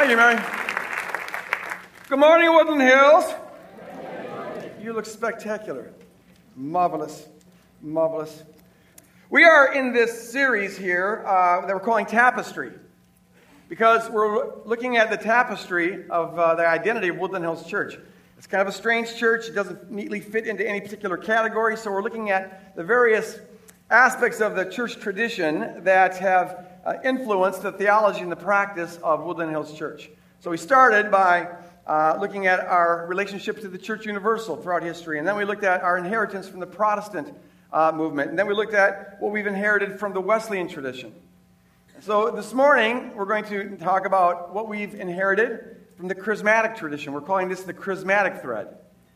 Thank 0.00 0.12
you, 0.12 0.16
Mary. 0.16 0.42
Good 2.08 2.18
morning, 2.18 2.50
Woodland 2.50 2.80
Hills. 2.80 3.34
You 4.80 4.94
look 4.94 5.04
spectacular. 5.04 5.92
Marvelous. 6.56 7.28
Marvelous. 7.82 8.44
We 9.28 9.44
are 9.44 9.74
in 9.74 9.92
this 9.92 10.32
series 10.32 10.78
here 10.78 11.22
uh, 11.26 11.66
that 11.66 11.74
we're 11.74 11.80
calling 11.80 12.06
Tapestry 12.06 12.72
because 13.68 14.08
we're 14.08 14.64
looking 14.64 14.96
at 14.96 15.10
the 15.10 15.18
tapestry 15.18 16.08
of 16.08 16.38
uh, 16.38 16.54
the 16.54 16.66
identity 16.66 17.08
of 17.08 17.18
Woodland 17.18 17.44
Hills 17.44 17.66
Church. 17.66 17.98
It's 18.38 18.46
kind 18.46 18.62
of 18.62 18.68
a 18.68 18.72
strange 18.72 19.14
church. 19.16 19.48
It 19.48 19.54
doesn't 19.54 19.90
neatly 19.90 20.20
fit 20.20 20.46
into 20.46 20.66
any 20.66 20.80
particular 20.80 21.18
category, 21.18 21.76
so 21.76 21.90
we're 21.90 22.02
looking 22.02 22.30
at 22.30 22.74
the 22.74 22.84
various 22.84 23.38
aspects 23.90 24.40
of 24.40 24.56
the 24.56 24.64
church 24.64 24.98
tradition 24.98 25.84
that 25.84 26.16
have 26.16 26.69
uh, 26.84 26.94
influenced 27.04 27.62
the 27.62 27.72
theology 27.72 28.20
and 28.20 28.32
the 28.32 28.36
practice 28.36 28.98
of 29.02 29.24
Woodland 29.24 29.50
Hills 29.50 29.72
Church. 29.76 30.10
So 30.40 30.50
we 30.50 30.56
started 30.56 31.10
by 31.10 31.48
uh, 31.86 32.16
looking 32.20 32.46
at 32.46 32.60
our 32.60 33.06
relationship 33.06 33.60
to 33.60 33.68
the 33.68 33.78
Church 33.78 34.06
Universal 34.06 34.56
throughout 34.56 34.82
history, 34.82 35.18
and 35.18 35.26
then 35.26 35.36
we 35.36 35.44
looked 35.44 35.64
at 35.64 35.82
our 35.82 35.98
inheritance 35.98 36.48
from 36.48 36.60
the 36.60 36.66
Protestant 36.66 37.34
uh, 37.72 37.92
movement, 37.94 38.30
and 38.30 38.38
then 38.38 38.46
we 38.46 38.54
looked 38.54 38.74
at 38.74 39.16
what 39.20 39.32
we've 39.32 39.46
inherited 39.46 39.98
from 39.98 40.12
the 40.12 40.20
Wesleyan 40.20 40.68
tradition. 40.68 41.12
So 42.00 42.30
this 42.30 42.54
morning, 42.54 43.14
we're 43.14 43.26
going 43.26 43.44
to 43.44 43.76
talk 43.76 44.06
about 44.06 44.54
what 44.54 44.68
we've 44.68 44.94
inherited 44.94 45.76
from 45.96 46.08
the 46.08 46.14
charismatic 46.14 46.76
tradition. 46.76 47.12
We're 47.12 47.20
calling 47.20 47.50
this 47.50 47.62
the 47.62 47.74
charismatic 47.74 48.40
thread 48.40 48.68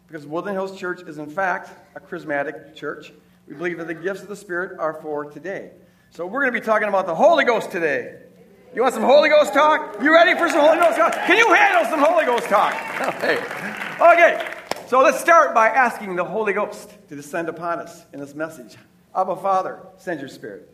because 0.06 0.26
Woodland 0.26 0.56
Hills 0.56 0.78
Church 0.78 1.00
is, 1.02 1.16
in 1.16 1.30
fact, 1.30 1.70
a 1.96 2.00
charismatic 2.00 2.74
church. 2.74 3.12
We 3.48 3.54
believe 3.54 3.78
that 3.78 3.86
the 3.86 3.94
gifts 3.94 4.20
of 4.20 4.28
the 4.28 4.36
Spirit 4.36 4.78
are 4.78 4.92
for 5.00 5.24
today. 5.24 5.70
So 6.14 6.28
we're 6.28 6.42
going 6.42 6.52
to 6.54 6.60
be 6.60 6.64
talking 6.64 6.86
about 6.86 7.06
the 7.06 7.14
Holy 7.16 7.44
Ghost 7.44 7.72
today. 7.72 8.14
You 8.72 8.82
want 8.82 8.94
some 8.94 9.02
Holy 9.02 9.28
Ghost 9.28 9.52
talk? 9.52 10.00
You 10.00 10.14
ready 10.14 10.38
for 10.38 10.48
some 10.48 10.60
Holy 10.60 10.78
Ghost 10.78 10.96
talk? 10.96 11.12
Can 11.12 11.36
you 11.36 11.52
handle 11.52 11.90
some 11.90 11.98
Holy 11.98 12.24
Ghost 12.24 12.44
talk? 12.44 12.72
Okay. 13.16 13.36
Okay. 14.00 14.48
So 14.86 15.00
let's 15.00 15.18
start 15.20 15.54
by 15.54 15.66
asking 15.70 16.14
the 16.14 16.22
Holy 16.22 16.52
Ghost 16.52 16.94
to 17.08 17.16
descend 17.16 17.48
upon 17.48 17.80
us 17.80 18.04
in 18.12 18.20
this 18.20 18.32
message. 18.32 18.76
Abba, 19.12 19.34
Father, 19.34 19.80
send 19.96 20.20
your 20.20 20.28
Spirit. 20.28 20.72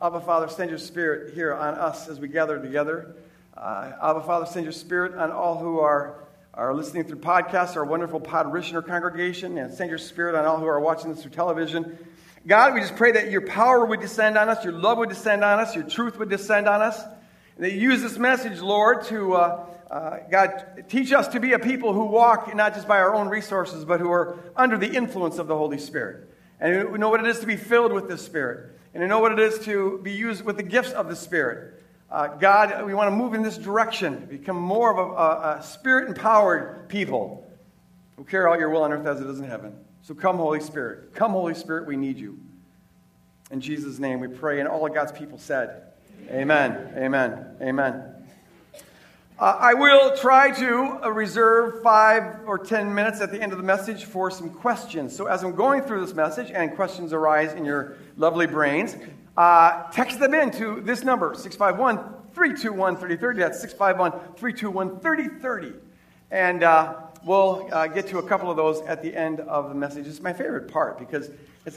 Abba, 0.00 0.20
Father, 0.20 0.46
send 0.46 0.70
your 0.70 0.78
Spirit 0.78 1.34
here 1.34 1.52
on 1.52 1.74
us 1.74 2.06
as 2.06 2.20
we 2.20 2.28
gather 2.28 2.60
together. 2.60 3.16
Uh, 3.56 3.94
Abba, 4.00 4.22
Father, 4.22 4.46
send 4.46 4.64
your 4.64 4.72
Spirit 4.72 5.16
on 5.16 5.32
all 5.32 5.58
who 5.58 5.80
are, 5.80 6.22
are 6.54 6.72
listening 6.72 7.02
through 7.02 7.18
podcasts, 7.18 7.74
our 7.74 7.84
wonderful 7.84 8.20
Parishioner 8.20 8.82
congregation, 8.82 9.58
and 9.58 9.74
send 9.74 9.90
your 9.90 9.98
Spirit 9.98 10.36
on 10.36 10.44
all 10.44 10.58
who 10.58 10.66
are 10.66 10.78
watching 10.78 11.12
this 11.12 11.22
through 11.22 11.32
television. 11.32 11.98
God, 12.46 12.74
we 12.74 12.80
just 12.80 12.94
pray 12.94 13.10
that 13.12 13.30
your 13.30 13.40
power 13.40 13.84
would 13.84 14.00
descend 14.00 14.38
on 14.38 14.48
us, 14.48 14.62
your 14.62 14.72
love 14.72 14.98
would 14.98 15.08
descend 15.08 15.42
on 15.42 15.58
us, 15.58 15.74
your 15.74 15.84
truth 15.84 16.16
would 16.18 16.30
descend 16.30 16.68
on 16.68 16.80
us. 16.80 17.02
And 17.56 17.64
that 17.64 17.72
you 17.72 17.80
use 17.80 18.02
this 18.02 18.18
message, 18.18 18.60
Lord, 18.60 19.04
to, 19.06 19.34
uh, 19.34 19.66
uh, 19.90 20.18
God, 20.30 20.84
teach 20.88 21.12
us 21.12 21.26
to 21.28 21.40
be 21.40 21.54
a 21.54 21.58
people 21.58 21.92
who 21.92 22.04
walk 22.04 22.54
not 22.54 22.74
just 22.74 22.86
by 22.86 22.98
our 22.98 23.14
own 23.14 23.28
resources, 23.28 23.84
but 23.84 23.98
who 23.98 24.12
are 24.12 24.38
under 24.54 24.78
the 24.78 24.88
influence 24.88 25.38
of 25.38 25.48
the 25.48 25.56
Holy 25.56 25.78
Spirit. 25.78 26.30
And 26.60 26.92
we 26.92 26.98
know 26.98 27.08
what 27.08 27.18
it 27.18 27.26
is 27.26 27.40
to 27.40 27.46
be 27.46 27.56
filled 27.56 27.92
with 27.92 28.06
the 28.06 28.16
Spirit. 28.16 28.78
And 28.94 29.00
to 29.00 29.08
know 29.08 29.18
what 29.18 29.32
it 29.32 29.40
is 29.40 29.58
to 29.64 29.98
be 30.02 30.12
used 30.12 30.44
with 30.44 30.56
the 30.56 30.62
gifts 30.62 30.92
of 30.92 31.08
the 31.08 31.16
Spirit. 31.16 31.82
Uh, 32.10 32.28
God, 32.28 32.86
we 32.86 32.94
want 32.94 33.10
to 33.10 33.16
move 33.16 33.34
in 33.34 33.42
this 33.42 33.58
direction, 33.58 34.26
become 34.26 34.56
more 34.56 34.92
of 34.92 34.98
a, 34.98 35.12
a, 35.12 35.58
a 35.58 35.62
spirit 35.64 36.08
empowered 36.08 36.88
people 36.88 37.50
who 38.16 38.22
carry 38.22 38.50
out 38.50 38.60
your 38.60 38.70
will 38.70 38.84
on 38.84 38.92
earth 38.92 39.06
as 39.06 39.20
it 39.20 39.26
is 39.26 39.40
in 39.40 39.48
heaven. 39.48 39.74
So 40.06 40.14
come, 40.14 40.36
Holy 40.36 40.60
Spirit. 40.60 41.14
Come, 41.16 41.32
Holy 41.32 41.52
Spirit, 41.52 41.88
we 41.88 41.96
need 41.96 42.16
you. 42.16 42.38
In 43.50 43.60
Jesus' 43.60 43.98
name 43.98 44.20
we 44.20 44.28
pray. 44.28 44.60
And 44.60 44.68
all 44.68 44.86
of 44.86 44.94
God's 44.94 45.10
people 45.10 45.36
said, 45.36 45.82
Amen. 46.30 46.92
Amen. 46.96 47.56
Amen. 47.60 48.14
Uh, 49.36 49.56
I 49.58 49.74
will 49.74 50.16
try 50.16 50.52
to 50.52 51.00
uh, 51.02 51.08
reserve 51.10 51.82
five 51.82 52.38
or 52.46 52.56
ten 52.56 52.94
minutes 52.94 53.20
at 53.20 53.32
the 53.32 53.42
end 53.42 53.50
of 53.50 53.58
the 53.58 53.64
message 53.64 54.04
for 54.04 54.30
some 54.30 54.48
questions. 54.48 55.14
So, 55.16 55.26
as 55.26 55.42
I'm 55.42 55.56
going 55.56 55.82
through 55.82 56.06
this 56.06 56.14
message 56.14 56.52
and 56.52 56.76
questions 56.76 57.12
arise 57.12 57.54
in 57.54 57.64
your 57.64 57.96
lovely 58.16 58.46
brains, 58.46 58.96
uh, 59.36 59.90
text 59.90 60.20
them 60.20 60.34
in 60.34 60.52
to 60.52 60.82
this 60.82 61.02
number, 61.02 61.34
651 61.34 61.96
321 62.32 62.94
3030. 62.94 63.40
That's 63.40 63.60
651 63.60 64.36
321 64.36 65.00
3030. 65.00 65.72
And 66.30 66.62
uh, 66.62 66.94
we'll 67.26 67.68
uh, 67.72 67.88
get 67.88 68.06
to 68.06 68.18
a 68.18 68.22
couple 68.22 68.50
of 68.50 68.56
those 68.56 68.80
at 68.82 69.02
the 69.02 69.14
end 69.14 69.40
of 69.40 69.68
the 69.68 69.74
message. 69.74 70.06
It's 70.06 70.22
my 70.22 70.32
favorite 70.32 70.68
part 70.68 70.98
because 70.98 71.30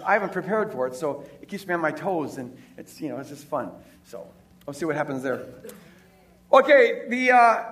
I 0.05 0.13
haven't 0.13 0.31
prepared 0.31 0.71
for 0.71 0.87
it, 0.87 0.95
so 0.95 1.25
it 1.41 1.49
keeps 1.49 1.67
me 1.67 1.73
on 1.73 1.81
my 1.81 1.91
toes, 1.91 2.37
and 2.37 2.55
it's 2.77 3.01
you 3.01 3.09
know 3.09 3.17
it's 3.17 3.29
just 3.29 3.45
fun. 3.45 3.71
So 4.05 4.25
we'll 4.65 4.75
see 4.75 4.85
what 4.85 4.95
happens 4.95 5.23
there. 5.23 5.45
Okay, 6.53 7.07
the 7.09 7.31
uh, 7.31 7.63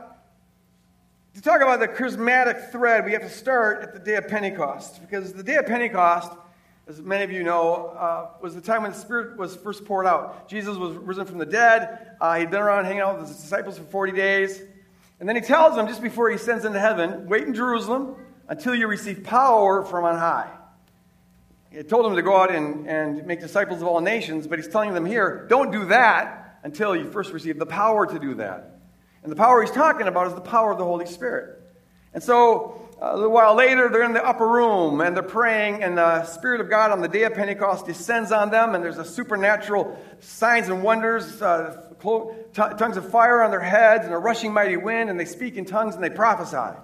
to 1.35 1.41
talk 1.41 1.61
about 1.61 1.79
the 1.79 1.87
charismatic 1.87 2.71
thread, 2.71 3.05
we 3.05 3.11
have 3.11 3.21
to 3.21 3.29
start 3.29 3.83
at 3.83 3.93
the 3.93 3.99
day 3.99 4.15
of 4.15 4.27
Pentecost 4.27 4.99
because 5.01 5.33
the 5.33 5.43
day 5.43 5.55
of 5.55 5.67
Pentecost, 5.67 6.31
as 6.87 6.99
many 6.99 7.23
of 7.23 7.31
you 7.31 7.43
know, 7.43 7.87
uh, 7.87 8.29
was 8.41 8.55
the 8.55 8.61
time 8.61 8.81
when 8.81 8.91
the 8.91 8.97
Spirit 8.97 9.37
was 9.37 9.55
first 9.55 9.85
poured 9.85 10.07
out. 10.07 10.49
Jesus 10.49 10.77
was 10.77 10.95
risen 10.95 11.25
from 11.25 11.37
the 11.37 11.45
dead. 11.45 12.15
Uh, 12.19 12.39
he'd 12.39 12.49
been 12.49 12.61
around 12.61 12.85
hanging 12.85 13.01
out 13.01 13.19
with 13.19 13.27
his 13.27 13.37
disciples 13.37 13.77
for 13.77 13.83
40 13.83 14.13
days. 14.13 14.61
And 15.19 15.27
then 15.27 15.35
he 15.35 15.41
tells 15.41 15.75
them 15.75 15.87
just 15.87 16.01
before 16.01 16.29
he 16.29 16.37
sends 16.37 16.63
them 16.63 16.73
to 16.73 16.79
heaven, 16.79 17.27
wait 17.27 17.43
in 17.43 17.53
Jerusalem 17.53 18.15
until 18.47 18.75
you 18.75 18.87
receive 18.87 19.23
power 19.23 19.83
from 19.83 20.05
on 20.05 20.17
high. 20.17 20.51
He 21.71 21.83
told 21.83 22.05
them 22.05 22.15
to 22.15 22.21
go 22.21 22.37
out 22.37 22.53
and, 22.53 22.87
and 22.87 23.25
make 23.25 23.39
disciples 23.39 23.81
of 23.81 23.87
all 23.87 23.99
nations, 23.99 24.47
but 24.47 24.59
he's 24.59 24.67
telling 24.67 24.93
them 24.93 25.05
here, 25.05 25.45
don't 25.49 25.71
do 25.71 25.85
that 25.85 26.59
until 26.63 26.95
you 26.95 27.09
first 27.11 27.33
receive 27.33 27.59
the 27.59 27.65
power 27.65 28.05
to 28.05 28.19
do 28.19 28.35
that. 28.35 28.79
And 29.23 29.31
the 29.31 29.35
power 29.35 29.61
he's 29.61 29.71
talking 29.71 30.07
about 30.07 30.27
is 30.27 30.33
the 30.33 30.41
power 30.41 30.71
of 30.71 30.77
the 30.77 30.85
Holy 30.85 31.05
Spirit. 31.05 31.61
And 32.13 32.23
so, 32.23 32.89
uh, 33.01 33.11
a 33.11 33.15
little 33.15 33.31
while 33.31 33.53
later, 33.53 33.89
they're 33.89 34.03
in 34.03 34.13
the 34.13 34.25
upper 34.25 34.47
room 34.47 35.01
and 35.01 35.15
they're 35.15 35.23
praying, 35.23 35.83
and 35.83 35.97
the 35.97 36.23
Spirit 36.25 36.61
of 36.61 36.69
God 36.69 36.91
on 36.91 37.01
the 37.01 37.07
day 37.07 37.23
of 37.23 37.33
Pentecost 37.33 37.85
descends 37.85 38.31
on 38.31 38.49
them, 38.49 38.73
and 38.73 38.83
there's 38.83 38.97
a 38.97 39.05
supernatural 39.05 39.99
signs 40.19 40.69
and 40.69 40.81
wonders. 40.81 41.41
Uh, 41.41 41.86
tongues 41.99 42.97
of 42.97 43.09
fire 43.09 43.41
on 43.41 43.51
their 43.51 43.59
heads 43.59 44.05
and 44.05 44.13
a 44.13 44.17
rushing 44.17 44.53
mighty 44.53 44.77
wind, 44.77 45.09
and 45.09 45.19
they 45.19 45.25
speak 45.25 45.55
in 45.55 45.65
tongues 45.65 45.95
and 45.95 46.03
they 46.03 46.09
prophesy. 46.09 46.77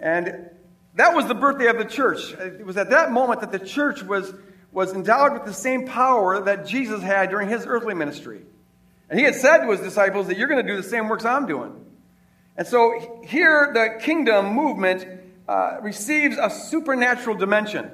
And 0.00 0.50
that 0.94 1.14
was 1.14 1.26
the 1.26 1.34
birthday 1.34 1.66
of 1.66 1.78
the 1.78 1.84
church. 1.84 2.32
It 2.32 2.64
was 2.64 2.76
at 2.76 2.90
that 2.90 3.12
moment 3.12 3.40
that 3.40 3.52
the 3.52 3.58
church 3.58 4.02
was, 4.02 4.32
was 4.72 4.92
endowed 4.92 5.32
with 5.32 5.44
the 5.44 5.54
same 5.54 5.86
power 5.86 6.40
that 6.42 6.66
Jesus 6.66 7.02
had 7.02 7.30
during 7.30 7.48
his 7.48 7.66
earthly 7.66 7.94
ministry. 7.94 8.40
And 9.10 9.18
he 9.18 9.24
had 9.24 9.34
said 9.34 9.58
to 9.58 9.70
his 9.70 9.80
disciples 9.80 10.26
that 10.26 10.36
you're 10.36 10.48
going 10.48 10.64
to 10.64 10.70
do 10.70 10.76
the 10.76 10.88
same 10.88 11.08
works 11.08 11.24
I'm 11.24 11.46
doing. 11.46 11.84
And 12.56 12.66
so 12.66 13.22
here, 13.24 13.70
the 13.72 14.02
kingdom 14.04 14.46
movement 14.54 15.06
uh, 15.48 15.78
receives 15.80 16.36
a 16.36 16.50
supernatural 16.50 17.36
dimension 17.36 17.90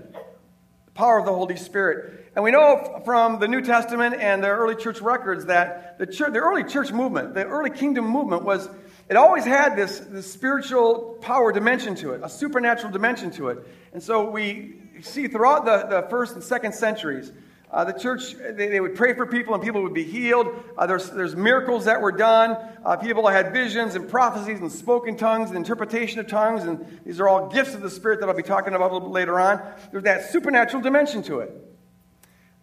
the 0.87 0.91
power 0.93 1.19
of 1.19 1.27
the 1.27 1.33
Holy 1.33 1.57
Spirit. 1.57 2.24
And 2.35 2.43
we 2.43 2.51
know 2.51 3.01
from 3.05 3.39
the 3.39 3.47
New 3.47 3.61
Testament 3.61 4.17
and 4.19 4.43
the 4.43 4.49
early 4.49 4.75
church 4.75 5.01
records 5.01 5.47
that 5.47 5.99
the, 5.99 6.07
church, 6.07 6.33
the 6.33 6.41
early 6.41 6.65
church 6.65 6.91
movement, 6.91 7.35
the 7.35 7.45
early 7.45 7.71
kingdom 7.71 8.07
movement, 8.07 8.43
was 8.43 8.69
it 9.09 9.17
always 9.17 9.45
had 9.45 9.77
this, 9.77 10.01
this 10.01 10.33
spiritual 10.33 11.19
power 11.21 11.53
dimension 11.53 11.95
to 11.97 12.13
it, 12.13 12.23
a 12.25 12.29
supernatural 12.29 12.91
dimension 12.91 13.31
to 13.33 13.51
it. 13.51 13.59
And 13.93 14.03
so 14.03 14.29
we 14.29 14.81
see 15.03 15.29
throughout 15.29 15.65
the, 15.65 15.87
the 16.01 16.09
first 16.09 16.35
and 16.35 16.43
second 16.43 16.75
centuries, 16.75 17.31
uh, 17.71 17.85
the 17.85 17.93
church, 17.93 18.35
they, 18.35 18.69
they, 18.69 18.81
would 18.81 18.95
pray 18.95 19.15
for 19.15 19.27
people 19.27 19.55
and 19.55 19.63
people 19.63 19.83
would 19.83 19.95
be 19.95 20.05
healed. 20.05 20.49
Uh, 20.79 20.87
there's, 20.87 21.11
there's 21.11 21.35
miracles 21.37 21.85
that 21.85 22.01
were 22.01 22.13
done. 22.13 22.57
Uh, 22.85 22.97
people 22.97 23.27
had 23.29 23.53
visions 23.53 23.95
and 23.95 24.09
prophecies 24.09 24.61
and 24.61 24.71
spoken 24.71 25.17
tongues 25.17 25.51
and 25.51 25.57
interpretation 25.57 26.21
of 26.21 26.29
tongues. 26.29 26.63
And 26.65 27.01
these 27.05 27.21
are 27.21 27.29
all 27.29 27.49
gifts 27.49 27.75
of 27.75 27.83
the 27.83 27.91
Spirit 27.91 28.21
that 28.21 28.29
I'll 28.29 28.37
be 28.37 28.45
talking 28.45 28.75
about 28.75 28.91
a 28.91 28.95
little 28.95 29.09
bit 29.09 29.15
later 29.15 29.41
on. 29.41 29.61
There's 29.91 30.05
that 30.05 30.31
supernatural 30.31 30.83
dimension 30.83 31.23
to 31.25 31.41
it. 31.41 31.74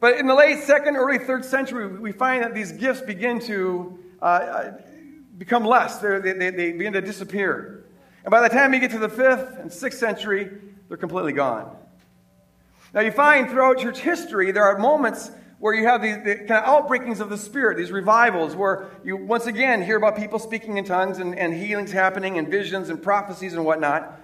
But 0.02 0.18
in 0.18 0.26
the 0.26 0.34
late 0.34 0.64
second, 0.64 0.98
early 0.98 1.20
third 1.20 1.46
century, 1.46 1.88
we 1.88 2.12
find 2.12 2.44
that 2.44 2.56
these 2.56 2.72
gifts 2.72 3.02
begin 3.02 3.40
to 3.42 4.00
uh, 4.22 4.26
uh 4.26 4.72
become 5.38 5.64
less. 5.64 6.00
They, 6.00 6.20
they, 6.20 6.50
they 6.50 6.72
begin 6.74 6.94
to 6.94 7.02
disappear. 7.02 7.86
And 8.24 8.32
by 8.32 8.42
the 8.42 8.50
time 8.50 8.74
you 8.74 8.80
get 8.80 8.92
to 8.92 9.00
the 9.00 9.10
fifth 9.10 9.58
and 9.60 9.72
sixth 9.72 10.00
century, 10.00 10.50
they're 10.88 10.98
completely 10.98 11.34
gone. 11.34 11.76
Now, 12.94 13.02
you 13.02 13.12
find 13.12 13.50
throughout 13.50 13.78
church 13.78 14.00
history, 14.00 14.52
there 14.52 14.64
are 14.64 14.78
moments 14.78 15.32
where 15.60 15.74
you 15.76 15.88
have 15.88 16.02
these 16.02 16.18
the 16.24 16.36
kind 16.36 16.52
of 16.52 16.66
outbreakings 16.66 17.20
of 17.20 17.30
the 17.30 17.38
Spirit, 17.38 17.78
these 17.78 17.92
revivals, 17.92 18.56
where 18.56 18.90
you 19.04 19.16
once 19.16 19.46
again 19.46 19.84
hear 19.84 19.98
about 19.98 20.18
people 20.18 20.40
speaking 20.40 20.78
in 20.78 20.84
tongues 20.84 21.20
and, 21.20 21.38
and 21.38 21.54
healings 21.54 21.92
happening 21.92 22.40
and 22.40 22.48
visions 22.48 22.90
and 22.90 23.02
prophecies 23.02 23.54
and 23.54 23.64
whatnot. 23.64 24.20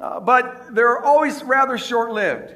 Uh, 0.00 0.18
but 0.18 0.74
they're 0.74 1.02
always 1.04 1.42
rather 1.44 1.78
short 1.78 2.10
lived 2.10 2.52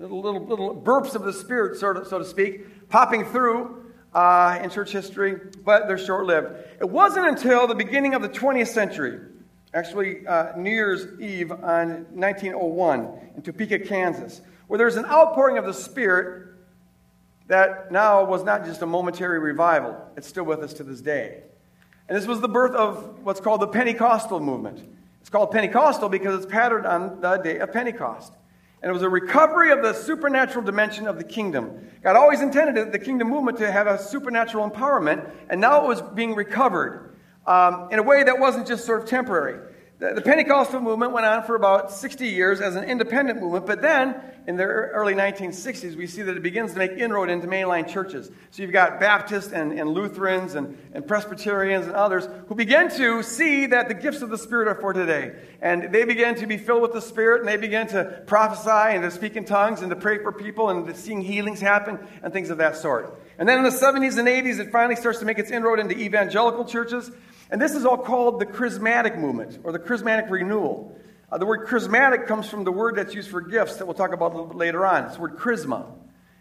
little, 0.00 0.22
little, 0.22 0.46
little 0.46 0.74
burps 0.74 1.14
of 1.14 1.22
the 1.22 1.32
Spirit, 1.32 1.76
so 1.78 1.92
to 1.92 2.24
speak, 2.24 2.88
popping 2.88 3.24
through 3.24 3.84
uh, 4.14 4.58
in 4.62 4.70
church 4.70 4.90
history, 4.90 5.38
but 5.64 5.86
they're 5.86 5.98
short 5.98 6.26
lived. 6.26 6.54
It 6.80 6.88
wasn't 6.88 7.26
until 7.26 7.66
the 7.66 7.74
beginning 7.74 8.14
of 8.14 8.22
the 8.22 8.28
20th 8.28 8.68
century, 8.68 9.20
actually 9.74 10.26
uh, 10.26 10.56
New 10.56 10.70
Year's 10.70 11.20
Eve 11.20 11.52
on 11.52 12.06
1901 12.14 13.32
in 13.36 13.42
Topeka, 13.42 13.80
Kansas, 13.80 14.40
where 14.66 14.78
there's 14.78 14.96
an 14.96 15.04
outpouring 15.04 15.58
of 15.58 15.66
the 15.66 15.74
Spirit 15.74 16.46
that 17.48 17.92
now 17.92 18.24
was 18.24 18.42
not 18.42 18.64
just 18.64 18.80
a 18.80 18.86
momentary 18.86 19.38
revival, 19.38 19.96
it's 20.16 20.26
still 20.26 20.44
with 20.44 20.60
us 20.60 20.72
to 20.74 20.84
this 20.84 21.00
day. 21.00 21.42
And 22.08 22.16
this 22.16 22.26
was 22.26 22.40
the 22.40 22.48
birth 22.48 22.74
of 22.74 23.20
what's 23.22 23.40
called 23.40 23.60
the 23.60 23.68
Pentecostal 23.68 24.40
movement. 24.40 24.80
It's 25.20 25.30
called 25.30 25.50
Pentecostal 25.50 26.08
because 26.08 26.42
it's 26.42 26.50
patterned 26.50 26.86
on 26.86 27.20
the 27.20 27.36
day 27.36 27.58
of 27.58 27.72
Pentecost. 27.72 28.32
And 28.82 28.88
it 28.88 28.92
was 28.92 29.02
a 29.02 29.08
recovery 29.08 29.72
of 29.72 29.82
the 29.82 29.92
supernatural 29.92 30.64
dimension 30.64 31.06
of 31.06 31.18
the 31.18 31.24
kingdom. 31.24 31.90
God 32.02 32.16
always 32.16 32.40
intended 32.40 32.92
the 32.92 32.98
kingdom 32.98 33.28
movement 33.28 33.58
to 33.58 33.70
have 33.70 33.86
a 33.86 34.02
supernatural 34.02 34.68
empowerment, 34.70 35.30
and 35.50 35.60
now 35.60 35.84
it 35.84 35.88
was 35.88 36.00
being 36.00 36.34
recovered 36.34 37.14
um, 37.46 37.88
in 37.90 37.98
a 37.98 38.02
way 38.02 38.22
that 38.22 38.38
wasn't 38.38 38.66
just 38.66 38.86
sort 38.86 39.02
of 39.02 39.08
temporary. 39.08 39.69
The, 40.00 40.22
Pentecostal 40.22 40.80
movement 40.80 41.12
went 41.12 41.26
on 41.26 41.44
for 41.44 41.54
about 41.54 41.92
60 41.92 42.26
years 42.26 42.62
as 42.62 42.74
an 42.74 42.84
independent 42.84 43.38
movement, 43.38 43.66
but 43.66 43.82
then 43.82 44.18
in 44.46 44.56
the 44.56 44.64
early 44.64 45.12
1960s, 45.12 45.94
we 45.94 46.06
see 46.06 46.22
that 46.22 46.34
it 46.34 46.42
begins 46.42 46.72
to 46.72 46.78
make 46.78 46.92
inroad 46.92 47.28
into 47.28 47.46
mainline 47.46 47.86
churches. 47.86 48.30
So 48.50 48.62
you've 48.62 48.72
got 48.72 48.98
Baptists 48.98 49.52
and, 49.52 49.78
and 49.78 49.90
Lutherans 49.90 50.54
and, 50.54 50.78
and 50.94 51.06
Presbyterians 51.06 51.86
and 51.86 51.94
others 51.94 52.26
who 52.48 52.54
begin 52.54 52.88
to 52.92 53.22
see 53.22 53.66
that 53.66 53.88
the 53.88 53.94
gifts 53.94 54.22
of 54.22 54.30
the 54.30 54.38
Spirit 54.38 54.68
are 54.68 54.80
for 54.80 54.94
today. 54.94 55.34
And 55.60 55.92
they 55.92 56.06
begin 56.06 56.34
to 56.36 56.46
be 56.46 56.56
filled 56.56 56.80
with 56.80 56.94
the 56.94 57.02
Spirit 57.02 57.40
and 57.40 57.48
they 57.48 57.58
begin 57.58 57.86
to 57.88 58.22
prophesy 58.26 58.96
and 58.96 59.02
to 59.02 59.10
speak 59.10 59.36
in 59.36 59.44
tongues 59.44 59.82
and 59.82 59.90
to 59.90 59.96
pray 59.96 60.16
for 60.16 60.32
people 60.32 60.70
and 60.70 60.86
to 60.86 60.94
seeing 60.94 61.20
healings 61.20 61.60
happen 61.60 61.98
and 62.22 62.32
things 62.32 62.48
of 62.48 62.56
that 62.56 62.76
sort. 62.76 63.20
And 63.38 63.46
then 63.46 63.58
in 63.58 63.64
the 63.64 63.70
70s 63.70 64.16
and 64.16 64.26
80s, 64.26 64.60
it 64.60 64.72
finally 64.72 64.96
starts 64.96 65.18
to 65.18 65.26
make 65.26 65.38
its 65.38 65.50
inroad 65.50 65.78
into 65.78 65.98
evangelical 65.98 66.64
churches. 66.64 67.10
And 67.50 67.60
this 67.60 67.74
is 67.74 67.84
all 67.84 67.98
called 67.98 68.40
the 68.40 68.46
charismatic 68.46 69.18
movement 69.18 69.58
or 69.64 69.72
the 69.72 69.78
charismatic 69.78 70.30
renewal. 70.30 70.96
Uh, 71.30 71.38
the 71.38 71.46
word 71.46 71.66
charismatic 71.66 72.26
comes 72.26 72.48
from 72.48 72.64
the 72.64 72.72
word 72.72 72.96
that's 72.96 73.14
used 73.14 73.28
for 73.28 73.40
gifts 73.40 73.76
that 73.76 73.86
we'll 73.86 73.94
talk 73.94 74.12
about 74.12 74.32
a 74.32 74.34
little 74.34 74.46
bit 74.46 74.56
later 74.56 74.86
on. 74.86 75.04
It's 75.04 75.16
the 75.16 75.20
word 75.20 75.36
charisma. 75.36 75.86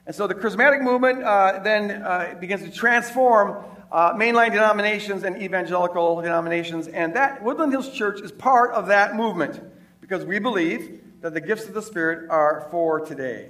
And 0.06 0.16
so 0.16 0.28
the 0.28 0.36
charismatic 0.36 0.82
movement 0.82 1.24
uh, 1.24 1.60
then 1.64 2.04
uh, 2.04 2.36
begins 2.40 2.64
to 2.64 2.72
transform 2.72 3.64
uh, 3.92 4.14
mainline 4.14 4.52
denominations 4.52 5.24
and 5.24 5.42
evangelical 5.42 6.22
denominations. 6.22 6.88
And 6.88 7.16
that 7.16 7.44
Woodland 7.44 7.72
Hills 7.72 7.92
Church 7.92 8.22
is 8.22 8.32
part 8.32 8.72
of 8.72 8.88
that 8.88 9.16
movement 9.16 9.62
because 10.02 10.26
we 10.26 10.40
believe 10.40 11.02
that 11.22 11.34
the 11.34 11.42
gifts 11.42 11.68
of 11.68 11.74
the 11.74 11.82
Spirit 11.82 12.30
are 12.30 12.68
for 12.72 13.00
today. 13.00 13.50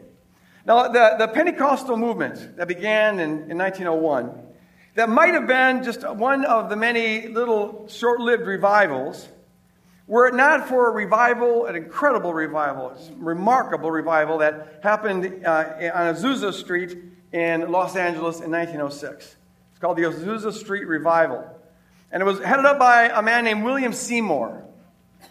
Now, 0.66 0.88
the, 0.90 1.16
the 1.18 1.28
Pentecostal 1.28 1.98
movement 1.98 2.58
that 2.58 2.68
began 2.68 3.20
in, 3.20 3.52
in 3.52 3.58
1901 3.58 4.49
that 4.96 5.10
might 5.10 5.34
have 5.34 5.48
been 5.48 5.84
just 5.84 6.08
one 6.08 6.46
of 6.46 6.70
the 6.70 6.76
many 6.76 7.28
little 7.28 7.88
short 7.88 8.20
lived 8.20 8.46
revivals, 8.46 9.28
were 10.08 10.28
it 10.28 10.34
not 10.34 10.68
for 10.68 10.90
a 10.90 10.92
revival, 10.92 11.68
an 11.68 11.76
incredible 11.76 12.34
revival, 12.34 12.90
a 12.90 13.24
remarkable 13.24 13.92
revival 13.92 14.40
that 14.40 14.80
happened 14.82 15.46
uh, 15.46 15.92
on 15.94 16.16
Azusa 16.16 16.52
Street 16.52 16.98
in 17.32 17.72
Los 17.72 17.96
Angeles 17.96 18.40
in 18.42 18.50
1906. 18.50 19.36
It's 19.72 19.80
called 19.80 19.98
the 19.98 20.04
Azusa 20.04 20.52
Street 20.52 20.88
Revival. 20.88 21.48
And 22.12 22.22
it 22.22 22.26
was 22.26 22.40
headed 22.40 22.66
up 22.66 22.80
by 22.80 23.10
a 23.10 23.22
man 23.22 23.44
named 23.44 23.64
William 23.64 23.94
Seymour. 23.94 24.66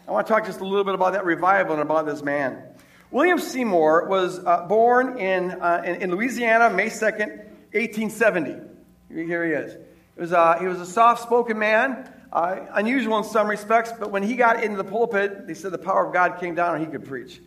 I 0.07 0.11
want 0.11 0.27
to 0.27 0.33
talk 0.33 0.47
just 0.47 0.61
a 0.61 0.65
little 0.65 0.85
bit 0.85 0.95
about 0.95 1.15
that 1.15 1.25
revival 1.25 1.73
and 1.73 1.83
about 1.83 2.07
this 2.07 2.23
man. 2.23 2.63
William 3.11 3.39
Seymour 3.39 4.07
was 4.07 4.39
uh, 4.39 4.67
born 4.69 5.19
in, 5.19 5.51
uh, 5.61 5.83
in, 5.85 6.03
in 6.03 6.11
Louisiana, 6.11 6.71
May 6.71 6.87
2nd, 6.87 7.39
1870. 7.73 8.78
Here 9.09 9.45
he 9.45 9.53
is. 9.53 9.73
It 9.73 10.21
Was, 10.21 10.33
uh, 10.33 10.59
he 10.59 10.67
was 10.67 10.81
a 10.81 10.87
soft 10.87 11.23
spoken 11.23 11.59
man, 11.59 12.11
uh, 12.33 12.61
unusual 12.73 13.19
in 13.19 13.25
some 13.25 13.49
respects, 13.49 13.93
but 13.99 14.11
when 14.11 14.23
he 14.23 14.37
got 14.37 14.63
into 14.63 14.77
the 14.77 14.85
pulpit, 14.85 15.47
they 15.47 15.55
said 15.55 15.73
the 15.73 15.79
power 15.79 16.07
of 16.07 16.13
God 16.13 16.39
came 16.41 16.55
down 16.55 16.77
and 16.77 16.85
he 16.85 16.91
could 16.91 17.07
preach. 17.07 17.41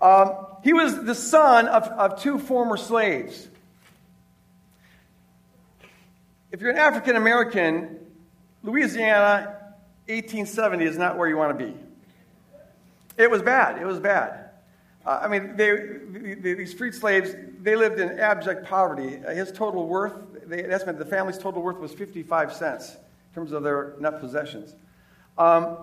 Um, 0.00 0.46
he 0.64 0.72
was 0.72 1.04
the 1.04 1.14
son 1.14 1.68
of, 1.68 1.84
of 1.84 2.20
two 2.20 2.38
former 2.38 2.76
slaves. 2.76 3.48
If 6.50 6.60
you're 6.60 6.72
an 6.72 6.78
African 6.78 7.16
American, 7.16 7.98
Louisiana, 8.62 9.58
1870 10.08 10.84
is 10.84 10.98
not 10.98 11.16
where 11.16 11.28
you 11.28 11.36
want 11.36 11.56
to 11.56 11.64
be. 11.64 11.74
It 13.16 13.30
was 13.30 13.42
bad. 13.42 13.80
It 13.80 13.86
was 13.86 14.00
bad. 14.00 14.41
Uh, 15.04 15.20
I 15.22 15.28
mean, 15.28 15.56
they, 15.56 16.54
these 16.54 16.74
freed 16.74 16.94
slaves, 16.94 17.34
they 17.60 17.74
lived 17.74 17.98
in 17.98 18.20
abject 18.20 18.64
poverty. 18.66 19.20
Uh, 19.26 19.32
his 19.32 19.50
total 19.50 19.88
worth 19.88 20.14
they 20.52 20.64
estimated 20.64 21.00
the 21.00 21.10
family's 21.10 21.38
total 21.38 21.62
worth 21.62 21.78
was 21.78 21.92
55 21.92 22.52
cents 22.52 22.90
in 22.90 23.34
terms 23.34 23.52
of 23.52 23.62
their 23.62 23.94
net 23.98 24.20
possessions. 24.20 24.74
Um, 25.38 25.78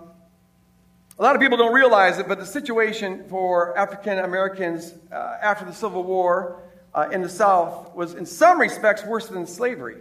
a 1.17 1.23
lot 1.23 1.35
of 1.35 1.41
people 1.41 1.57
don't 1.57 1.73
realize 1.73 2.19
it, 2.19 2.27
but 2.27 2.39
the 2.39 2.45
situation 2.45 3.25
for 3.27 3.77
African 3.77 4.19
Americans 4.19 4.93
uh, 5.11 5.37
after 5.41 5.65
the 5.65 5.73
Civil 5.73 6.03
War 6.03 6.61
uh, 6.93 7.09
in 7.11 7.21
the 7.21 7.29
South 7.29 7.93
was, 7.95 8.13
in 8.13 8.25
some 8.25 8.59
respects, 8.59 9.03
worse 9.03 9.27
than 9.27 9.45
slavery. 9.45 9.97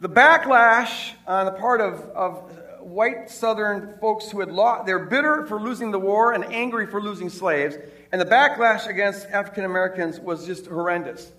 The 0.00 0.08
backlash 0.08 1.12
on 1.26 1.46
the 1.46 1.52
part 1.52 1.80
of, 1.80 2.00
of 2.10 2.58
white 2.80 3.28
Southern 3.28 3.98
folks 4.00 4.30
who 4.30 4.40
had 4.40 4.50
lost, 4.50 4.86
they're 4.86 5.00
bitter 5.00 5.46
for 5.46 5.60
losing 5.60 5.90
the 5.90 5.98
war 5.98 6.32
and 6.32 6.44
angry 6.44 6.86
for 6.86 7.02
losing 7.02 7.28
slaves, 7.28 7.76
and 8.10 8.20
the 8.20 8.26
backlash 8.26 8.86
against 8.86 9.26
African 9.28 9.64
Americans 9.64 10.18
was 10.18 10.46
just 10.46 10.66
horrendous. 10.66 11.30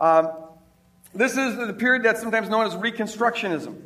Um, 0.00 0.30
this 1.14 1.36
is 1.36 1.56
the 1.56 1.72
period 1.72 2.02
that's 2.04 2.20
sometimes 2.20 2.48
known 2.48 2.66
as 2.66 2.74
Reconstructionism, 2.74 3.80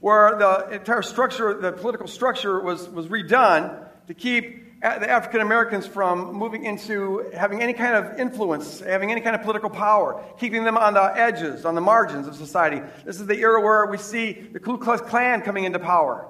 where 0.00 0.36
the 0.38 0.70
entire 0.72 1.02
structure, 1.02 1.54
the 1.54 1.72
political 1.72 2.06
structure, 2.06 2.60
was, 2.60 2.88
was 2.88 3.06
redone 3.06 3.86
to 4.06 4.14
keep 4.14 4.80
the 4.80 5.10
African 5.10 5.42
Americans 5.42 5.86
from 5.86 6.32
moving 6.32 6.64
into 6.64 7.30
having 7.34 7.62
any 7.62 7.74
kind 7.74 7.94
of 7.96 8.18
influence, 8.18 8.80
having 8.80 9.10
any 9.10 9.20
kind 9.20 9.36
of 9.36 9.42
political 9.42 9.68
power, 9.68 10.24
keeping 10.38 10.64
them 10.64 10.78
on 10.78 10.94
the 10.94 11.02
edges, 11.02 11.64
on 11.66 11.74
the 11.74 11.80
margins 11.82 12.26
of 12.26 12.34
society. 12.34 12.80
This 13.04 13.20
is 13.20 13.26
the 13.26 13.36
era 13.36 13.60
where 13.60 13.86
we 13.86 13.98
see 13.98 14.32
the 14.32 14.58
Ku 14.58 14.78
Klux 14.78 15.02
Klan 15.02 15.42
coming 15.42 15.64
into 15.64 15.78
power. 15.78 16.26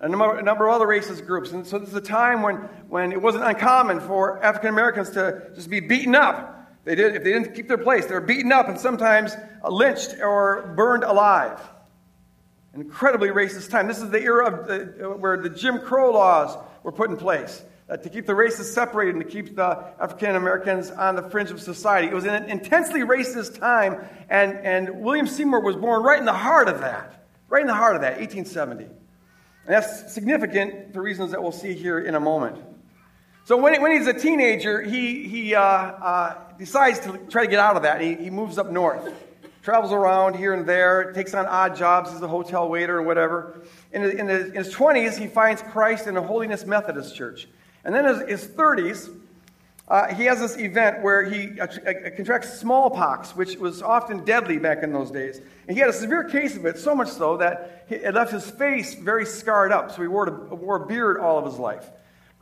A 0.00 0.08
number, 0.08 0.38
a 0.38 0.42
number 0.42 0.68
of 0.68 0.74
other 0.74 0.86
racist 0.86 1.26
groups. 1.26 1.52
And 1.52 1.66
so 1.66 1.78
this 1.78 1.88
is 1.88 1.94
a 1.94 2.00
time 2.00 2.42
when, 2.42 2.56
when 2.88 3.12
it 3.12 3.20
wasn't 3.20 3.44
uncommon 3.44 4.00
for 4.00 4.42
African 4.44 4.68
Americans 4.68 5.10
to 5.10 5.50
just 5.54 5.70
be 5.70 5.80
beaten 5.80 6.14
up 6.14 6.56
they 6.86 6.94
did, 6.94 7.16
if 7.16 7.24
they 7.24 7.32
didn't 7.32 7.52
keep 7.52 7.66
their 7.66 7.78
place, 7.78 8.06
they 8.06 8.14
were 8.14 8.20
beaten 8.20 8.52
up 8.52 8.68
and 8.68 8.78
sometimes 8.78 9.36
lynched 9.68 10.14
or 10.22 10.72
burned 10.76 11.02
alive. 11.02 11.60
An 12.72 12.80
incredibly 12.80 13.30
racist 13.30 13.70
time. 13.70 13.88
This 13.88 14.00
is 14.00 14.08
the 14.10 14.22
era 14.22 14.46
of 14.46 14.68
the, 14.68 15.08
where 15.18 15.36
the 15.36 15.50
Jim 15.50 15.80
Crow 15.80 16.12
laws 16.12 16.56
were 16.84 16.92
put 16.92 17.10
in 17.10 17.16
place 17.16 17.64
uh, 17.90 17.96
to 17.96 18.08
keep 18.08 18.24
the 18.24 18.36
races 18.36 18.72
separated 18.72 19.16
and 19.16 19.24
to 19.24 19.28
keep 19.28 19.56
the 19.56 19.84
African 19.98 20.36
Americans 20.36 20.92
on 20.92 21.16
the 21.16 21.28
fringe 21.28 21.50
of 21.50 21.60
society. 21.60 22.06
It 22.06 22.14
was 22.14 22.24
an 22.24 22.44
intensely 22.44 23.00
racist 23.00 23.58
time, 23.58 24.04
and, 24.30 24.52
and 24.52 25.00
William 25.00 25.26
Seymour 25.26 25.62
was 25.62 25.74
born 25.74 26.04
right 26.04 26.20
in 26.20 26.24
the 26.24 26.32
heart 26.32 26.68
of 26.68 26.80
that. 26.82 27.26
Right 27.48 27.62
in 27.62 27.66
the 27.66 27.74
heart 27.74 27.96
of 27.96 28.02
that, 28.02 28.20
1870. 28.20 28.86
And 29.66 29.74
that's 29.74 30.12
significant 30.12 30.94
for 30.94 31.02
reasons 31.02 31.32
that 31.32 31.42
we'll 31.42 31.50
see 31.50 31.74
here 31.74 31.98
in 31.98 32.14
a 32.14 32.20
moment. 32.20 32.62
So 33.44 33.56
when, 33.56 33.80
when 33.82 33.92
he's 33.92 34.06
a 34.06 34.12
teenager, 34.12 34.80
he, 34.80 35.26
he 35.26 35.54
uh, 35.56 35.60
uh, 35.60 36.34
decides 36.56 37.00
to 37.00 37.18
try 37.28 37.44
to 37.44 37.50
get 37.50 37.58
out 37.58 37.76
of 37.76 37.82
that. 37.82 38.00
He, 38.00 38.14
he 38.14 38.30
moves 38.30 38.58
up 38.58 38.70
north, 38.70 39.12
travels 39.62 39.92
around 39.92 40.36
here 40.36 40.54
and 40.54 40.66
there, 40.66 41.12
takes 41.12 41.34
on 41.34 41.46
odd 41.46 41.76
jobs 41.76 42.12
as 42.12 42.22
a 42.22 42.28
hotel 42.28 42.68
waiter 42.68 42.98
and 42.98 43.06
whatever. 43.08 43.62
In, 43.92 44.04
in, 44.04 44.30
in 44.30 44.54
his 44.54 44.72
20s, 44.72 45.18
he 45.18 45.26
finds 45.26 45.62
Christ 45.62 46.06
in 46.06 46.16
a 46.16 46.22
Holiness 46.22 46.64
Methodist 46.64 47.16
church. 47.16 47.48
And 47.84 47.92
then 47.92 48.06
in 48.06 48.28
his 48.28 48.46
30s, 48.46 49.16
uh, 49.88 50.12
he 50.12 50.24
has 50.24 50.40
this 50.40 50.56
event 50.58 51.00
where 51.02 51.22
he 51.24 51.60
uh, 51.60 51.66
uh, 51.66 52.10
contracts 52.16 52.58
smallpox, 52.58 53.36
which 53.36 53.56
was 53.56 53.82
often 53.82 54.24
deadly 54.24 54.58
back 54.58 54.82
in 54.82 54.92
those 54.92 55.12
days. 55.12 55.40
And 55.68 55.76
he 55.76 55.80
had 55.80 55.88
a 55.88 55.92
severe 55.92 56.24
case 56.24 56.56
of 56.56 56.66
it, 56.66 56.78
so 56.78 56.94
much 56.94 57.08
so 57.08 57.36
that 57.36 57.86
it 57.88 58.12
left 58.12 58.32
his 58.32 58.50
face 58.50 58.94
very 58.94 59.24
scarred 59.24 59.70
up. 59.70 59.92
So 59.92 60.02
he 60.02 60.08
wore 60.08 60.26
a, 60.26 60.54
wore 60.54 60.82
a 60.82 60.86
beard 60.86 61.18
all 61.18 61.38
of 61.38 61.44
his 61.44 61.58
life. 61.58 61.88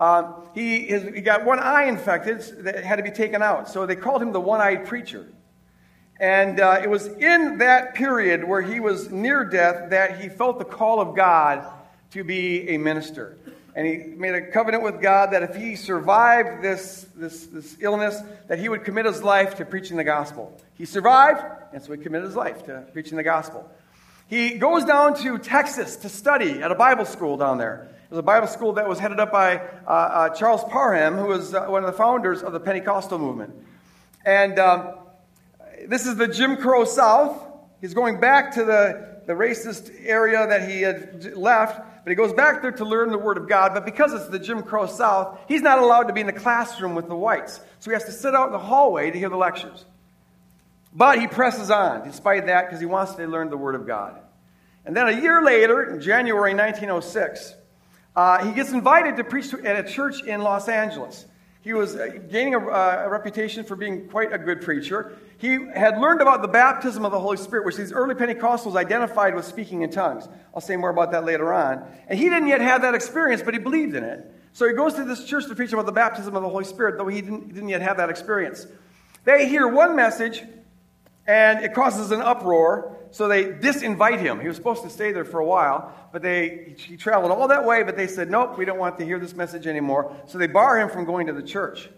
Uh, 0.00 0.32
he, 0.54 0.86
his, 0.86 1.02
he 1.14 1.20
got 1.20 1.44
one 1.44 1.58
eye 1.58 1.84
infected 1.84 2.64
that 2.64 2.82
had 2.82 2.96
to 2.96 3.02
be 3.02 3.10
taken 3.10 3.42
out. 3.42 3.68
So 3.68 3.84
they 3.84 3.96
called 3.96 4.22
him 4.22 4.32
the 4.32 4.40
one 4.40 4.62
eyed 4.62 4.86
preacher. 4.86 5.26
And 6.18 6.60
uh, 6.60 6.80
it 6.82 6.88
was 6.88 7.06
in 7.06 7.58
that 7.58 7.94
period 7.94 8.44
where 8.44 8.62
he 8.62 8.80
was 8.80 9.10
near 9.10 9.44
death 9.44 9.90
that 9.90 10.20
he 10.20 10.30
felt 10.30 10.58
the 10.58 10.64
call 10.64 11.00
of 11.00 11.14
God 11.14 11.66
to 12.12 12.24
be 12.24 12.70
a 12.70 12.78
minister. 12.78 13.36
And 13.76 13.86
he 13.86 13.96
made 13.96 14.34
a 14.34 14.50
covenant 14.52 14.84
with 14.84 15.00
God 15.00 15.32
that 15.32 15.42
if 15.42 15.56
he 15.56 15.74
survived 15.74 16.62
this, 16.62 17.06
this, 17.16 17.46
this 17.46 17.76
illness, 17.80 18.20
that 18.46 18.58
he 18.58 18.68
would 18.68 18.84
commit 18.84 19.04
his 19.04 19.22
life 19.22 19.56
to 19.56 19.64
preaching 19.64 19.96
the 19.96 20.04
gospel. 20.04 20.56
He 20.78 20.84
survived, 20.84 21.42
and 21.72 21.82
so 21.82 21.92
he 21.92 21.98
committed 21.98 22.26
his 22.26 22.36
life 22.36 22.64
to 22.66 22.84
preaching 22.92 23.16
the 23.16 23.24
gospel. 23.24 23.68
He 24.28 24.54
goes 24.58 24.84
down 24.84 25.14
to 25.22 25.38
Texas 25.38 25.96
to 25.96 26.08
study 26.08 26.62
at 26.62 26.70
a 26.70 26.74
Bible 26.74 27.04
school 27.04 27.36
down 27.36 27.58
there. 27.58 27.88
It 28.04 28.10
was 28.10 28.18
a 28.18 28.22
Bible 28.22 28.46
school 28.46 28.74
that 28.74 28.88
was 28.88 28.98
headed 28.98 29.18
up 29.18 29.32
by 29.32 29.56
uh, 29.56 29.90
uh, 29.90 30.28
Charles 30.30 30.62
Parham, 30.64 31.16
who 31.16 31.26
was 31.26 31.52
uh, 31.52 31.66
one 31.66 31.84
of 31.84 31.90
the 31.90 31.96
founders 31.96 32.42
of 32.42 32.52
the 32.52 32.60
Pentecostal 32.60 33.18
movement. 33.18 33.54
And 34.24 34.58
um, 34.58 34.94
this 35.86 36.06
is 36.06 36.16
the 36.16 36.28
Jim 36.28 36.56
Crow 36.56 36.84
South. 36.84 37.40
He's 37.80 37.92
going 37.92 38.20
back 38.20 38.54
to 38.54 38.64
the, 38.64 39.20
the 39.26 39.34
racist 39.34 39.92
area 40.02 40.46
that 40.46 40.68
he 40.68 40.80
had 40.80 41.36
left, 41.36 41.80
but 42.04 42.10
he 42.10 42.16
goes 42.16 42.34
back 42.34 42.60
there 42.60 42.72
to 42.72 42.84
learn 42.84 43.10
the 43.10 43.18
Word 43.18 43.38
of 43.38 43.48
God. 43.48 43.72
But 43.72 43.86
because 43.86 44.12
it's 44.12 44.28
the 44.28 44.38
Jim 44.38 44.62
Crow 44.62 44.86
South, 44.86 45.38
he's 45.48 45.62
not 45.62 45.78
allowed 45.78 46.04
to 46.04 46.12
be 46.12 46.20
in 46.20 46.26
the 46.26 46.34
classroom 46.34 46.94
with 46.94 47.08
the 47.08 47.16
whites. 47.16 47.60
So 47.80 47.90
he 47.90 47.94
has 47.94 48.04
to 48.04 48.12
sit 48.12 48.34
out 48.34 48.48
in 48.48 48.52
the 48.52 48.58
hallway 48.58 49.10
to 49.10 49.18
hear 49.18 49.30
the 49.30 49.38
lectures. 49.38 49.86
But 50.92 51.18
he 51.18 51.26
presses 51.26 51.70
on 51.70 52.06
despite 52.06 52.46
that 52.46 52.66
because 52.66 52.78
he 52.78 52.86
wants 52.86 53.14
to 53.14 53.26
learn 53.26 53.48
the 53.48 53.56
Word 53.56 53.74
of 53.74 53.86
God. 53.86 54.20
And 54.84 54.94
then 54.94 55.08
a 55.08 55.18
year 55.18 55.42
later, 55.42 55.82
in 55.94 56.02
January 56.02 56.54
1906, 56.54 57.54
uh, 58.14 58.44
he 58.44 58.52
gets 58.52 58.70
invited 58.70 59.16
to 59.16 59.24
preach 59.24 59.52
at 59.54 59.84
a 59.84 59.90
church 59.90 60.22
in 60.22 60.42
Los 60.42 60.68
Angeles. 60.68 61.24
He 61.64 61.72
was 61.72 61.96
uh, 61.96 62.18
gaining 62.30 62.54
a, 62.54 62.58
uh, 62.58 63.04
a, 63.06 63.08
reputation 63.08 63.64
for 63.64 63.74
being 63.74 64.06
quite 64.10 64.34
a 64.34 64.38
good 64.38 64.60
preacher. 64.60 65.16
He 65.38 65.52
had 65.74 65.98
learned 65.98 66.20
about 66.20 66.42
the 66.42 66.48
baptism 66.48 67.06
of 67.06 67.10
the 67.10 67.18
Holy 67.18 67.38
Spirit, 67.38 67.64
which 67.64 67.76
these 67.76 67.90
early 67.90 68.14
Pentecostals 68.14 68.76
identified 68.76 69.34
with 69.34 69.46
speaking 69.46 69.80
in 69.80 69.90
tongues. 69.90 70.28
I'll 70.54 70.60
say 70.60 70.76
more 70.76 70.90
about 70.90 71.12
that 71.12 71.24
later 71.24 71.54
on. 71.54 71.82
And 72.06 72.18
he 72.18 72.28
didn't 72.28 72.48
yet 72.48 72.60
have 72.60 72.82
that 72.82 72.94
experience, 72.94 73.40
but 73.42 73.54
he 73.54 73.60
believed 73.60 73.96
in 73.96 74.04
it. 74.04 74.30
So 74.52 74.68
he 74.68 74.74
goes 74.74 74.92
to 74.96 75.04
this 75.04 75.24
church 75.24 75.46
to 75.46 75.54
preach 75.54 75.72
about 75.72 75.86
the 75.86 75.92
baptism 75.92 76.36
of 76.36 76.42
the 76.42 76.50
Holy 76.50 76.66
Spirit, 76.66 76.98
though 76.98 77.08
he 77.08 77.22
didn't, 77.22 77.54
didn't 77.54 77.70
yet 77.70 77.80
have 77.80 77.96
that 77.96 78.10
experience. 78.10 78.66
They 79.24 79.48
hear 79.48 79.66
one 79.66 79.96
message, 79.96 80.44
and 81.26 81.64
it 81.64 81.72
causes 81.72 82.10
an 82.10 82.20
uproar. 82.20 82.94
So 83.14 83.28
they 83.28 83.44
disinvite 83.44 84.18
him. 84.18 84.40
He 84.40 84.48
was 84.48 84.56
supposed 84.56 84.82
to 84.82 84.90
stay 84.90 85.12
there 85.12 85.24
for 85.24 85.38
a 85.38 85.46
while, 85.46 85.94
but 86.10 86.20
they, 86.20 86.74
he 86.76 86.96
traveled 86.96 87.30
all 87.30 87.46
that 87.46 87.64
way, 87.64 87.84
but 87.84 87.96
they 87.96 88.08
said, 88.08 88.28
nope, 88.28 88.58
we 88.58 88.64
don't 88.64 88.76
want 88.76 88.98
to 88.98 89.04
hear 89.04 89.20
this 89.20 89.34
message 89.34 89.68
anymore. 89.68 90.12
So 90.26 90.36
they 90.36 90.48
bar 90.48 90.80
him 90.80 90.90
from 90.90 91.04
going 91.04 91.28
to 91.28 91.32
the 91.32 91.44
church. 91.44 91.88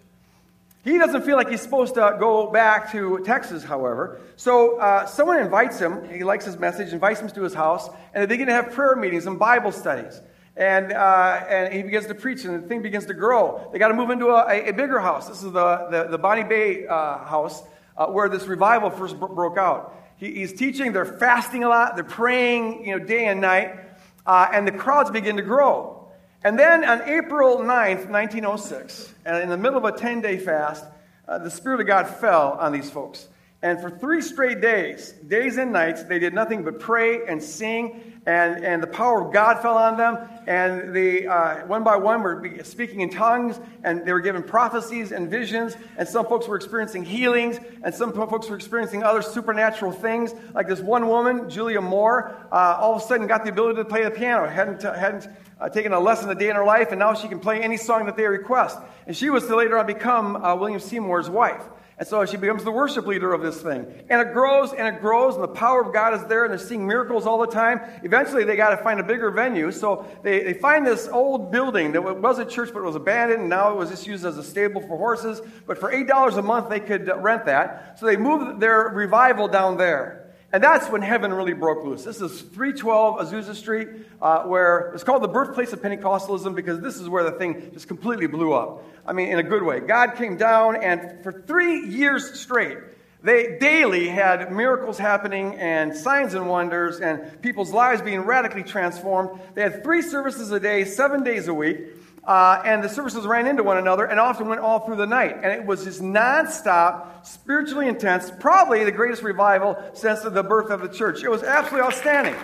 He 0.84 0.98
doesn't 0.98 1.22
feel 1.22 1.36
like 1.36 1.48
he's 1.48 1.62
supposed 1.62 1.94
to 1.94 2.18
go 2.20 2.50
back 2.50 2.92
to 2.92 3.22
Texas, 3.24 3.64
however. 3.64 4.20
So 4.36 4.78
uh, 4.78 5.06
someone 5.06 5.38
invites 5.38 5.78
him. 5.78 6.06
He 6.10 6.22
likes 6.22 6.44
his 6.44 6.58
message, 6.58 6.92
invites 6.92 7.20
him 7.20 7.30
to 7.30 7.42
his 7.44 7.54
house, 7.54 7.88
and 8.12 8.22
they 8.22 8.26
begin 8.26 8.48
to 8.48 8.52
have 8.52 8.72
prayer 8.72 8.94
meetings 8.94 9.26
and 9.26 9.38
Bible 9.38 9.72
studies. 9.72 10.20
And, 10.54 10.92
uh, 10.92 11.46
and 11.48 11.72
he 11.72 11.82
begins 11.82 12.08
to 12.08 12.14
preach, 12.14 12.44
and 12.44 12.62
the 12.62 12.68
thing 12.68 12.82
begins 12.82 13.06
to 13.06 13.14
grow. 13.14 13.70
They 13.72 13.78
got 13.78 13.88
to 13.88 13.94
move 13.94 14.10
into 14.10 14.26
a, 14.26 14.68
a, 14.68 14.72
bigger 14.72 15.00
house. 15.00 15.28
This 15.28 15.38
is 15.38 15.50
the, 15.50 15.88
the, 15.90 16.08
the 16.10 16.18
Bonnie 16.18 16.44
Brae 16.44 16.86
uh, 16.86 17.24
house 17.24 17.62
uh, 17.96 18.06
where 18.08 18.28
this 18.28 18.46
revival 18.46 18.90
first 18.90 19.18
broke 19.18 19.56
out. 19.56 19.94
He, 20.18 20.34
he's 20.34 20.52
teaching, 20.52 20.92
they're 20.92 21.04
fasting 21.04 21.64
a 21.64 21.68
lot, 21.68 21.94
they're 21.94 22.04
praying 22.04 22.86
you 22.86 22.98
know, 22.98 23.04
day 23.04 23.26
and 23.26 23.40
night, 23.40 23.78
uh, 24.26 24.48
and 24.52 24.66
the 24.66 24.72
crowds 24.72 25.10
begin 25.10 25.36
to 25.36 25.42
grow. 25.42 26.08
And 26.42 26.58
then 26.58 26.84
on 26.84 27.02
April 27.02 27.58
9th, 27.58 28.08
1906, 28.08 29.14
and 29.24 29.42
in 29.42 29.48
the 29.48 29.56
middle 29.56 29.78
of 29.78 29.84
a 29.84 29.96
10 29.96 30.20
day 30.20 30.38
fast, 30.38 30.84
uh, 31.28 31.38
the 31.38 31.50
Spirit 31.50 31.80
of 31.80 31.86
God 31.86 32.08
fell 32.08 32.52
on 32.52 32.72
these 32.72 32.90
folks. 32.90 33.28
And 33.66 33.80
for 33.80 33.90
three 33.90 34.22
straight 34.22 34.60
days, 34.60 35.10
days 35.26 35.56
and 35.56 35.72
nights, 35.72 36.04
they 36.04 36.20
did 36.20 36.32
nothing 36.32 36.62
but 36.62 36.78
pray 36.78 37.26
and 37.26 37.42
sing 37.42 38.14
and, 38.24 38.64
and 38.64 38.80
the 38.80 38.86
power 38.86 39.26
of 39.26 39.32
God 39.32 39.60
fell 39.60 39.76
on 39.76 39.96
them, 39.96 40.18
and 40.46 40.94
they, 40.94 41.26
uh, 41.26 41.66
one 41.66 41.82
by 41.82 41.96
one, 41.96 42.22
were 42.22 42.58
speaking 42.62 43.00
in 43.00 43.10
tongues, 43.10 43.58
and 43.82 44.06
they 44.06 44.12
were 44.12 44.20
given 44.20 44.44
prophecies 44.44 45.10
and 45.10 45.28
visions, 45.28 45.76
and 45.96 46.08
some 46.08 46.26
folks 46.26 46.46
were 46.46 46.54
experiencing 46.54 47.04
healings, 47.04 47.58
and 47.82 47.92
some 47.92 48.12
folks 48.12 48.48
were 48.48 48.54
experiencing 48.54 49.02
other 49.02 49.22
supernatural 49.22 49.90
things, 49.90 50.32
like 50.54 50.68
this 50.68 50.80
one 50.80 51.08
woman, 51.08 51.50
Julia 51.50 51.80
Moore, 51.80 52.36
uh, 52.52 52.78
all 52.80 52.94
of 52.94 53.02
a 53.02 53.04
sudden 53.04 53.26
got 53.26 53.44
the 53.44 53.50
ability 53.50 53.76
to 53.76 53.84
play 53.84 54.04
the 54.04 54.12
piano, 54.12 54.48
hadn't, 54.48 54.84
uh, 54.84 54.92
hadn't 54.92 55.28
uh, 55.60 55.68
taken 55.68 55.92
a 55.92 56.00
lesson 56.00 56.30
a 56.30 56.36
day 56.36 56.50
in 56.50 56.56
her 56.56 56.64
life, 56.64 56.90
and 56.90 57.00
now 57.00 57.14
she 57.14 57.26
can 57.28 57.40
play 57.40 57.62
any 57.62 57.76
song 57.76 58.06
that 58.06 58.16
they 58.16 58.26
request. 58.26 58.78
And 59.06 59.16
she 59.16 59.28
was 59.28 59.46
to 59.46 59.56
later 59.56 59.76
on 59.76 59.86
become 59.86 60.36
uh, 60.36 60.54
William 60.54 60.80
Seymour's 60.80 61.28
wife. 61.28 61.62
And 61.98 62.06
so 62.06 62.26
she 62.26 62.36
becomes 62.36 62.62
the 62.62 62.70
worship 62.70 63.06
leader 63.06 63.32
of 63.32 63.40
this 63.40 63.62
thing. 63.62 63.86
And 64.10 64.20
it 64.20 64.34
grows 64.34 64.74
and 64.74 64.86
it 64.86 65.00
grows, 65.00 65.34
and 65.34 65.42
the 65.42 65.48
power 65.48 65.80
of 65.80 65.94
God 65.94 66.12
is 66.12 66.22
there, 66.26 66.44
and 66.44 66.50
they're 66.50 66.58
seeing 66.58 66.86
miracles 66.86 67.26
all 67.26 67.38
the 67.38 67.46
time. 67.46 67.80
Eventually, 68.02 68.44
they 68.44 68.54
got 68.54 68.70
to 68.70 68.76
find 68.76 69.00
a 69.00 69.02
bigger 69.02 69.30
venue. 69.30 69.72
So 69.72 70.06
they, 70.22 70.42
they 70.42 70.52
find 70.52 70.86
this 70.86 71.08
old 71.08 71.50
building 71.50 71.92
that 71.92 72.02
was 72.02 72.38
a 72.38 72.44
church, 72.44 72.70
but 72.72 72.80
it 72.80 72.84
was 72.84 72.96
abandoned, 72.96 73.40
and 73.40 73.48
now 73.48 73.72
it 73.72 73.76
was 73.76 73.88
just 73.88 74.06
used 74.06 74.26
as 74.26 74.36
a 74.36 74.44
stable 74.44 74.82
for 74.82 74.98
horses. 74.98 75.40
But 75.66 75.78
for 75.78 75.90
$8 75.90 76.36
a 76.36 76.42
month, 76.42 76.68
they 76.68 76.80
could 76.80 77.10
rent 77.16 77.46
that. 77.46 77.98
So 77.98 78.04
they 78.04 78.16
moved 78.18 78.60
their 78.60 78.88
revival 78.88 79.48
down 79.48 79.78
there. 79.78 80.25
And 80.52 80.62
that's 80.62 80.88
when 80.88 81.02
heaven 81.02 81.34
really 81.34 81.54
broke 81.54 81.84
loose. 81.84 82.04
This 82.04 82.20
is 82.20 82.40
312 82.40 83.18
Azusa 83.18 83.54
Street, 83.54 83.88
uh, 84.22 84.44
where 84.44 84.92
it's 84.94 85.02
called 85.02 85.22
the 85.22 85.28
birthplace 85.28 85.72
of 85.72 85.82
Pentecostalism 85.82 86.54
because 86.54 86.80
this 86.80 86.96
is 86.96 87.08
where 87.08 87.24
the 87.24 87.32
thing 87.32 87.70
just 87.72 87.88
completely 87.88 88.28
blew 88.28 88.52
up. 88.52 88.84
I 89.04 89.12
mean, 89.12 89.28
in 89.28 89.38
a 89.38 89.42
good 89.42 89.62
way. 89.62 89.80
God 89.80 90.14
came 90.14 90.36
down, 90.36 90.76
and 90.82 91.22
for 91.24 91.32
three 91.32 91.86
years 91.88 92.38
straight, 92.38 92.78
they 93.22 93.58
daily 93.58 94.08
had 94.08 94.52
miracles 94.52 94.98
happening 94.98 95.56
and 95.56 95.96
signs 95.96 96.34
and 96.34 96.48
wonders 96.48 97.00
and 97.00 97.42
people's 97.42 97.72
lives 97.72 98.00
being 98.00 98.20
radically 98.20 98.62
transformed. 98.62 99.40
They 99.54 99.62
had 99.62 99.82
three 99.82 100.02
services 100.02 100.52
a 100.52 100.60
day, 100.60 100.84
seven 100.84 101.24
days 101.24 101.48
a 101.48 101.54
week. 101.54 101.78
Uh, 102.26 102.60
and 102.64 102.82
the 102.82 102.88
services 102.88 103.24
ran 103.24 103.46
into 103.46 103.62
one 103.62 103.78
another 103.78 104.04
and 104.04 104.18
often 104.18 104.48
went 104.48 104.60
all 104.60 104.80
through 104.80 104.96
the 104.96 105.06
night. 105.06 105.36
And 105.36 105.52
it 105.52 105.64
was 105.64 105.84
just 105.84 106.00
nonstop, 106.02 107.24
spiritually 107.24 107.86
intense, 107.86 108.32
probably 108.40 108.82
the 108.82 108.90
greatest 108.90 109.22
revival 109.22 109.76
since 109.94 110.22
the 110.22 110.42
birth 110.42 110.70
of 110.70 110.80
the 110.80 110.88
church. 110.88 111.22
It 111.22 111.30
was 111.30 111.44
absolutely 111.44 111.86
outstanding. 111.86 112.34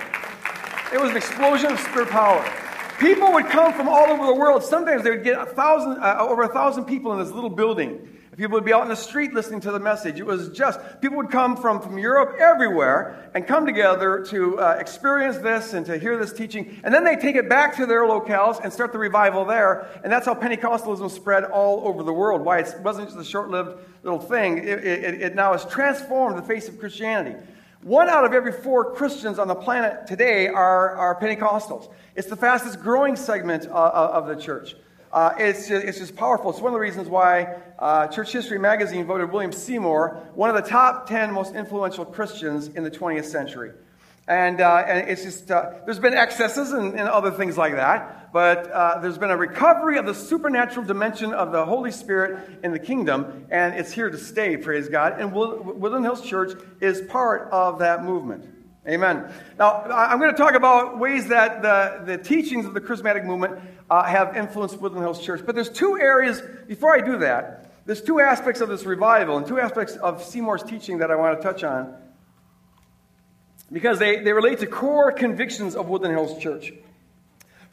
It 0.92 1.00
was 1.00 1.10
an 1.10 1.16
explosion 1.16 1.72
of 1.72 1.80
spirit 1.80 2.10
power. 2.10 2.48
People 3.00 3.32
would 3.32 3.46
come 3.46 3.72
from 3.72 3.88
all 3.88 4.10
over 4.10 4.26
the 4.26 4.34
world. 4.34 4.62
Sometimes 4.62 5.02
they 5.02 5.10
would 5.10 5.24
get 5.24 5.40
a 5.40 5.46
thousand, 5.46 6.00
uh, 6.00 6.18
over 6.20 6.42
a 6.42 6.48
thousand 6.48 6.84
people 6.84 7.12
in 7.12 7.18
this 7.18 7.32
little 7.32 7.50
building. 7.50 8.11
People 8.36 8.54
would 8.54 8.64
be 8.64 8.72
out 8.72 8.82
in 8.82 8.88
the 8.88 8.96
street 8.96 9.34
listening 9.34 9.60
to 9.60 9.70
the 9.70 9.78
message. 9.78 10.18
It 10.18 10.24
was 10.24 10.48
just, 10.48 10.80
people 11.02 11.18
would 11.18 11.30
come 11.30 11.54
from, 11.54 11.82
from 11.82 11.98
Europe 11.98 12.36
everywhere 12.40 13.30
and 13.34 13.46
come 13.46 13.66
together 13.66 14.24
to 14.30 14.58
uh, 14.58 14.76
experience 14.80 15.36
this 15.36 15.74
and 15.74 15.84
to 15.84 15.98
hear 15.98 16.16
this 16.16 16.32
teaching. 16.32 16.80
And 16.82 16.94
then 16.94 17.04
they 17.04 17.16
take 17.16 17.36
it 17.36 17.50
back 17.50 17.76
to 17.76 17.84
their 17.84 18.04
locales 18.04 18.58
and 18.64 18.72
start 18.72 18.90
the 18.92 18.98
revival 18.98 19.44
there. 19.44 19.86
And 20.02 20.10
that's 20.10 20.24
how 20.24 20.34
Pentecostalism 20.34 21.10
spread 21.10 21.44
all 21.44 21.86
over 21.86 22.02
the 22.02 22.12
world. 22.12 22.40
Why 22.40 22.60
it 22.60 22.74
wasn't 22.80 23.08
just 23.08 23.20
a 23.20 23.24
short 23.24 23.50
lived 23.50 23.78
little 24.02 24.18
thing, 24.18 24.58
it, 24.58 24.82
it, 24.82 25.20
it 25.20 25.34
now 25.34 25.52
has 25.52 25.66
transformed 25.66 26.38
the 26.38 26.42
face 26.42 26.68
of 26.68 26.80
Christianity. 26.80 27.36
One 27.82 28.08
out 28.08 28.24
of 28.24 28.32
every 28.32 28.52
four 28.52 28.94
Christians 28.94 29.38
on 29.38 29.46
the 29.46 29.54
planet 29.54 30.06
today 30.06 30.48
are, 30.48 30.96
are 30.96 31.20
Pentecostals. 31.20 31.92
It's 32.14 32.28
the 32.28 32.36
fastest 32.36 32.80
growing 32.80 33.14
segment 33.14 33.66
uh, 33.66 33.72
of 34.12 34.26
the 34.26 34.36
church. 34.36 34.74
Uh, 35.12 35.34
it's, 35.36 35.68
just, 35.68 35.84
it's 35.84 35.98
just 35.98 36.16
powerful. 36.16 36.50
It's 36.50 36.60
one 36.60 36.72
of 36.72 36.74
the 36.74 36.80
reasons 36.80 37.08
why 37.08 37.56
uh, 37.78 38.06
Church 38.06 38.32
History 38.32 38.58
Magazine 38.58 39.04
voted 39.04 39.30
William 39.30 39.52
Seymour 39.52 40.28
one 40.34 40.48
of 40.48 40.56
the 40.56 40.68
top 40.68 41.06
10 41.06 41.32
most 41.32 41.54
influential 41.54 42.06
Christians 42.06 42.68
in 42.68 42.82
the 42.82 42.90
20th 42.90 43.26
century. 43.26 43.72
And, 44.26 44.60
uh, 44.60 44.84
and 44.86 45.10
it's 45.10 45.24
just, 45.24 45.50
uh, 45.50 45.72
there's 45.84 45.98
been 45.98 46.14
excesses 46.14 46.72
and, 46.72 46.94
and, 46.94 47.08
other 47.08 47.32
things 47.32 47.58
like 47.58 47.74
that, 47.74 48.32
but 48.32 48.70
uh, 48.70 49.00
there's 49.00 49.18
been 49.18 49.32
a 49.32 49.36
recovery 49.36 49.98
of 49.98 50.06
the 50.06 50.14
supernatural 50.14 50.86
dimension 50.86 51.34
of 51.34 51.50
the 51.50 51.64
Holy 51.66 51.90
Spirit 51.90 52.60
in 52.62 52.70
the 52.70 52.78
kingdom, 52.78 53.46
and 53.50 53.74
it's 53.74 53.90
here 53.90 54.08
to 54.08 54.16
stay, 54.16 54.56
praise 54.56 54.88
God. 54.88 55.20
And 55.20 55.32
Woodland 55.32 56.04
Hills 56.04 56.22
Church 56.22 56.56
is 56.80 57.00
part 57.02 57.50
of 57.50 57.80
that 57.80 58.04
movement. 58.04 58.48
Amen. 58.88 59.32
Now, 59.58 59.82
I'm 59.82 60.18
going 60.18 60.32
to 60.32 60.36
talk 60.36 60.54
about 60.54 60.98
ways 60.98 61.28
that 61.28 61.62
the, 61.62 62.02
the 62.04 62.18
teachings 62.18 62.64
of 62.64 62.74
the 62.74 62.80
charismatic 62.80 63.24
movement 63.24 63.60
uh, 63.90 64.02
have 64.04 64.36
influenced 64.36 64.78
Woodland 64.78 65.04
Hills 65.04 65.24
Church. 65.24 65.42
But 65.44 65.54
there's 65.54 65.70
two 65.70 65.98
areas, 65.98 66.42
before 66.66 66.94
I 66.94 67.00
do 67.00 67.18
that, 67.18 67.70
there's 67.84 68.02
two 68.02 68.20
aspects 68.20 68.60
of 68.60 68.68
this 68.68 68.84
revival 68.84 69.36
and 69.36 69.46
two 69.46 69.58
aspects 69.58 69.96
of 69.96 70.22
Seymour's 70.22 70.62
teaching 70.62 70.98
that 70.98 71.10
I 71.10 71.16
want 71.16 71.40
to 71.40 71.42
touch 71.42 71.64
on 71.64 71.96
because 73.72 73.98
they, 73.98 74.20
they 74.20 74.32
relate 74.32 74.60
to 74.60 74.66
core 74.66 75.10
convictions 75.12 75.74
of 75.74 75.88
Woodland 75.88 76.14
Hills 76.14 76.40
Church. 76.40 76.72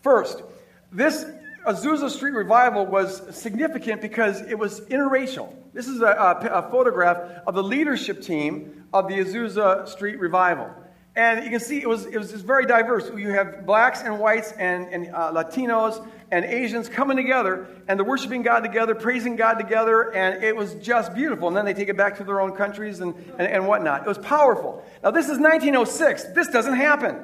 First, 0.02 0.42
this 0.92 1.26
Azusa 1.68 2.10
Street 2.10 2.32
revival 2.32 2.86
was 2.86 3.36
significant 3.36 4.02
because 4.02 4.42
it 4.42 4.58
was 4.58 4.82
interracial. 4.82 5.54
This 5.74 5.88
is 5.88 6.02
a, 6.02 6.06
a, 6.06 6.64
a 6.66 6.72
photograph 6.72 7.18
of 7.46 7.54
the 7.54 7.64
leadership 7.64 8.22
team 8.22 8.86
of 8.94 9.08
the 9.08 9.16
Azusa 9.16 9.88
Street 9.88 10.20
revival. 10.20 10.74
And 11.16 11.44
you 11.44 11.50
can 11.50 11.60
see 11.60 11.82
it 11.82 11.90
was, 11.90 12.06
it 12.06 12.18
was 12.18 12.32
just 12.32 12.46
very 12.46 12.66
diverse. 12.66 13.10
You 13.16 13.32
have 13.32 13.66
blacks 13.66 14.02
and 14.02 14.20
whites 14.20 14.54
and, 14.54 14.88
and 14.88 15.14
uh, 15.14 15.32
Latinos 15.32 16.08
and 16.32 16.46
Asians 16.46 16.88
coming 16.88 17.18
together 17.18 17.68
and 17.88 18.00
they're 18.00 18.06
worshiping 18.06 18.44
God 18.44 18.62
together, 18.62 18.94
praising 18.94 19.36
God 19.36 19.56
together, 19.56 20.14
and 20.14 20.44
it 20.44 20.56
was 20.56 20.76
just 20.76 21.14
beautiful. 21.14 21.48
And 21.48 21.58
then 21.58 21.66
they 21.66 21.74
take 21.74 21.90
it 21.90 21.98
back 21.98 22.18
to 22.18 22.24
their 22.24 22.40
own 22.40 22.54
countries 22.54 23.00
and, 23.00 23.16
and, 23.38 23.48
and 23.48 23.68
whatnot. 23.68 24.04
It 24.04 24.08
was 24.08 24.20
powerful. 24.20 24.84
Now, 25.04 25.12
this 25.12 25.26
is 25.26 25.40
1906. 25.40 26.26
This 26.36 26.48
doesn't 26.50 26.76
happen. 26.76 27.16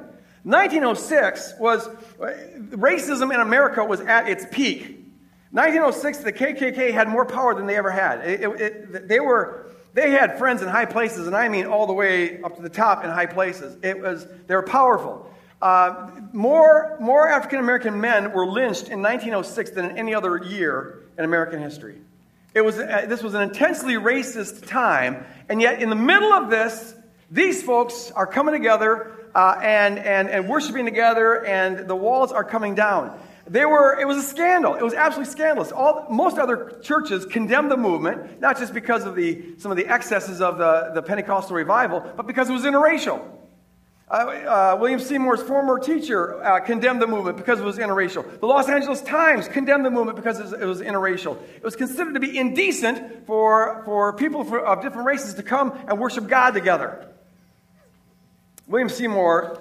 1906 0.42 1.54
was, 1.58 1.88
racism 1.88 3.32
in 3.32 3.40
America 3.40 3.84
was 3.84 4.00
at 4.00 4.28
its 4.28 4.44
peak. 4.50 5.04
1906, 5.52 6.18
the 6.18 6.32
KKK 6.32 6.92
had 6.92 7.08
more 7.08 7.24
power 7.24 7.54
than 7.54 7.66
they 7.66 7.76
ever 7.76 7.90
had. 7.90 8.20
It, 8.28 8.42
it, 8.42 8.60
it, 8.60 9.08
they 9.08 9.20
were 9.20 9.70
they 9.96 10.10
had 10.10 10.36
friends 10.36 10.60
in 10.60 10.68
high 10.68 10.84
places, 10.84 11.26
and 11.26 11.34
I 11.34 11.48
mean 11.48 11.64
all 11.64 11.86
the 11.86 11.94
way 11.94 12.42
up 12.42 12.56
to 12.56 12.62
the 12.62 12.68
top 12.68 13.02
in 13.02 13.10
high 13.10 13.24
places. 13.24 13.78
It 13.82 13.98
was, 13.98 14.26
they 14.46 14.54
were 14.54 14.62
powerful. 14.62 15.26
Uh, 15.62 16.10
more 16.34 16.98
more 17.00 17.26
African 17.26 17.60
American 17.60 17.98
men 17.98 18.32
were 18.32 18.46
lynched 18.46 18.88
in 18.88 19.00
1906 19.00 19.70
than 19.70 19.86
in 19.86 19.96
any 19.96 20.14
other 20.14 20.36
year 20.44 21.02
in 21.16 21.24
American 21.24 21.62
history. 21.62 21.96
It 22.52 22.60
was, 22.60 22.78
uh, 22.78 23.06
this 23.08 23.22
was 23.22 23.32
an 23.32 23.40
intensely 23.40 23.94
racist 23.94 24.66
time, 24.66 25.24
and 25.48 25.62
yet 25.62 25.80
in 25.80 25.88
the 25.88 25.96
middle 25.96 26.30
of 26.30 26.50
this, 26.50 26.94
these 27.30 27.62
folks 27.62 28.10
are 28.10 28.26
coming 28.26 28.52
together 28.52 29.12
uh, 29.34 29.58
and, 29.62 29.98
and, 29.98 30.28
and 30.28 30.46
worshiping 30.46 30.84
together, 30.84 31.42
and 31.42 31.88
the 31.88 31.96
walls 31.96 32.32
are 32.32 32.44
coming 32.44 32.74
down. 32.74 33.18
They 33.48 33.64
were, 33.64 33.98
it 34.00 34.06
was 34.06 34.16
a 34.16 34.22
scandal. 34.22 34.74
It 34.74 34.82
was 34.82 34.94
absolutely 34.94 35.32
scandalous. 35.32 35.70
All, 35.70 36.06
most 36.10 36.36
other 36.36 36.80
churches 36.82 37.24
condemned 37.24 37.70
the 37.70 37.76
movement, 37.76 38.40
not 38.40 38.58
just 38.58 38.74
because 38.74 39.04
of 39.04 39.14
the, 39.14 39.56
some 39.58 39.70
of 39.70 39.76
the 39.76 39.86
excesses 39.86 40.40
of 40.40 40.58
the, 40.58 40.90
the 40.94 41.02
Pentecostal 41.02 41.54
revival, 41.54 42.00
but 42.16 42.26
because 42.26 42.50
it 42.50 42.52
was 42.52 42.64
interracial. 42.64 43.24
Uh, 44.08 44.14
uh, 44.14 44.78
William 44.80 45.00
Seymour's 45.00 45.42
former 45.42 45.78
teacher 45.78 46.42
uh, 46.42 46.60
condemned 46.60 47.02
the 47.02 47.06
movement 47.06 47.36
because 47.36 47.60
it 47.60 47.64
was 47.64 47.78
interracial. 47.78 48.38
The 48.40 48.46
Los 48.46 48.68
Angeles 48.68 49.00
Times 49.02 49.48
condemned 49.48 49.84
the 49.84 49.90
movement 49.90 50.16
because 50.16 50.40
it 50.52 50.64
was 50.64 50.80
interracial. 50.80 51.36
It 51.56 51.64
was 51.64 51.74
considered 51.76 52.14
to 52.14 52.20
be 52.20 52.38
indecent 52.38 53.26
for, 53.26 53.82
for 53.84 54.12
people 54.12 54.44
for, 54.44 54.60
of 54.60 54.82
different 54.82 55.06
races 55.06 55.34
to 55.34 55.42
come 55.42 55.76
and 55.88 55.98
worship 55.98 56.28
God 56.28 56.52
together. 56.52 57.08
William 58.68 58.88
Seymour 58.88 59.60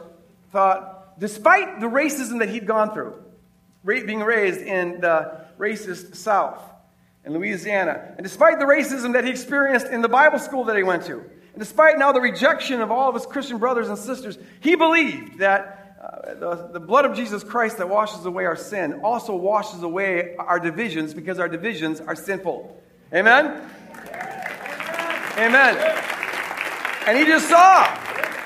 thought, 0.51 1.20
despite 1.20 1.80
the 1.80 1.88
racism 1.88 2.39
that 2.39 2.50
he'd 2.50 2.68
gone 2.68 2.94
through, 2.94 3.25
being 3.86 4.24
raised 4.24 4.62
in 4.62 5.01
the 5.01 5.46
racist 5.60 6.15
South 6.15 6.62
in 7.24 7.34
Louisiana, 7.34 8.13
and 8.18 8.24
despite 8.24 8.60
the 8.60 8.65
racism 8.65 9.13
that 9.13 9.24
he 9.24 9.32
experienced 9.32 9.88
in 9.88 10.01
the 10.01 10.10
Bible 10.10 10.39
school 10.39 10.65
that 10.65 10.77
he 10.77 10.84
went 10.84 11.06
to, 11.06 11.20
and 11.56 11.60
despite 11.60 11.98
now 11.98 12.12
the 12.12 12.20
rejection 12.20 12.82
of 12.82 12.92
all 12.92 13.08
of 13.08 13.15
his 13.15 13.25
Christian 13.25 13.58
brothers 13.58 13.88
and 13.88 13.98
sisters, 13.98 14.38
he 14.60 14.75
believed 14.75 15.39
that 15.39 15.98
uh, 16.01 16.34
the, 16.34 16.70
the 16.74 16.80
blood 16.80 17.06
of 17.06 17.15
Jesus 17.15 17.44
Christ 17.44 17.77
that 17.77 17.88
washes 17.88 18.25
away 18.25 18.46
our 18.46 18.58
sin 18.58 19.00
also 19.04 19.36
washes 19.36 19.82
away 19.82 20.36
our 20.36 20.60
divisions 20.60 21.13
because 21.13 21.39
our 21.39 21.48
divisions 21.48 22.01
are 22.01 22.15
sinful. 22.15 22.77
Amen? 23.13 23.62
Amen. 25.38 25.77
And 27.08 27.18
he 27.18 27.25
just 27.25 27.48
saw, 27.48 27.86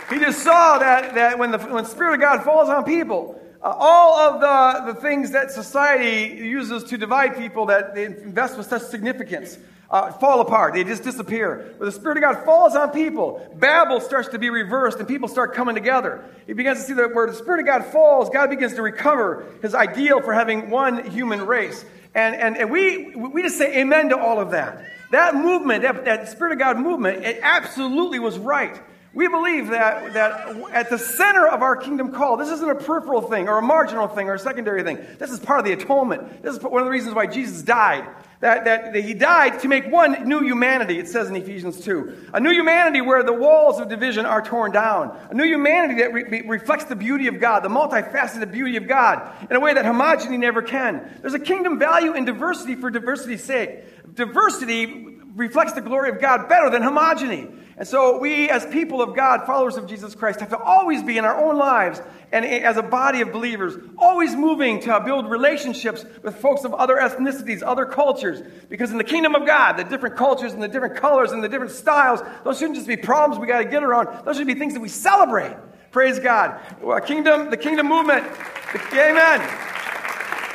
he 0.09 0.19
just 0.19 0.43
saw 0.43 0.77
that, 0.77 1.15
that 1.15 1.39
when 1.39 1.51
the, 1.51 1.57
when 1.57 1.83
the 1.83 1.89
Spirit 1.89 2.15
of 2.15 2.21
God 2.21 2.43
falls 2.43 2.69
on 2.69 2.83
people, 2.83 3.38
uh, 3.61 3.75
all 3.77 4.17
of 4.17 4.41
the, 4.41 4.93
the 4.93 5.01
things 5.01 5.31
that 5.31 5.51
society 5.51 6.35
uses 6.37 6.83
to 6.85 6.97
divide 6.97 7.37
people 7.37 7.65
that 7.67 7.93
they 7.93 8.05
invest 8.05 8.57
with 8.57 8.67
such 8.67 8.83
significance 8.83 9.57
uh, 9.91 10.11
fall 10.13 10.39
apart. 10.39 10.75
They 10.75 10.83
just 10.83 11.03
disappear. 11.03 11.75
But 11.77 11.85
the 11.85 11.91
Spirit 11.91 12.17
of 12.17 12.23
God 12.23 12.45
falls 12.45 12.75
on 12.75 12.91
people, 12.91 13.45
Babel 13.55 13.99
starts 13.99 14.29
to 14.29 14.39
be 14.39 14.49
reversed 14.49 14.99
and 14.99 15.07
people 15.07 15.27
start 15.27 15.53
coming 15.55 15.75
together. 15.75 16.23
He 16.47 16.53
begins 16.53 16.79
to 16.79 16.85
see 16.85 16.93
that 16.93 17.13
where 17.13 17.27
the 17.27 17.35
Spirit 17.35 17.59
of 17.61 17.65
God 17.65 17.85
falls, 17.85 18.29
God 18.29 18.49
begins 18.49 18.75
to 18.75 18.81
recover 18.81 19.45
his 19.61 19.73
ideal 19.73 20.21
for 20.21 20.33
having 20.33 20.69
one 20.69 21.09
human 21.09 21.45
race. 21.45 21.83
And, 22.15 22.35
and, 22.35 22.57
and 22.57 22.71
we, 22.71 23.15
we 23.15 23.41
just 23.41 23.57
say 23.57 23.79
amen 23.79 24.09
to 24.09 24.17
all 24.17 24.39
of 24.39 24.51
that. 24.51 24.83
That 25.11 25.35
movement, 25.35 25.81
that, 25.83 26.05
that 26.05 26.29
Spirit 26.29 26.53
of 26.53 26.59
God 26.59 26.77
movement, 26.77 27.25
it 27.25 27.39
absolutely 27.41 28.19
was 28.19 28.37
right. 28.37 28.79
We 29.19 29.27
believe 29.27 29.67
that, 29.67 30.13
that 30.13 30.71
at 30.71 30.89
the 30.89 30.97
center 30.97 31.45
of 31.45 31.61
our 31.61 31.75
kingdom 31.75 32.13
call, 32.13 32.37
this 32.37 32.47
isn't 32.51 32.69
a 32.69 32.75
peripheral 32.75 33.19
thing 33.19 33.49
or 33.49 33.57
a 33.57 33.61
marginal 33.61 34.07
thing 34.07 34.29
or 34.29 34.35
a 34.35 34.39
secondary 34.39 34.81
thing. 34.81 34.97
This 35.17 35.29
is 35.29 35.41
part 35.41 35.59
of 35.59 35.65
the 35.65 35.73
atonement. 35.73 36.41
This 36.41 36.55
is 36.55 36.63
one 36.63 36.81
of 36.81 36.85
the 36.85 36.89
reasons 36.89 37.15
why 37.15 37.27
Jesus 37.27 37.61
died. 37.61 38.07
That, 38.39 38.63
that, 38.63 38.93
that 38.93 39.03
he 39.03 39.13
died 39.13 39.59
to 39.59 39.67
make 39.67 39.91
one 39.91 40.25
new 40.25 40.39
humanity, 40.39 40.99
it 40.99 41.09
says 41.09 41.27
in 41.27 41.35
Ephesians 41.35 41.81
2. 41.81 42.29
A 42.33 42.39
new 42.39 42.51
humanity 42.51 43.01
where 43.01 43.21
the 43.21 43.33
walls 43.33 43.81
of 43.81 43.89
division 43.89 44.25
are 44.25 44.41
torn 44.41 44.71
down. 44.71 45.19
A 45.29 45.33
new 45.33 45.43
humanity 45.43 45.95
that 45.95 46.13
re- 46.13 46.43
reflects 46.47 46.85
the 46.85 46.95
beauty 46.95 47.27
of 47.27 47.41
God, 47.41 47.63
the 47.63 47.67
multifaceted 47.67 48.53
beauty 48.53 48.77
of 48.77 48.87
God, 48.87 49.35
in 49.49 49.57
a 49.57 49.59
way 49.59 49.73
that 49.73 49.83
homogeny 49.83 50.39
never 50.39 50.61
can. 50.61 51.17
There's 51.19 51.33
a 51.33 51.39
kingdom 51.39 51.77
value 51.77 52.13
in 52.13 52.23
diversity 52.23 52.75
for 52.75 52.89
diversity's 52.89 53.43
sake. 53.43 54.15
Diversity 54.15 55.17
reflects 55.35 55.73
the 55.73 55.81
glory 55.81 56.09
of 56.09 56.21
God 56.21 56.47
better 56.47 56.69
than 56.69 56.83
homogeny. 56.83 57.53
And 57.79 57.87
so, 57.87 58.19
we, 58.19 58.49
as 58.49 58.65
people 58.65 59.01
of 59.01 59.15
God, 59.15 59.45
followers 59.45 59.77
of 59.77 59.87
Jesus 59.87 60.13
Christ, 60.13 60.41
have 60.41 60.49
to 60.49 60.59
always 60.59 61.01
be 61.01 61.17
in 61.17 61.23
our 61.23 61.41
own 61.41 61.57
lives 61.57 62.01
and 62.29 62.45
as 62.45 62.75
a 62.75 62.83
body 62.83 63.21
of 63.21 63.31
believers, 63.31 63.73
always 63.97 64.35
moving 64.35 64.81
to 64.81 64.99
build 64.99 65.29
relationships 65.29 66.05
with 66.21 66.35
folks 66.35 66.65
of 66.65 66.73
other 66.73 66.97
ethnicities, 66.97 67.63
other 67.65 67.85
cultures. 67.85 68.43
Because 68.67 68.91
in 68.91 68.97
the 68.97 69.03
kingdom 69.05 69.33
of 69.33 69.47
God, 69.47 69.77
the 69.77 69.85
different 69.85 70.17
cultures 70.17 70.51
and 70.51 70.61
the 70.61 70.67
different 70.67 70.97
colors 70.97 71.31
and 71.31 71.41
the 71.41 71.47
different 71.47 71.71
styles, 71.71 72.19
those 72.43 72.59
shouldn't 72.59 72.75
just 72.75 72.87
be 72.87 72.97
problems 72.97 73.39
we 73.39 73.47
got 73.47 73.59
to 73.59 73.65
get 73.65 73.81
around. 73.81 74.25
Those 74.25 74.35
should 74.35 74.45
be 74.45 74.55
things 74.55 74.73
that 74.73 74.81
we 74.81 74.89
celebrate. 74.89 75.55
Praise 75.91 76.19
God. 76.19 76.59
Well, 76.81 76.99
kingdom, 76.99 77.49
the 77.49 77.57
kingdom 77.57 77.87
movement. 77.87 78.25
The, 78.73 78.79
amen. 78.91 79.39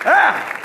Ah. 0.06 0.60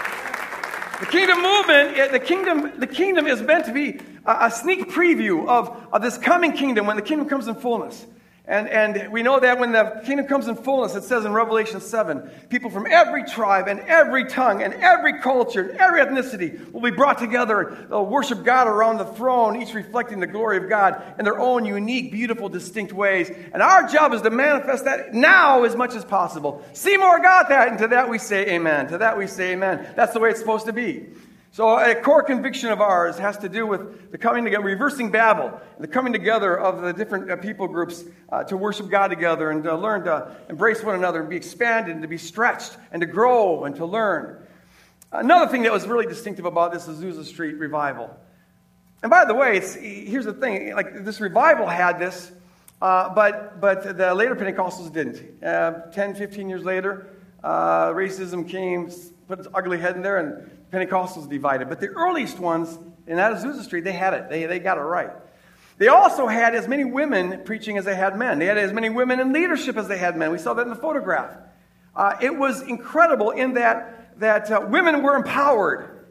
The 1.00 1.06
kingdom 1.06 1.42
movement, 1.42 2.12
the 2.12 2.20
kingdom, 2.20 2.74
the 2.78 2.88
kingdom 2.88 3.26
is 3.26 3.42
meant 3.42 3.66
to 3.66 3.74
be 3.74 4.00
a, 4.26 4.52
sneak 4.52 4.90
preview 4.90 5.48
of, 5.48 5.88
of 5.94 6.02
this 6.02 6.18
coming 6.18 6.52
kingdom 6.52 6.88
when 6.88 6.98
the 6.98 7.02
kingdom 7.02 7.28
comes 7.28 7.48
in 7.48 7.56
fullness. 7.56 8.06
And, 8.50 8.68
and 8.68 9.12
we 9.12 9.22
know 9.22 9.40
that 9.40 9.60
when 9.60 9.74
the 9.74 10.02
kingdom 10.04 10.26
comes 10.26 10.48
in 10.48 10.56
fullness, 10.56 10.96
it 10.96 11.04
says 11.04 11.24
in 11.24 11.34
Revelation 11.34 11.80
7, 11.80 12.28
people 12.50 12.72
from 12.72 12.88
every 12.88 13.24
tribe 13.24 13.68
and 13.68 13.80
every 13.82 14.26
tongue 14.26 14.64
and 14.64 14.74
every 14.74 15.20
culture 15.20 15.62
and 15.62 15.78
every 15.78 16.02
ethnicity 16.02 16.72
will 16.72 16.82
be 16.82 16.90
brought 16.90 17.20
together. 17.20 17.86
They'll 17.88 18.08
worship 18.08 18.44
God 18.44 18.68
around 18.68 18.98
the 18.98 19.06
throne, 19.06 19.62
each 19.62 19.76
reflecting 19.76 20.20
the 20.20 20.26
glory 20.26 20.58
of 20.58 20.68
God 20.68 21.00
in 21.20 21.26
their 21.26 21.40
own 21.40 21.64
unique, 21.64 22.12
beautiful, 22.12 22.50
distinct 22.50 22.92
ways. 22.92 23.30
And 23.54 23.62
our 23.62 23.88
job 23.88 24.14
is 24.14 24.24
to 24.24 24.32
manifest 24.32 24.86
that 24.86 25.14
now 25.14 25.64
as 25.64 25.76
much 25.76 25.94
as 25.94 26.04
possible. 26.04 26.66
Seymour 26.74 27.20
got 27.20 27.50
that, 27.50 27.68
and 27.68 27.78
to 27.78 27.88
that 27.90 28.10
we 28.10 28.18
say 28.18 28.48
amen. 28.56 28.88
To 28.88 28.98
that 28.98 29.16
we 29.16 29.28
say 29.28 29.52
amen. 29.52 29.94
That's 29.96 30.14
the 30.14 30.20
way 30.20 30.32
it's 30.32 30.40
supposed 30.40 30.66
to 30.66 30.74
be. 30.74 31.06
So, 31.52 31.80
a 31.80 31.96
core 31.96 32.22
conviction 32.22 32.70
of 32.70 32.80
ours 32.80 33.18
has 33.18 33.38
to 33.40 33.50
do 33.50 33.66
with 33.66 34.12
the 34.12 34.20
coming 34.20 34.44
together, 34.44 34.64
reversing 34.64 35.10
Babel, 35.10 35.60
the 35.80 35.88
coming 35.88 36.14
together 36.14 36.56
of 36.56 36.82
the 36.82 36.94
different 36.94 37.32
uh, 37.32 37.38
people 37.38 37.68
groups 37.68 38.04
uh, 38.32 38.44
to 38.44 38.56
worship 38.56 38.88
God 38.88 39.08
together 39.08 39.50
and 39.50 39.64
to 39.64 39.76
learn 39.76 40.04
to 40.04 40.36
embrace 40.48 40.84
one 40.84 40.94
another 40.94 41.22
and 41.22 41.30
be 41.30 41.36
expanded 41.36 41.94
and 41.94 42.04
to 42.04 42.08
be 42.08 42.20
stretched 42.20 42.78
and 42.92 43.02
to 43.02 43.08
grow 43.08 43.64
and 43.64 43.76
to 43.78 43.86
learn. 43.86 44.46
Another 45.12 45.50
thing 45.52 45.64
that 45.64 45.72
was 45.72 45.88
really 45.88 46.06
distinctive 46.06 46.46
about 46.46 46.72
this 46.72 46.88
Azusa 46.88 47.26
Street 47.26 47.56
revival. 47.56 48.16
And 49.02 49.10
by 49.10 49.26
the 49.26 49.34
way, 49.34 49.60
here's 49.60 50.26
the 50.26 50.34
thing 50.34 50.76
like 50.76 51.04
this 51.04 51.20
revival 51.20 51.66
had 51.66 51.98
this, 52.00 52.32
uh, 52.80 53.12
but, 53.16 53.60
but 53.60 53.98
the 53.98 54.14
later 54.14 54.36
Pentecostals 54.36 54.94
didn't. 54.94 55.44
Uh, 55.44 55.90
10, 55.92 56.14
15 56.14 56.48
years 56.48 56.64
later, 56.64 57.08
uh, 57.44 57.88
racism 57.88 58.48
came, 58.48 58.92
put 59.28 59.40
its 59.40 59.48
ugly 59.56 59.80
head 59.80 59.96
in 59.96 60.04
there, 60.04 60.18
and 60.18 60.59
Pentecostals 60.71 61.29
divided. 61.29 61.69
But 61.69 61.79
the 61.79 61.88
earliest 61.88 62.39
ones 62.39 62.77
in 63.08 63.17
Azusa 63.17 63.63
Street, 63.63 63.84
they 63.84 63.91
had 63.91 64.13
it. 64.13 64.29
They, 64.29 64.45
they 64.45 64.60
got 64.60 64.77
it 64.77 64.82
right. 64.82 65.12
They 65.77 65.88
also 65.88 66.27
had 66.27 66.55
as 66.55 66.67
many 66.67 66.84
women 66.84 67.43
preaching 67.45 67.77
as 67.77 67.86
they 67.86 67.95
had 67.95 68.17
men. 68.17 68.39
They 68.39 68.45
had 68.45 68.58
as 68.58 68.73
many 68.73 68.89
women 68.89 69.19
in 69.19 69.32
leadership 69.32 69.77
as 69.77 69.88
they 69.88 69.97
had 69.97 70.17
men. 70.17 70.32
We 70.32 70.38
saw 70.38 70.53
that 70.53 70.63
in 70.63 70.69
the 70.69 70.75
photograph. 70.75 71.38
Uh, 71.95 72.15
it 72.21 72.36
was 72.36 72.62
incredible 72.62 73.32
in 73.32 73.53
that, 73.53 74.19
that 74.19 74.51
uh, 74.51 74.67
women 74.69 75.01
were 75.01 75.15
empowered. 75.15 76.05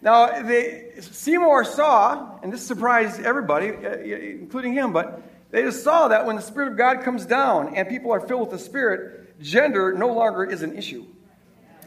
Now, 0.00 0.42
they, 0.42 0.92
Seymour 1.00 1.64
saw, 1.64 2.38
and 2.42 2.52
this 2.52 2.66
surprised 2.66 3.20
everybody, 3.20 3.70
uh, 3.70 3.96
including 3.96 4.72
him, 4.72 4.92
but 4.92 5.22
they 5.50 5.62
just 5.62 5.84
saw 5.84 6.08
that 6.08 6.24
when 6.24 6.36
the 6.36 6.42
Spirit 6.42 6.72
of 6.72 6.78
God 6.78 7.02
comes 7.02 7.26
down 7.26 7.74
and 7.74 7.88
people 7.88 8.12
are 8.12 8.20
filled 8.20 8.42
with 8.42 8.50
the 8.50 8.58
Spirit, 8.58 9.40
gender 9.40 9.92
no 9.92 10.12
longer 10.12 10.44
is 10.44 10.62
an 10.62 10.76
issue. 10.76 11.04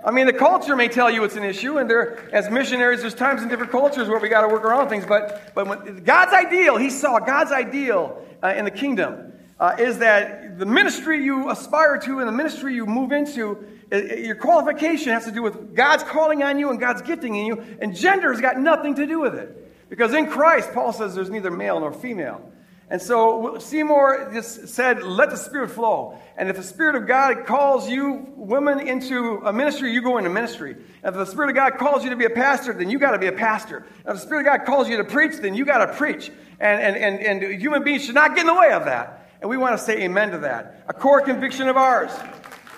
I 0.04 0.12
mean, 0.12 0.26
the 0.26 0.34
culture 0.34 0.76
may 0.76 0.88
tell 0.88 1.12
you 1.12 1.24
it's 1.24 1.36
an 1.36 1.44
issue, 1.44 1.78
and 1.78 1.90
there, 1.90 2.28
as 2.34 2.50
missionaries, 2.50 3.02
there's 3.02 3.14
times 3.14 3.44
in 3.44 3.50
different 3.50 3.72
cultures 3.72 4.08
where 4.08 4.20
we 4.20 4.30
got 4.30 4.42
to 4.42 4.48
work 4.48 4.64
around 4.64 4.90
things. 4.90 5.06
But, 5.06 5.54
but 5.54 5.68
when, 5.68 6.04
God's 6.04 6.34
ideal, 6.34 6.78
he 6.78 6.90
saw 6.90 7.20
God's 7.20 7.52
ideal 7.52 8.26
uh, 8.44 8.54
in 8.56 8.66
the 8.66 8.72
kingdom 8.72 9.34
uh, 9.60 9.76
is 9.78 10.00
that 10.00 10.58
the 10.58 10.66
ministry 10.66 11.24
you 11.24 11.52
aspire 11.52 12.00
to 12.00 12.18
and 12.18 12.28
the 12.28 12.32
ministry 12.32 12.74
you 12.74 12.88
move 12.88 13.12
into, 13.12 13.64
uh, 13.92 13.98
your 13.98 14.36
qualification 14.36 15.14
has 15.14 15.26
to 15.26 15.32
do 15.32 15.44
with 15.44 15.76
God's 15.76 16.02
calling 16.04 16.42
on 16.42 16.58
you 16.58 16.72
and 16.72 16.80
God's 16.80 17.04
gifting 17.04 17.36
in 17.36 17.46
you, 17.46 17.64
and 17.80 17.96
gender 17.96 18.32
has 18.32 18.42
got 18.42 18.58
nothing 18.58 18.96
to 18.96 19.06
do 19.06 19.20
with 19.20 19.36
it. 19.36 19.88
Because 19.88 20.14
in 20.16 20.28
Christ, 20.28 20.74
Paul 20.74 20.94
says 20.94 21.14
there's 21.14 21.30
neither 21.30 21.52
male 21.52 21.80
nor 21.80 21.92
female. 21.92 22.51
And 22.92 23.02
so 23.02 23.58
Seymour 23.58 24.32
just 24.34 24.68
said, 24.68 25.02
let 25.02 25.30
the 25.30 25.38
Spirit 25.38 25.72
flow. 25.72 26.20
And 26.36 26.50
if 26.50 26.58
the 26.58 26.64
Spirit 26.64 26.96
of 26.96 27.08
God 27.08 27.46
calls 27.46 27.90
you, 27.90 28.28
women, 28.36 28.86
into 28.86 29.42
a 29.46 29.54
ministry, 29.54 29.94
you 29.94 30.02
go 30.02 30.18
into 30.18 30.30
ministry. 30.30 30.76
If 31.02 31.14
the 31.14 31.24
Spirit 31.24 31.52
of 31.52 31.56
God 31.56 31.78
calls 31.78 32.04
you 32.04 32.10
to 32.10 32.18
be 32.18 32.26
a 32.26 32.30
pastor, 32.30 32.74
then 32.74 32.90
you 32.90 33.00
got 33.00 33.12
to 33.12 33.18
be 33.18 33.28
a 33.28 33.32
pastor. 33.32 33.86
If 34.00 34.16
the 34.16 34.18
Spirit 34.18 34.42
of 34.42 34.58
God 34.58 34.66
calls 34.66 34.90
you 34.90 34.98
to 34.98 35.06
preach, 35.06 35.38
then 35.38 35.56
you 35.56 35.64
got 35.64 35.86
to 35.86 35.94
preach. 35.94 36.34
And, 36.60 36.82
and, 36.82 36.98
and, 36.98 37.44
and 37.44 37.62
human 37.62 37.82
beings 37.86 38.04
should 38.04 38.16
not 38.16 38.36
get 38.36 38.42
in 38.42 38.48
the 38.48 38.60
way 38.60 38.74
of 38.74 38.84
that. 38.84 39.30
And 39.40 39.50
we 39.50 39.56
want 39.56 39.78
to 39.78 39.82
say 39.82 40.02
amen 40.04 40.32
to 40.32 40.40
that. 40.40 40.84
A 40.90 40.94
core 40.94 41.22
conviction 41.22 41.70
of 41.70 41.78
ours. 41.78 42.12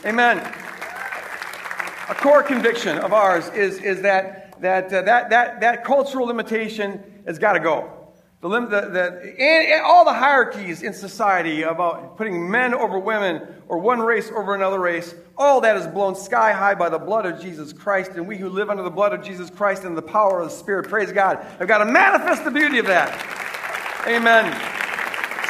Amen. 0.05 0.37
A 0.37 2.13
core 2.13 2.43
conviction 2.43 2.99
of 2.99 3.13
ours 3.13 3.49
is, 3.49 3.79
is 3.79 4.03
that, 4.03 4.61
that, 4.61 4.93
uh, 4.93 5.01
that, 5.01 5.31
that, 5.31 5.61
that 5.61 5.83
cultural 5.83 6.27
limitation 6.27 7.03
has 7.25 7.39
got 7.39 7.53
to 7.53 7.59
go. 7.59 8.02
The, 8.43 8.49
the, 8.49 8.67
the, 8.67 9.35
and, 9.39 9.67
and 9.71 9.81
all 9.85 10.03
the 10.03 10.11
hierarchies 10.11 10.83
in 10.83 10.91
society 10.91 11.61
about 11.61 12.17
putting 12.17 12.51
men 12.51 12.73
over 12.73 12.99
women 12.99 13.41
or 13.69 13.77
one 13.79 14.01
race 14.01 14.29
over 14.35 14.53
another 14.53 14.81
race, 14.81 15.15
all 15.37 15.61
that 15.61 15.77
is 15.77 15.87
blown 15.87 16.13
sky 16.13 16.51
high 16.51 16.75
by 16.75 16.89
the 16.89 16.99
blood 16.99 17.25
of 17.25 17.41
Jesus 17.41 17.71
Christ. 17.71 18.11
And 18.15 18.27
we 18.27 18.37
who 18.37 18.49
live 18.49 18.69
under 18.69 18.83
the 18.83 18.89
blood 18.89 19.13
of 19.13 19.23
Jesus 19.23 19.49
Christ 19.49 19.85
and 19.85 19.95
the 19.95 20.01
power 20.01 20.41
of 20.41 20.49
the 20.49 20.55
Spirit, 20.55 20.89
praise 20.89 21.13
God, 21.13 21.37
have 21.57 21.69
got 21.69 21.77
to 21.77 21.85
manifest 21.85 22.43
the 22.43 22.51
beauty 22.51 22.79
of 22.79 22.85
that. 22.87 24.03
Amen. 24.07 24.72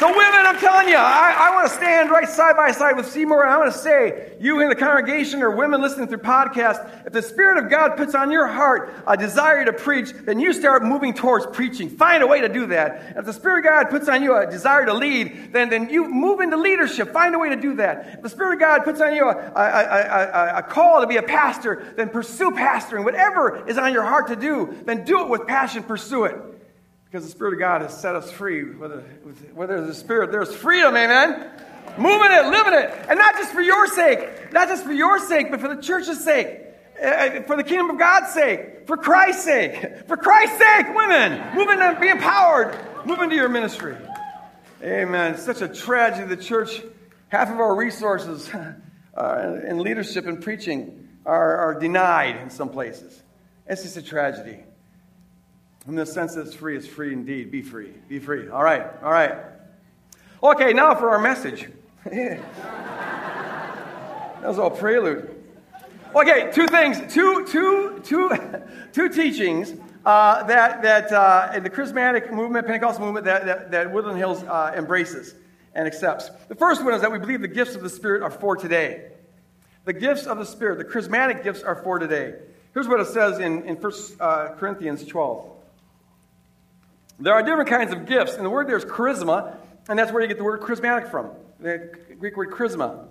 So, 0.00 0.08
women, 0.08 0.44
I'm 0.44 0.58
telling 0.58 0.88
you, 0.88 0.96
I, 0.96 1.36
I 1.38 1.54
want 1.54 1.68
to 1.68 1.74
stand 1.76 2.10
right 2.10 2.28
side 2.28 2.56
by 2.56 2.72
side 2.72 2.96
with 2.96 3.06
Seymour, 3.06 3.44
and 3.44 3.52
I 3.52 3.58
want 3.58 3.72
to 3.72 3.78
say, 3.78 4.36
you 4.40 4.60
in 4.60 4.68
the 4.68 4.74
congregation 4.74 5.40
or 5.40 5.52
women 5.52 5.80
listening 5.80 6.08
through 6.08 6.18
podcast, 6.18 7.06
if 7.06 7.12
the 7.12 7.22
Spirit 7.22 7.62
of 7.62 7.70
God 7.70 7.96
puts 7.96 8.12
on 8.12 8.32
your 8.32 8.48
heart 8.48 8.92
a 9.06 9.16
desire 9.16 9.64
to 9.64 9.72
preach, 9.72 10.10
then 10.10 10.40
you 10.40 10.52
start 10.52 10.82
moving 10.82 11.14
towards 11.14 11.46
preaching. 11.46 11.88
Find 11.88 12.24
a 12.24 12.26
way 12.26 12.40
to 12.40 12.48
do 12.48 12.66
that. 12.66 13.14
If 13.16 13.24
the 13.24 13.32
Spirit 13.32 13.58
of 13.58 13.64
God 13.66 13.90
puts 13.90 14.08
on 14.08 14.20
you 14.20 14.36
a 14.36 14.50
desire 14.50 14.84
to 14.84 14.94
lead, 14.94 15.52
then, 15.52 15.70
then 15.70 15.88
you 15.88 16.08
move 16.08 16.40
into 16.40 16.56
leadership. 16.56 17.12
Find 17.12 17.32
a 17.32 17.38
way 17.38 17.50
to 17.50 17.56
do 17.56 17.76
that. 17.76 18.14
If 18.14 18.22
the 18.22 18.28
Spirit 18.28 18.54
of 18.54 18.60
God 18.60 18.82
puts 18.82 19.00
on 19.00 19.14
you 19.14 19.28
a, 19.28 19.32
a, 19.32 19.60
a, 19.60 20.52
a 20.56 20.62
call 20.64 21.02
to 21.02 21.06
be 21.06 21.18
a 21.18 21.22
pastor, 21.22 21.94
then 21.96 22.08
pursue 22.08 22.50
pastoring. 22.50 23.04
Whatever 23.04 23.64
is 23.68 23.78
on 23.78 23.92
your 23.92 24.02
heart 24.02 24.26
to 24.26 24.36
do, 24.36 24.76
then 24.86 25.04
do 25.04 25.22
it 25.22 25.28
with 25.28 25.46
passion, 25.46 25.84
pursue 25.84 26.24
it. 26.24 26.53
Because 27.14 27.26
the 27.26 27.30
Spirit 27.30 27.54
of 27.54 27.60
God 27.60 27.82
has 27.82 27.96
set 27.96 28.16
us 28.16 28.28
free. 28.32 28.64
Whether, 28.64 29.04
there's 29.56 29.88
a 29.88 29.94
Spirit, 29.94 30.32
there's 30.32 30.52
freedom, 30.52 30.96
amen? 30.96 31.48
Moving 31.96 32.32
it, 32.32 32.46
living 32.46 32.74
it. 32.74 33.06
And 33.08 33.16
not 33.20 33.36
just 33.36 33.52
for 33.52 33.60
your 33.60 33.86
sake, 33.86 34.52
not 34.52 34.66
just 34.66 34.82
for 34.82 34.92
your 34.92 35.20
sake, 35.20 35.52
but 35.52 35.60
for 35.60 35.72
the 35.72 35.80
church's 35.80 36.24
sake, 36.24 36.58
uh, 37.00 37.42
for 37.42 37.56
the 37.56 37.62
kingdom 37.62 37.90
of 37.90 38.00
God's 38.00 38.32
sake, 38.32 38.88
for 38.88 38.96
Christ's 38.96 39.44
sake. 39.44 40.08
For 40.08 40.16
Christ's 40.16 40.58
sake, 40.58 40.86
women, 40.92 41.54
moving 41.54 41.78
and 41.78 42.00
be 42.00 42.08
empowered, 42.08 42.76
moving 43.06 43.26
into 43.26 43.36
your 43.36 43.48
ministry. 43.48 43.94
Amen. 44.82 45.34
It's 45.34 45.44
such 45.44 45.62
a 45.62 45.68
tragedy. 45.68 46.34
The 46.34 46.42
church, 46.42 46.82
half 47.28 47.48
of 47.48 47.60
our 47.60 47.76
resources 47.76 48.50
uh, 49.16 49.60
in 49.64 49.78
leadership 49.78 50.26
and 50.26 50.42
preaching 50.42 51.08
are, 51.24 51.58
are 51.58 51.78
denied 51.78 52.38
in 52.38 52.50
some 52.50 52.70
places. 52.70 53.22
It's 53.68 53.84
just 53.84 53.96
a 53.96 54.02
tragedy. 54.02 54.64
In 55.86 55.96
the 55.96 56.06
sense 56.06 56.34
that 56.34 56.46
it's 56.46 56.54
free, 56.54 56.76
it's 56.76 56.86
free 56.86 57.12
indeed. 57.12 57.50
Be 57.50 57.60
free. 57.60 57.92
Be 58.08 58.18
free. 58.18 58.48
All 58.48 58.64
right. 58.64 58.86
All 59.02 59.12
right. 59.12 59.34
Okay, 60.42 60.72
now 60.72 60.94
for 60.94 61.10
our 61.10 61.18
message. 61.18 61.68
that 62.04 62.40
was 64.42 64.58
all 64.58 64.70
prelude. 64.70 65.30
Okay, 66.14 66.50
two 66.52 66.66
things, 66.68 67.12
two, 67.12 67.44
two, 67.46 68.00
two, 68.04 68.30
two 68.92 69.08
teachings 69.08 69.74
uh, 70.06 70.42
that, 70.44 70.82
that 70.82 71.12
uh, 71.12 71.58
the 71.58 71.68
charismatic 71.68 72.32
movement, 72.32 72.66
Pentecostal 72.66 73.04
movement, 73.04 73.26
that, 73.26 73.44
that, 73.46 73.70
that 73.70 73.92
Woodland 73.92 74.18
Hills 74.18 74.42
uh, 74.44 74.72
embraces 74.76 75.34
and 75.74 75.86
accepts. 75.86 76.30
The 76.48 76.54
first 76.54 76.84
one 76.84 76.94
is 76.94 77.00
that 77.00 77.10
we 77.10 77.18
believe 77.18 77.40
the 77.40 77.48
gifts 77.48 77.74
of 77.74 77.82
the 77.82 77.90
Spirit 77.90 78.22
are 78.22 78.30
for 78.30 78.56
today. 78.56 79.10
The 79.84 79.92
gifts 79.92 80.26
of 80.26 80.38
the 80.38 80.46
Spirit, 80.46 80.78
the 80.78 80.84
charismatic 80.84 81.42
gifts 81.42 81.62
are 81.62 81.76
for 81.76 81.98
today. 81.98 82.34
Here's 82.72 82.88
what 82.88 83.00
it 83.00 83.08
says 83.08 83.38
in, 83.38 83.64
in 83.64 83.76
1 83.76 83.92
uh, 84.20 84.48
Corinthians 84.56 85.04
12. 85.04 85.53
There 87.18 87.34
are 87.34 87.42
different 87.42 87.68
kinds 87.68 87.92
of 87.92 88.06
gifts. 88.06 88.34
And 88.34 88.44
the 88.44 88.50
word 88.50 88.68
there 88.68 88.76
is 88.76 88.84
charisma, 88.84 89.56
and 89.88 89.98
that's 89.98 90.12
where 90.12 90.22
you 90.22 90.28
get 90.28 90.38
the 90.38 90.44
word 90.44 90.60
charismatic 90.60 91.10
from, 91.10 91.30
the 91.60 91.90
Greek 92.18 92.36
word 92.36 92.50
charisma. 92.50 93.06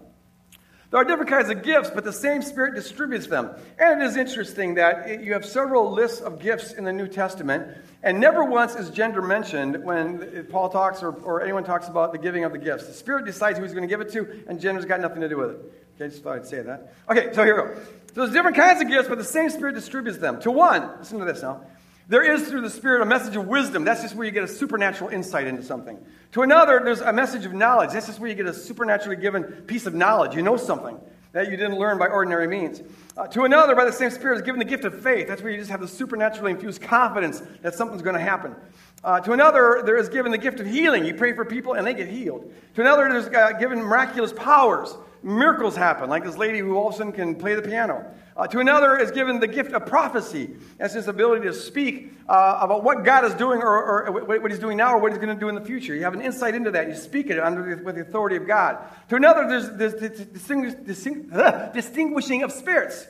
There 0.93 1.01
are 1.01 1.05
different 1.05 1.31
kinds 1.31 1.49
of 1.49 1.63
gifts, 1.63 1.89
but 1.89 2.03
the 2.03 2.13
same 2.13 2.43
Spirit 2.43 2.75
distributes 2.75 3.25
them. 3.25 3.49
And 3.79 3.99
it 3.99 4.05
is 4.05 4.15
interesting 4.15 4.75
that 4.75 5.23
you 5.23 5.33
have 5.33 5.43
several 5.43 5.91
lists 5.91 6.21
of 6.21 6.39
gifts 6.39 6.71
in 6.71 6.83
the 6.83 6.93
New 6.93 7.07
Testament, 7.07 7.67
and 8.03 8.19
never 8.19 8.43
once 8.43 8.75
is 8.75 8.91
gender 8.91 9.23
mentioned 9.23 9.83
when 9.83 10.45
Paul 10.51 10.69
talks 10.69 11.01
or, 11.01 11.09
or 11.11 11.41
anyone 11.41 11.63
talks 11.63 11.87
about 11.87 12.11
the 12.11 12.19
giving 12.19 12.43
of 12.43 12.51
the 12.51 12.59
gifts. 12.59 12.85
The 12.85 12.93
Spirit 12.93 13.25
decides 13.25 13.57
who 13.57 13.63
he's 13.63 13.73
going 13.73 13.87
to 13.87 13.91
give 13.91 14.01
it 14.01 14.11
to, 14.11 14.43
and 14.47 14.61
gender's 14.61 14.85
got 14.85 14.99
nothing 14.99 15.21
to 15.21 15.29
do 15.29 15.37
with 15.37 15.49
it. 15.49 15.57
Okay, 15.95 16.09
just 16.09 16.21
thought 16.21 16.35
I'd 16.35 16.45
say 16.45 16.61
that. 16.61 16.93
Okay, 17.09 17.33
so 17.33 17.43
here 17.43 17.55
we 17.55 17.73
go. 17.73 17.81
So 18.13 18.21
there's 18.21 18.31
different 18.31 18.57
kinds 18.57 18.79
of 18.79 18.87
gifts, 18.87 19.09
but 19.09 19.17
the 19.17 19.23
same 19.23 19.49
Spirit 19.49 19.73
distributes 19.73 20.19
them. 20.19 20.41
To 20.41 20.51
one, 20.51 20.99
listen 20.99 21.17
to 21.17 21.25
this 21.25 21.41
now. 21.41 21.65
There 22.07 22.33
is, 22.33 22.47
through 22.49 22.61
the 22.61 22.69
Spirit, 22.69 23.01
a 23.01 23.05
message 23.05 23.35
of 23.35 23.47
wisdom. 23.47 23.85
That's 23.85 24.01
just 24.01 24.15
where 24.15 24.25
you 24.25 24.31
get 24.31 24.43
a 24.43 24.47
supernatural 24.47 25.09
insight 25.09 25.47
into 25.47 25.63
something. 25.63 25.97
To 26.33 26.41
another, 26.41 26.81
there's 26.83 27.01
a 27.01 27.13
message 27.13 27.45
of 27.45 27.53
knowledge. 27.53 27.91
That's 27.91 28.07
just 28.07 28.19
where 28.19 28.29
you 28.29 28.35
get 28.35 28.45
a 28.45 28.53
supernaturally 28.53 29.15
given 29.15 29.43
piece 29.43 29.85
of 29.85 29.93
knowledge. 29.93 30.35
You 30.35 30.41
know 30.41 30.57
something 30.57 30.99
that 31.31 31.49
you 31.49 31.57
didn't 31.57 31.79
learn 31.79 31.97
by 31.97 32.07
ordinary 32.07 32.47
means. 32.47 32.81
Uh, 33.15 33.27
to 33.27 33.43
another, 33.43 33.75
by 33.75 33.85
the 33.85 33.91
same 33.91 34.09
Spirit, 34.09 34.35
is 34.35 34.41
given 34.41 34.59
the 34.59 34.65
gift 34.65 34.83
of 34.83 35.01
faith. 35.01 35.27
That's 35.27 35.41
where 35.41 35.51
you 35.51 35.57
just 35.57 35.71
have 35.71 35.81
the 35.81 35.87
supernaturally 35.87 36.51
infused 36.51 36.81
confidence 36.81 37.41
that 37.61 37.73
something's 37.73 38.01
going 38.01 38.15
to 38.15 38.21
happen. 38.21 38.55
Uh, 39.03 39.19
to 39.21 39.31
another, 39.31 39.81
there 39.85 39.97
is 39.97 40.09
given 40.09 40.31
the 40.31 40.37
gift 40.37 40.59
of 40.59 40.67
healing. 40.67 41.05
You 41.05 41.13
pray 41.13 41.33
for 41.33 41.43
people 41.45 41.73
and 41.73 41.85
they 41.85 41.93
get 41.93 42.07
healed. 42.07 42.51
To 42.75 42.81
another, 42.81 43.09
there's 43.09 43.27
uh, 43.27 43.57
given 43.59 43.79
miraculous 43.79 44.31
powers. 44.33 44.95
Miracles 45.23 45.75
happen, 45.75 46.09
like 46.09 46.25
this 46.25 46.37
lady 46.37 46.59
who 46.59 46.75
all 46.75 46.89
of 46.89 46.95
a 46.95 46.97
sudden 46.97 47.13
can 47.13 47.35
play 47.35 47.55
the 47.55 47.61
piano. 47.61 48.05
Uh, 48.35 48.45
to 48.47 48.59
another 48.59 48.97
is 48.97 49.11
given 49.11 49.39
the 49.39 49.47
gift 49.47 49.71
of 49.71 49.85
prophecy. 49.85 50.49
That's 50.77 50.93
his 50.93 51.07
ability 51.07 51.45
to 51.45 51.53
speak 51.53 52.11
uh, 52.27 52.57
about 52.61 52.83
what 52.83 53.05
God 53.05 53.23
is 53.23 53.33
doing 53.35 53.61
or, 53.61 54.07
or, 54.07 54.11
what 54.11 54.51
he's 54.51 54.59
doing 54.59 54.75
now 54.75 54.95
or 54.95 54.97
what 54.97 55.11
he's 55.11 55.21
going 55.21 55.33
to 55.33 55.39
do 55.39 55.49
in 55.49 55.55
the 55.55 55.61
future. 55.61 55.95
You 55.95 56.03
have 56.03 56.13
an 56.13 56.21
insight 56.21 56.55
into 56.55 56.71
that. 56.71 56.89
You 56.89 56.95
speak 56.95 57.29
it 57.29 57.39
under 57.39 57.75
the, 57.75 57.83
with 57.83 57.95
the 57.95 58.01
authority 58.01 58.35
of 58.35 58.47
God. 58.47 58.79
To 59.09 59.15
another, 59.15 59.47
there's, 59.47 59.97
there's 59.97 60.19
distinguish, 60.31 60.73
distinguishing 60.83 62.43
of 62.43 62.51
spirits. 62.51 63.07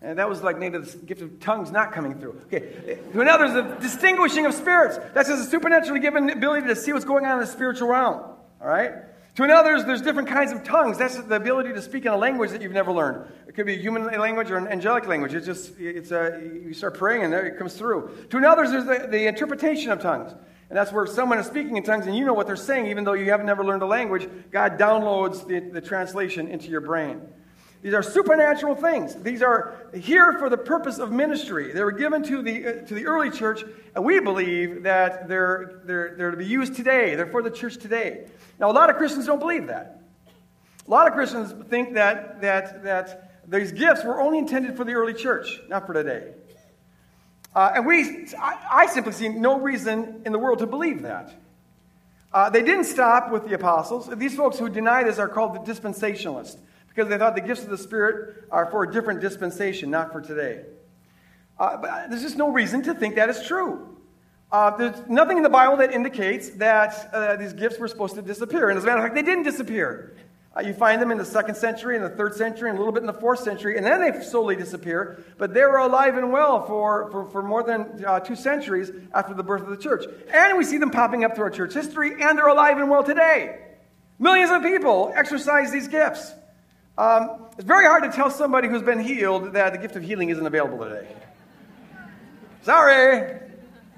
And 0.00 0.18
that 0.18 0.28
was 0.28 0.42
like 0.42 0.58
maybe 0.58 0.78
the 0.78 0.96
gift 0.98 1.22
of 1.22 1.38
tongues 1.40 1.70
not 1.70 1.92
coming 1.92 2.18
through. 2.18 2.40
Okay. 2.46 2.98
To 3.12 3.20
another, 3.20 3.44
is 3.44 3.54
the 3.54 3.62
distinguishing 3.80 4.46
of 4.46 4.54
spirits. 4.54 4.98
That's 5.12 5.28
a 5.28 5.44
supernaturally 5.44 6.00
given 6.00 6.30
ability 6.30 6.66
to 6.68 6.76
see 6.76 6.92
what's 6.92 7.04
going 7.04 7.26
on 7.26 7.34
in 7.34 7.40
the 7.40 7.46
spiritual 7.46 7.88
realm. 7.88 8.20
All 8.60 8.68
right? 8.68 8.92
To 9.36 9.44
another, 9.44 9.82
there's 9.82 10.02
different 10.02 10.28
kinds 10.28 10.52
of 10.52 10.62
tongues. 10.62 10.98
That's 10.98 11.16
the 11.16 11.36
ability 11.36 11.72
to 11.72 11.80
speak 11.80 12.04
in 12.04 12.12
a 12.12 12.16
language 12.16 12.50
that 12.50 12.60
you've 12.60 12.72
never 12.72 12.92
learned. 12.92 13.32
It 13.48 13.54
could 13.54 13.64
be 13.64 13.74
a 13.74 13.78
human 13.78 14.04
language 14.04 14.50
or 14.50 14.58
an 14.58 14.68
angelic 14.68 15.06
language. 15.06 15.32
It's 15.32 15.46
just, 15.46 15.72
it's 15.78 16.10
a, 16.10 16.38
you 16.66 16.74
start 16.74 16.98
praying 16.98 17.24
and 17.24 17.32
it 17.32 17.56
comes 17.56 17.72
through. 17.72 18.26
To 18.28 18.36
another, 18.36 18.68
there's 18.68 18.84
the, 18.84 19.06
the 19.08 19.26
interpretation 19.26 19.90
of 19.90 20.02
tongues. 20.02 20.34
And 20.68 20.76
that's 20.76 20.92
where 20.92 21.06
someone 21.06 21.38
is 21.38 21.46
speaking 21.46 21.78
in 21.78 21.82
tongues 21.82 22.06
and 22.06 22.14
you 22.14 22.26
know 22.26 22.34
what 22.34 22.46
they're 22.46 22.56
saying, 22.56 22.88
even 22.88 23.04
though 23.04 23.14
you 23.14 23.30
have 23.30 23.42
never 23.42 23.64
learned 23.64 23.80
the 23.80 23.86
language. 23.86 24.28
God 24.50 24.78
downloads 24.78 25.46
the, 25.46 25.60
the 25.60 25.80
translation 25.80 26.48
into 26.48 26.68
your 26.68 26.82
brain. 26.82 27.22
These 27.82 27.94
are 27.94 28.02
supernatural 28.02 28.76
things. 28.76 29.14
These 29.16 29.42
are 29.42 29.90
here 29.92 30.34
for 30.38 30.48
the 30.48 30.56
purpose 30.56 30.98
of 30.98 31.10
ministry. 31.10 31.72
They 31.72 31.82
were 31.82 31.90
given 31.90 32.22
to 32.24 32.40
the, 32.40 32.66
uh, 32.66 32.72
to 32.86 32.94
the 32.94 33.06
early 33.06 33.30
church, 33.30 33.64
and 33.96 34.04
we 34.04 34.20
believe 34.20 34.84
that 34.84 35.26
they're, 35.26 35.80
they're, 35.84 36.14
they're 36.16 36.30
to 36.30 36.36
be 36.36 36.46
used 36.46 36.76
today. 36.76 37.16
They're 37.16 37.26
for 37.26 37.42
the 37.42 37.50
church 37.50 37.78
today. 37.78 38.28
Now, 38.62 38.70
a 38.70 38.72
lot 38.72 38.90
of 38.90 38.96
Christians 38.96 39.26
don't 39.26 39.40
believe 39.40 39.66
that. 39.66 40.02
A 40.86 40.90
lot 40.90 41.08
of 41.08 41.14
Christians 41.14 41.52
think 41.68 41.94
that, 41.94 42.40
that, 42.42 42.84
that 42.84 43.42
these 43.48 43.72
gifts 43.72 44.04
were 44.04 44.20
only 44.20 44.38
intended 44.38 44.76
for 44.76 44.84
the 44.84 44.92
early 44.92 45.14
church, 45.14 45.60
not 45.68 45.84
for 45.84 45.92
today. 45.92 46.28
Uh, 47.56 47.72
and 47.74 47.84
we, 47.84 48.28
I, 48.38 48.58
I, 48.70 48.86
simply 48.86 49.12
see 49.12 49.28
no 49.28 49.58
reason 49.58 50.22
in 50.24 50.30
the 50.30 50.38
world 50.38 50.60
to 50.60 50.66
believe 50.66 51.02
that. 51.02 51.34
Uh, 52.32 52.50
they 52.50 52.62
didn't 52.62 52.84
stop 52.84 53.32
with 53.32 53.48
the 53.48 53.54
apostles. 53.54 54.08
These 54.16 54.36
folks 54.36 54.60
who 54.60 54.68
deny 54.68 55.02
this 55.02 55.18
are 55.18 55.28
called 55.28 55.54
the 55.54 55.72
dispensationalists 55.72 56.56
because 56.88 57.08
they 57.08 57.18
thought 57.18 57.34
the 57.34 57.42
gifts 57.42 57.64
of 57.64 57.68
the 57.68 57.76
Spirit 57.76 58.44
are 58.52 58.70
for 58.70 58.84
a 58.84 58.92
different 58.92 59.20
dispensation, 59.20 59.90
not 59.90 60.12
for 60.12 60.20
today. 60.20 60.62
Uh, 61.58 61.78
but 61.78 62.10
there's 62.10 62.22
just 62.22 62.36
no 62.36 62.52
reason 62.52 62.80
to 62.84 62.94
think 62.94 63.16
that 63.16 63.28
is 63.28 63.42
true. 63.44 63.91
Uh, 64.52 64.76
there's 64.76 65.08
nothing 65.08 65.38
in 65.38 65.42
the 65.42 65.48
Bible 65.48 65.78
that 65.78 65.92
indicates 65.92 66.50
that 66.50 67.08
uh, 67.14 67.36
these 67.36 67.54
gifts 67.54 67.78
were 67.78 67.88
supposed 67.88 68.14
to 68.14 68.22
disappear. 68.22 68.68
And 68.68 68.76
as 68.76 68.84
a 68.84 68.86
matter 68.86 68.98
of 68.98 69.04
fact, 69.04 69.14
they 69.14 69.22
didn't 69.22 69.44
disappear. 69.44 70.14
Uh, 70.54 70.60
you 70.60 70.74
find 70.74 71.00
them 71.00 71.10
in 71.10 71.16
the 71.16 71.24
second 71.24 71.54
century, 71.54 71.96
in 71.96 72.02
the 72.02 72.10
third 72.10 72.34
century, 72.34 72.68
and 72.68 72.76
a 72.76 72.80
little 72.80 72.92
bit 72.92 73.00
in 73.00 73.06
the 73.06 73.14
fourth 73.14 73.40
century, 73.40 73.78
and 73.78 73.86
then 73.86 74.02
they 74.02 74.22
slowly 74.22 74.54
disappear. 74.54 75.24
But 75.38 75.54
they 75.54 75.62
were 75.62 75.78
alive 75.78 76.18
and 76.18 76.30
well 76.30 76.66
for, 76.66 77.10
for, 77.10 77.24
for 77.30 77.42
more 77.42 77.62
than 77.62 78.04
uh, 78.06 78.20
two 78.20 78.36
centuries 78.36 78.90
after 79.14 79.32
the 79.32 79.42
birth 79.42 79.62
of 79.62 79.70
the 79.70 79.78
church. 79.78 80.04
And 80.34 80.58
we 80.58 80.64
see 80.64 80.76
them 80.76 80.90
popping 80.90 81.24
up 81.24 81.34
through 81.34 81.44
our 81.44 81.50
church 81.50 81.72
history, 81.72 82.22
and 82.22 82.36
they're 82.36 82.46
alive 82.46 82.76
and 82.76 82.90
well 82.90 83.02
today. 83.02 83.58
Millions 84.18 84.50
of 84.50 84.62
people 84.62 85.14
exercise 85.16 85.72
these 85.72 85.88
gifts. 85.88 86.30
Um, 86.98 87.46
it's 87.54 87.64
very 87.64 87.86
hard 87.86 88.02
to 88.02 88.10
tell 88.10 88.30
somebody 88.30 88.68
who's 88.68 88.82
been 88.82 89.00
healed 89.00 89.54
that 89.54 89.72
the 89.72 89.78
gift 89.78 89.96
of 89.96 90.02
healing 90.02 90.28
isn't 90.28 90.46
available 90.46 90.84
today. 90.84 91.08
Sorry. 92.64 93.41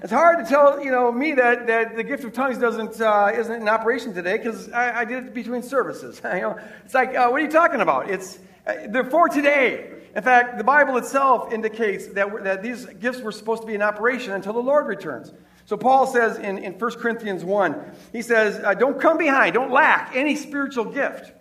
It's 0.05 0.13
hard 0.13 0.37
to 0.37 0.45
tell, 0.45 0.83
you 0.83 0.91
know, 0.91 1.11
me 1.11 1.33
that, 1.33 1.65
that 1.65 1.95
the 1.95 2.03
gift 2.03 2.23
of 2.25 2.31
tongues 2.31 2.59
doesn't 2.59 3.01
uh, 3.01 3.31
isn't 3.33 3.59
in 3.59 3.67
operation 3.67 4.13
today 4.13 4.37
because 4.37 4.71
I, 4.71 4.99
I, 4.99 5.03
did 5.03 5.25
it 5.25 5.33
between 5.33 5.63
services. 5.63 6.21
you 6.31 6.41
know, 6.41 6.59
it's 6.83 6.93
like, 6.93 7.15
uh, 7.15 7.27
what 7.29 7.41
are 7.41 7.43
you 7.43 7.49
talking 7.49 7.81
about? 7.81 8.11
It's 8.11 8.37
uh, 8.67 8.73
they're 8.89 9.09
for 9.09 9.29
today. 9.29 9.89
In 10.15 10.21
fact, 10.21 10.59
the 10.59 10.63
Bible 10.63 10.97
itself 10.97 11.51
indicates 11.51 12.05
that, 12.09 12.43
that 12.43 12.61
these 12.61 12.85
gifts 12.85 13.19
were 13.21 13.31
supposed 13.31 13.63
to 13.63 13.67
be 13.67 13.73
in 13.73 13.81
operation 13.81 14.33
until 14.33 14.53
the 14.53 14.59
Lord 14.59 14.85
returns. 14.85 15.33
So 15.65 15.75
Paul 15.75 16.05
says 16.05 16.37
in, 16.37 16.59
in 16.59 16.73
1 16.73 16.91
Corinthians 16.99 17.43
1, 17.43 17.91
he 18.11 18.21
says, 18.21 18.63
uh, 18.63 18.75
Don't 18.75 19.01
come 19.01 19.17
behind, 19.17 19.55
don't 19.55 19.71
lack 19.71 20.15
any 20.15 20.35
spiritual 20.35 20.85
gift 20.85 21.31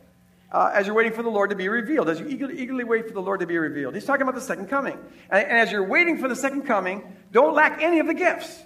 uh, 0.55 0.71
as 0.73 0.87
you're 0.87 0.95
waiting 0.95 1.13
for 1.13 1.25
the 1.25 1.29
Lord 1.29 1.51
to 1.51 1.57
be 1.57 1.69
revealed, 1.69 2.09
as 2.09 2.21
you 2.21 2.29
eagerly, 2.29 2.57
eagerly, 2.61 2.85
wait 2.85 3.09
for 3.09 3.13
the 3.13 3.21
Lord 3.21 3.41
to 3.41 3.47
be 3.47 3.59
revealed. 3.59 3.93
He's 3.93 4.05
talking 4.05 4.23
about 4.23 4.37
the 4.37 4.41
second 4.41 4.69
coming. 4.69 4.97
And, 5.29 5.49
and 5.49 5.59
as 5.59 5.73
you're 5.73 5.83
waiting 5.83 6.17
for 6.17 6.29
the 6.29 6.37
second 6.37 6.63
coming, 6.63 7.03
don't 7.33 7.55
lack 7.55 7.83
any 7.83 7.99
of 7.99 8.07
the 8.07 8.15
gifts. 8.15 8.63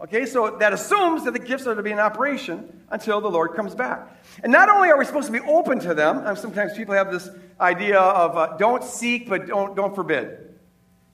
Okay, 0.00 0.24
so 0.24 0.56
that 0.58 0.72
assumes 0.72 1.24
that 1.24 1.32
the 1.32 1.40
gifts 1.40 1.66
are 1.66 1.74
to 1.74 1.82
be 1.82 1.90
in 1.90 1.98
operation 1.98 2.84
until 2.90 3.20
the 3.20 3.28
Lord 3.28 3.54
comes 3.54 3.74
back. 3.74 4.22
And 4.44 4.52
not 4.52 4.68
only 4.68 4.88
are 4.88 4.96
we 4.96 5.04
supposed 5.04 5.26
to 5.26 5.32
be 5.32 5.40
open 5.40 5.80
to 5.80 5.94
them, 5.94 6.18
um, 6.24 6.36
sometimes 6.36 6.76
people 6.76 6.94
have 6.94 7.10
this 7.10 7.28
idea 7.60 7.98
of 7.98 8.36
uh, 8.36 8.56
don't 8.56 8.84
seek, 8.84 9.28
but 9.28 9.48
don't, 9.48 9.74
don't 9.74 9.96
forbid. 9.96 10.54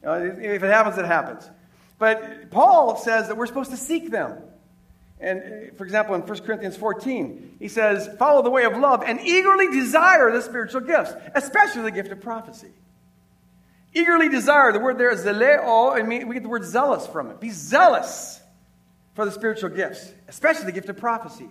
if 0.03 0.63
it 0.63 0.71
happens, 0.71 0.99
it 0.99 1.07
happens. 1.07 1.49
But 1.99 2.51
Paul 2.51 2.99
says 2.99 3.29
that 3.29 3.39
we're 3.39 3.47
supposed 3.47 3.71
to 3.71 3.79
seek 3.79 4.11
them. 4.11 4.43
And 5.21 5.77
for 5.77 5.85
example, 5.85 6.15
in 6.15 6.23
1 6.23 6.39
Corinthians 6.41 6.77
14, 6.77 7.57
he 7.59 7.69
says, 7.69 8.09
Follow 8.19 8.43
the 8.43 8.51
way 8.51 8.65
of 8.65 8.77
love 8.77 9.03
and 9.05 9.21
eagerly 9.21 9.69
desire 9.69 10.31
the 10.31 10.43
spiritual 10.43 10.83
gifts, 10.83 11.13
especially 11.35 11.83
the 11.83 11.91
gift 11.91 12.13
of 12.13 12.21
prophecy. 12.21 12.71
Eagerly 13.95 14.29
desire, 14.29 14.71
the 14.73 14.79
word 14.79 14.99
there 14.99 15.11
is 15.11 15.25
zeleo, 15.25 15.99
and 15.99 16.09
we 16.09 16.35
get 16.35 16.43
the 16.43 16.49
word 16.49 16.65
zealous 16.65 17.07
from 17.07 17.31
it. 17.31 17.41
Be 17.41 17.51
zealous 17.51 18.41
for 19.15 19.25
the 19.25 19.33
spiritual 19.33 19.71
gifts, 19.71 20.13
especially 20.29 20.67
the 20.67 20.73
gift 20.73 20.89
of 20.89 20.97
prophecy. 20.97 21.49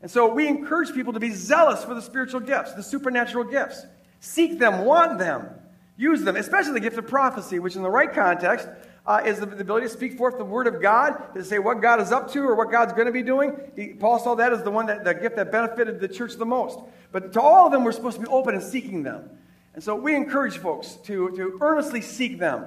And 0.00 0.10
so 0.10 0.32
we 0.32 0.48
encourage 0.48 0.92
people 0.92 1.12
to 1.12 1.20
be 1.20 1.30
zealous 1.30 1.84
for 1.84 1.94
the 1.94 2.02
spiritual 2.02 2.40
gifts, 2.40 2.72
the 2.72 2.82
supernatural 2.82 3.44
gifts. 3.44 3.86
Seek 4.18 4.58
them, 4.58 4.84
want 4.84 5.18
them, 5.18 5.48
use 5.96 6.22
them, 6.22 6.34
especially 6.34 6.72
the 6.72 6.80
gift 6.80 6.98
of 6.98 7.06
prophecy, 7.06 7.60
which 7.60 7.76
in 7.76 7.82
the 7.82 7.90
right 7.90 8.12
context 8.12 8.66
uh, 9.04 9.20
is 9.24 9.40
the, 9.40 9.46
the, 9.46 9.60
ability 9.60 9.86
to 9.86 9.92
speak 9.92 10.16
forth 10.16 10.38
the 10.38 10.44
word 10.44 10.66
of 10.66 10.80
God, 10.80 11.34
to 11.34 11.44
say 11.44 11.58
what 11.58 11.80
God 11.80 12.00
is 12.00 12.12
up 12.12 12.30
to 12.32 12.40
or 12.40 12.54
what 12.54 12.70
God's 12.70 12.92
going 12.92 13.06
to 13.06 13.12
be 13.12 13.22
doing. 13.22 13.56
He, 13.74 13.88
Paul 13.88 14.18
saw 14.18 14.36
that 14.36 14.52
as 14.52 14.62
the 14.62 14.70
one 14.70 14.86
that 14.86 15.04
the 15.04 15.14
gift 15.14 15.36
that 15.36 15.50
benefited 15.50 16.00
the 16.00 16.08
church 16.08 16.34
the 16.34 16.46
most. 16.46 16.78
But 17.10 17.32
to 17.32 17.40
all 17.40 17.66
of 17.66 17.72
them, 17.72 17.82
we're 17.82 17.92
supposed 17.92 18.16
to 18.16 18.22
be 18.22 18.28
open 18.28 18.54
and 18.54 18.62
seeking 18.62 19.02
them. 19.02 19.28
And 19.74 19.82
so 19.82 19.96
we 19.96 20.14
encourage 20.14 20.58
folks 20.58 20.94
to, 21.04 21.30
to 21.36 21.58
earnestly 21.60 22.00
seek 22.00 22.38
them. 22.38 22.66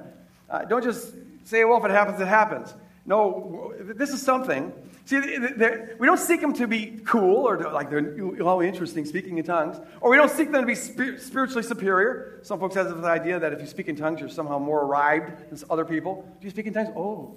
Uh, 0.49 0.65
don't 0.65 0.83
just 0.83 1.13
say, 1.45 1.63
well, 1.63 1.77
if 1.77 1.85
it 1.85 1.91
happens, 1.91 2.19
it 2.19 2.27
happens. 2.27 2.73
No, 3.05 3.73
this 3.79 4.09
is 4.09 4.21
something. 4.21 4.73
See, 5.05 5.19
we 5.19 6.07
don't 6.07 6.19
seek 6.19 6.41
them 6.41 6.53
to 6.53 6.65
be 6.65 6.99
cool 7.05 7.47
or 7.47 7.57
to, 7.57 7.69
like 7.69 7.91
they're 7.91 8.41
all 8.41 8.61
interesting 8.61 9.05
speaking 9.05 9.37
in 9.37 9.45
tongues, 9.45 9.79
or 10.01 10.09
we 10.09 10.17
don't 10.17 10.31
seek 10.31 10.51
them 10.51 10.61
to 10.61 10.67
be 10.67 10.73
spiritually 10.73 11.61
superior. 11.61 12.39
Some 12.41 12.59
folks 12.59 12.73
have 12.73 13.01
the 13.01 13.07
idea 13.07 13.39
that 13.39 13.53
if 13.53 13.61
you 13.61 13.67
speak 13.67 13.87
in 13.87 13.95
tongues, 13.95 14.19
you're 14.19 14.29
somehow 14.29 14.57
more 14.57 14.81
arrived 14.81 15.51
than 15.51 15.69
other 15.69 15.85
people. 15.85 16.27
Do 16.39 16.45
you 16.45 16.49
speak 16.49 16.65
in 16.65 16.73
tongues? 16.73 16.89
Oh, 16.95 17.35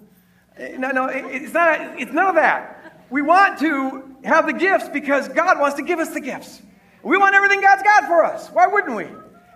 eh, 0.57 0.79
no, 0.79 0.91
no, 0.91 1.05
it's 1.07 1.53
not. 1.53 2.01
It's 2.01 2.13
none 2.13 2.29
of 2.29 2.35
that. 2.37 3.05
We 3.11 3.21
want 3.21 3.59
to 3.59 4.17
have 4.25 4.47
the 4.47 4.55
gifts 4.55 4.89
because 4.89 5.29
God 5.29 5.61
wants 5.61 5.77
to 5.77 5.83
give 5.83 5.99
us 5.99 6.15
the 6.15 6.21
gifts. 6.21 6.63
We 7.03 7.19
want 7.19 7.35
everything 7.35 7.61
God's 7.61 7.83
got 7.83 8.07
for 8.07 8.25
us. 8.25 8.49
Why 8.49 8.67
wouldn't 8.67 8.97
we? 8.97 9.07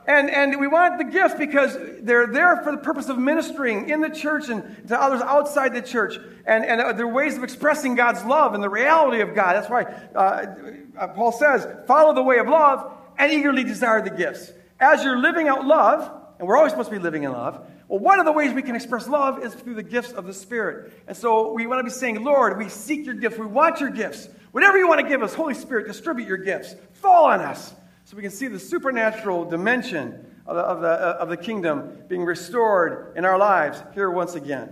And, 0.07 0.31
and 0.31 0.59
we 0.59 0.67
want 0.67 0.99
the 0.99 1.05
gifts 1.05 1.35
because 1.35 1.77
they're 2.01 2.27
there 2.27 2.57
for 2.65 2.73
the 2.73 2.79
purpose 2.79 3.09
of 3.09 3.19
ministering 3.19 3.89
in 3.89 4.01
the 4.01 4.11
church 4.11 4.49
and 4.49 4.89
to 4.89 5.01
others 5.01 5.21
outside 5.21 5.75
the 5.75 5.83
church. 5.83 6.19
And, 6.45 6.65
and 6.65 6.99
they're 6.99 7.07
ways 7.07 7.37
of 7.37 7.45
expressing 7.45 7.95
God's 7.95 8.25
love 8.25 8.55
and 8.55 8.63
the 8.63 8.69
reality 8.69 9.21
of 9.21 9.35
God. 9.35 9.55
That's 9.55 9.71
why 9.71 9.85
uh, 10.15 10.55
uh, 10.99 11.09
Paul 11.09 11.31
says, 11.31 11.67
follow 11.87 12.15
the 12.15 12.23
way 12.23 12.39
of 12.39 12.49
love 12.49 12.93
and 13.17 13.33
eagerly 13.33 13.63
desire 13.63 14.03
the 14.03 14.11
gifts. 14.11 14.53
As 14.81 15.05
you're 15.05 15.19
living 15.19 15.47
out 15.47 15.65
love, 15.65 16.11
and 16.41 16.49
we're 16.49 16.57
always 16.57 16.73
supposed 16.73 16.91
to 16.91 16.97
be 16.97 17.03
living 17.03 17.23
in 17.23 17.31
love, 17.31 17.65
well, 17.87 18.01
one 18.01 18.19
of 18.19 18.25
the 18.25 18.33
ways 18.33 18.53
we 18.53 18.63
can 18.63 18.75
express 18.75 19.07
love 19.07 19.45
is 19.45 19.55
through 19.55 19.75
the 19.75 19.83
gifts 19.85 20.11
of 20.11 20.27
the 20.27 20.35
Spirit. 20.35 20.93
And 21.07 21.17
so 21.17 21.53
we 21.53 21.69
want 21.69 21.79
to 21.79 21.85
be 21.85 21.91
saying, 21.91 22.25
Lord, 22.25 22.59
we 22.59 22.69
seek 22.69 23.07
your 23.07 23.15
gifts. 23.15 23.39
We 23.39 23.47
want 23.47 23.79
your 23.79 23.91
gifts. 23.91 24.29
Whatever 24.51 24.79
you 24.79 24.89
want 24.89 25.01
to 25.01 25.09
give 25.09 25.23
us, 25.23 25.33
Holy 25.33 25.55
Spirit, 25.55 25.87
distribute 25.87 26.27
your 26.27 26.39
gifts. 26.39 26.75
Fall 26.95 27.27
on 27.27 27.41
us 27.41 27.75
so 28.13 28.17
we 28.17 28.23
can 28.23 28.31
see 28.31 28.47
the 28.47 28.59
supernatural 28.59 29.47
dimension 29.47 30.27
of 30.45 30.55
the, 30.55 30.61
of 30.61 30.83
the, 30.83 30.89
of 30.89 31.31
the 31.31 31.37
kingdom 31.39 31.97
being 32.09 32.25
restored 32.25 33.17
in 33.17 33.25
our 33.25 33.39
lives 33.39 33.83
here 33.95 34.11
once 34.11 34.35
again. 34.35 34.71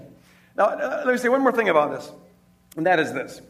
Now, 0.59 0.64
uh, 0.64 1.05
let 1.07 1.12
me 1.12 1.16
say 1.16 1.31
one 1.31 1.40
more 1.40 1.50
thing 1.50 1.70
about 1.70 1.90
this, 1.90 2.12
and 2.76 2.85
that 2.85 3.00
is 3.00 3.14
this. 3.14 3.40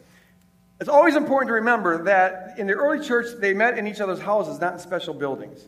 It's 0.79 0.87
always 0.87 1.17
important 1.17 1.49
to 1.49 1.55
remember 1.55 2.05
that 2.05 2.57
in 2.57 2.67
the 2.67 2.73
early 2.73 3.05
church, 3.05 3.25
they 3.41 3.53
met 3.53 3.77
in 3.77 3.85
each 3.85 3.99
other's 3.99 4.21
houses, 4.21 4.61
not 4.61 4.75
in 4.75 4.79
special 4.79 5.13
buildings. 5.13 5.59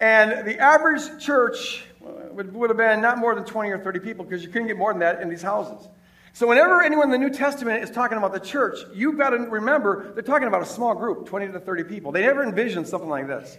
And 0.00 0.44
the 0.44 0.58
average 0.58 1.24
church 1.24 1.84
would, 2.32 2.52
would 2.52 2.70
have 2.70 2.76
been 2.76 3.00
not 3.00 3.18
more 3.18 3.36
than 3.36 3.44
20 3.44 3.70
or 3.70 3.78
30 3.78 4.00
people 4.00 4.24
because 4.24 4.42
you 4.42 4.48
couldn't 4.48 4.66
get 4.66 4.76
more 4.76 4.92
than 4.92 4.98
that 4.98 5.22
in 5.22 5.28
these 5.28 5.42
houses. 5.42 5.86
So, 6.34 6.48
whenever 6.48 6.82
anyone 6.82 7.04
in 7.04 7.10
the 7.12 7.28
New 7.28 7.32
Testament 7.32 7.84
is 7.84 7.92
talking 7.92 8.18
about 8.18 8.32
the 8.32 8.40
church, 8.40 8.80
you've 8.92 9.16
got 9.16 9.30
to 9.30 9.36
remember 9.36 10.12
they're 10.14 10.22
talking 10.24 10.48
about 10.48 10.62
a 10.62 10.66
small 10.66 10.92
group, 10.92 11.26
20 11.26 11.52
to 11.52 11.60
30 11.60 11.84
people. 11.84 12.10
They 12.10 12.22
never 12.22 12.42
envisioned 12.42 12.88
something 12.88 13.08
like 13.08 13.28
this. 13.28 13.56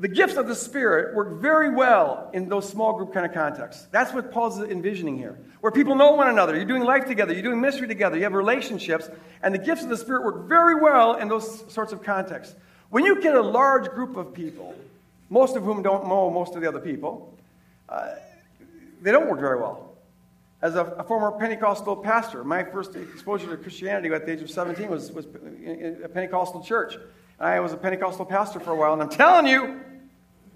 The 0.00 0.08
gifts 0.08 0.34
of 0.34 0.48
the 0.48 0.54
Spirit 0.56 1.14
work 1.14 1.40
very 1.40 1.72
well 1.72 2.28
in 2.34 2.48
those 2.48 2.68
small 2.68 2.94
group 2.94 3.14
kind 3.14 3.24
of 3.24 3.32
contexts. 3.32 3.86
That's 3.92 4.12
what 4.12 4.32
Paul's 4.32 4.60
envisioning 4.60 5.16
here, 5.16 5.38
where 5.60 5.70
people 5.70 5.94
know 5.94 6.10
one 6.10 6.28
another. 6.28 6.56
You're 6.56 6.64
doing 6.64 6.82
life 6.82 7.06
together, 7.06 7.32
you're 7.32 7.42
doing 7.44 7.60
ministry 7.60 7.86
together, 7.86 8.16
you 8.16 8.24
have 8.24 8.34
relationships, 8.34 9.08
and 9.44 9.54
the 9.54 9.58
gifts 9.58 9.84
of 9.84 9.88
the 9.88 9.96
Spirit 9.96 10.24
work 10.24 10.48
very 10.48 10.74
well 10.74 11.14
in 11.14 11.28
those 11.28 11.72
sorts 11.72 11.92
of 11.92 12.02
contexts. 12.02 12.56
When 12.90 13.04
you 13.04 13.22
get 13.22 13.36
a 13.36 13.42
large 13.42 13.88
group 13.90 14.16
of 14.16 14.34
people, 14.34 14.74
most 15.30 15.54
of 15.54 15.62
whom 15.62 15.84
don't 15.84 16.08
know 16.08 16.30
most 16.30 16.56
of 16.56 16.62
the 16.62 16.68
other 16.68 16.80
people, 16.80 17.32
uh, 17.88 18.16
they 19.02 19.12
don't 19.12 19.30
work 19.30 19.38
very 19.38 19.60
well 19.60 19.95
as 20.62 20.74
a, 20.74 20.84
a, 20.84 21.04
former 21.04 21.32
Pentecostal 21.32 21.96
pastor, 21.96 22.42
my 22.42 22.64
first 22.64 22.96
exposure 22.96 23.48
to 23.50 23.56
Christianity 23.56 24.12
at 24.14 24.24
the 24.24 24.32
age 24.32 24.40
of 24.40 24.50
17 24.50 24.88
was, 24.88 25.12
was 25.12 25.26
in 25.26 26.00
a 26.02 26.08
Pentecostal 26.08 26.62
church. 26.62 26.96
I 27.38 27.60
was 27.60 27.72
a 27.72 27.76
Pentecostal 27.76 28.24
pastor 28.24 28.58
for 28.60 28.70
a 28.70 28.76
while, 28.76 28.94
and 28.94 29.02
I'm 29.02 29.10
telling 29.10 29.46
you, 29.46 29.80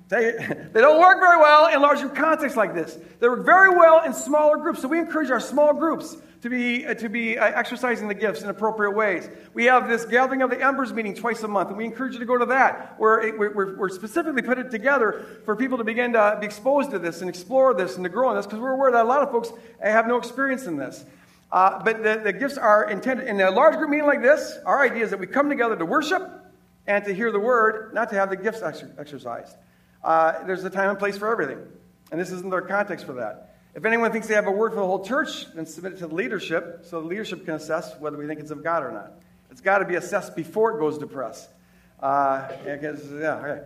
they, 0.08 0.32
they 0.72 0.80
don't 0.80 1.00
work 1.00 1.20
very 1.20 1.36
well 1.36 1.74
in 1.74 1.82
larger 1.82 2.08
contexts 2.08 2.56
like 2.56 2.74
this. 2.74 2.98
They 3.18 3.28
work 3.28 3.44
very 3.44 3.70
well 3.70 4.02
in 4.04 4.14
smaller 4.14 4.56
groups. 4.56 4.80
So 4.80 4.88
we 4.88 4.98
encourage 4.98 5.30
our 5.30 5.40
small 5.40 5.74
groups 5.74 6.16
to 6.42 6.48
be, 6.48 6.86
uh, 6.86 6.94
to 6.94 7.08
be 7.08 7.38
uh, 7.38 7.44
exercising 7.44 8.08
the 8.08 8.14
gifts 8.14 8.42
in 8.42 8.48
appropriate 8.48 8.92
ways. 8.92 9.28
We 9.52 9.64
have 9.66 9.88
this 9.88 10.04
Gathering 10.06 10.42
of 10.42 10.50
the 10.50 10.64
Embers 10.64 10.92
meeting 10.92 11.14
twice 11.14 11.42
a 11.42 11.48
month, 11.48 11.68
and 11.68 11.76
we 11.76 11.84
encourage 11.84 12.14
you 12.14 12.18
to 12.18 12.24
go 12.24 12.38
to 12.38 12.46
that, 12.46 12.94
where 12.98 13.20
it, 13.20 13.38
we're, 13.38 13.76
we're, 13.76 13.88
specifically 13.90 14.42
put 14.42 14.58
it 14.58 14.70
together 14.70 15.26
for 15.44 15.54
people 15.54 15.76
to 15.78 15.84
begin 15.84 16.14
to 16.14 16.38
be 16.40 16.46
exposed 16.46 16.90
to 16.92 16.98
this 16.98 17.20
and 17.20 17.28
explore 17.28 17.74
this 17.74 17.96
and 17.96 18.04
to 18.04 18.08
grow 18.08 18.30
in 18.30 18.36
this, 18.36 18.46
because 18.46 18.58
we're 18.58 18.72
aware 18.72 18.90
that 18.90 19.04
a 19.04 19.08
lot 19.08 19.22
of 19.22 19.30
folks 19.30 19.50
have 19.82 20.06
no 20.06 20.16
experience 20.16 20.66
in 20.66 20.76
this. 20.76 21.04
Uh, 21.52 21.82
but 21.82 22.02
the, 22.02 22.20
the 22.22 22.32
gifts 22.32 22.56
are 22.56 22.88
intended 22.88 23.26
in 23.26 23.40
a 23.40 23.50
large 23.50 23.76
group 23.76 23.90
meeting 23.90 24.06
like 24.06 24.22
this. 24.22 24.56
Our 24.64 24.82
idea 24.82 25.04
is 25.04 25.10
that 25.10 25.18
we 25.18 25.26
come 25.26 25.48
together 25.48 25.76
to 25.76 25.84
worship 25.84 26.22
and 26.86 27.04
to 27.04 27.12
hear 27.12 27.32
the 27.32 27.40
word, 27.40 27.92
not 27.92 28.08
to 28.10 28.16
have 28.16 28.30
the 28.30 28.36
gifts 28.36 28.62
exercised. 28.62 29.56
Uh, 30.02 30.44
there's 30.44 30.64
a 30.64 30.70
time 30.70 30.90
and 30.90 30.98
place 30.98 31.18
for 31.18 31.30
everything, 31.30 31.58
and 32.10 32.20
this 32.20 32.30
isn't 32.30 32.50
their 32.50 32.62
context 32.62 33.04
for 33.04 33.14
that. 33.14 33.49
If 33.74 33.84
anyone 33.84 34.10
thinks 34.10 34.26
they 34.26 34.34
have 34.34 34.48
a 34.48 34.50
word 34.50 34.70
for 34.70 34.80
the 34.80 34.86
whole 34.86 35.04
church, 35.04 35.46
then 35.54 35.64
submit 35.64 35.92
it 35.92 35.98
to 35.98 36.08
the 36.08 36.14
leadership 36.14 36.80
so 36.84 37.00
the 37.00 37.06
leadership 37.06 37.44
can 37.44 37.54
assess 37.54 37.98
whether 38.00 38.16
we 38.16 38.26
think 38.26 38.40
it's 38.40 38.50
of 38.50 38.64
God 38.64 38.82
or 38.82 38.90
not. 38.90 39.12
It's 39.50 39.60
got 39.60 39.78
to 39.78 39.84
be 39.84 39.94
assessed 39.94 40.34
before 40.34 40.76
it 40.76 40.80
goes 40.80 40.98
to 40.98 41.06
press. 41.06 41.48
Uh, 42.00 42.48
yeah, 42.64 42.72
okay. 42.72 43.62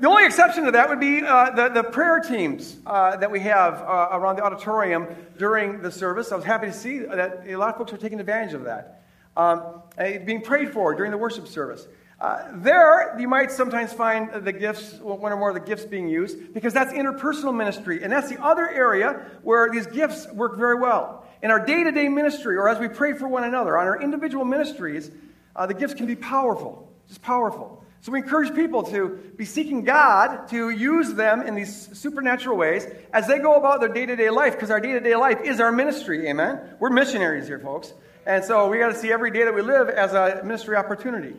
The 0.00 0.08
only 0.08 0.26
exception 0.26 0.64
to 0.64 0.72
that 0.72 0.88
would 0.88 0.98
be 0.98 1.22
uh, 1.22 1.50
the, 1.50 1.68
the 1.68 1.84
prayer 1.84 2.18
teams 2.18 2.76
uh, 2.84 3.16
that 3.16 3.30
we 3.30 3.38
have 3.40 3.74
uh, 3.74 4.08
around 4.10 4.36
the 4.36 4.44
auditorium 4.44 5.06
during 5.38 5.82
the 5.82 5.92
service. 5.92 6.32
I 6.32 6.36
was 6.36 6.44
happy 6.44 6.66
to 6.66 6.72
see 6.72 6.98
that 6.98 7.44
a 7.46 7.54
lot 7.54 7.68
of 7.70 7.76
folks 7.76 7.92
are 7.92 7.96
taking 7.96 8.18
advantage 8.18 8.54
of 8.54 8.64
that. 8.64 9.02
Um, 9.36 9.82
being 9.96 10.40
prayed 10.40 10.72
for 10.72 10.94
during 10.94 11.12
the 11.12 11.18
worship 11.18 11.46
service. 11.46 11.86
Uh, 12.20 12.48
there, 12.54 13.16
you 13.18 13.28
might 13.28 13.50
sometimes 13.50 13.92
find 13.92 14.44
the 14.44 14.52
gifts, 14.52 14.94
one 15.00 15.32
or 15.32 15.36
more 15.36 15.50
of 15.50 15.54
the 15.54 15.60
gifts 15.60 15.84
being 15.84 16.08
used, 16.08 16.54
because 16.54 16.72
that's 16.72 16.92
interpersonal 16.92 17.54
ministry. 17.54 18.02
And 18.02 18.12
that's 18.12 18.30
the 18.30 18.42
other 18.42 18.68
area 18.68 19.26
where 19.42 19.68
these 19.70 19.86
gifts 19.86 20.26
work 20.32 20.56
very 20.56 20.76
well. 20.76 21.26
In 21.42 21.50
our 21.50 21.64
day 21.64 21.84
to 21.84 21.92
day 21.92 22.08
ministry, 22.08 22.56
or 22.56 22.68
as 22.68 22.78
we 22.78 22.88
pray 22.88 23.12
for 23.12 23.28
one 23.28 23.44
another, 23.44 23.76
on 23.76 23.86
our 23.86 24.00
individual 24.00 24.44
ministries, 24.44 25.10
uh, 25.56 25.66
the 25.66 25.74
gifts 25.74 25.94
can 25.94 26.06
be 26.06 26.16
powerful, 26.16 26.88
just 27.08 27.20
powerful. 27.20 27.84
So 28.00 28.12
we 28.12 28.18
encourage 28.18 28.54
people 28.54 28.82
to 28.84 29.18
be 29.36 29.44
seeking 29.44 29.82
God 29.82 30.48
to 30.48 30.70
use 30.70 31.14
them 31.14 31.42
in 31.42 31.54
these 31.54 31.88
supernatural 31.98 32.56
ways 32.56 32.86
as 33.12 33.26
they 33.26 33.38
go 33.38 33.54
about 33.54 33.80
their 33.80 33.88
day 33.88 34.06
to 34.06 34.14
day 34.14 34.30
life, 34.30 34.52
because 34.52 34.70
our 34.70 34.80
day 34.80 34.92
to 34.92 35.00
day 35.00 35.16
life 35.16 35.40
is 35.42 35.58
our 35.58 35.72
ministry, 35.72 36.28
amen? 36.28 36.60
We're 36.78 36.90
missionaries 36.90 37.46
here, 37.46 37.58
folks. 37.58 37.92
And 38.26 38.44
so 38.44 38.68
we 38.68 38.78
got 38.78 38.88
to 38.88 38.98
see 38.98 39.12
every 39.12 39.30
day 39.30 39.44
that 39.44 39.54
we 39.54 39.62
live 39.62 39.88
as 39.88 40.12
a 40.12 40.42
ministry 40.44 40.76
opportunity. 40.76 41.34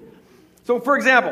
So, 0.65 0.80
for 0.80 0.95
example, 0.97 1.32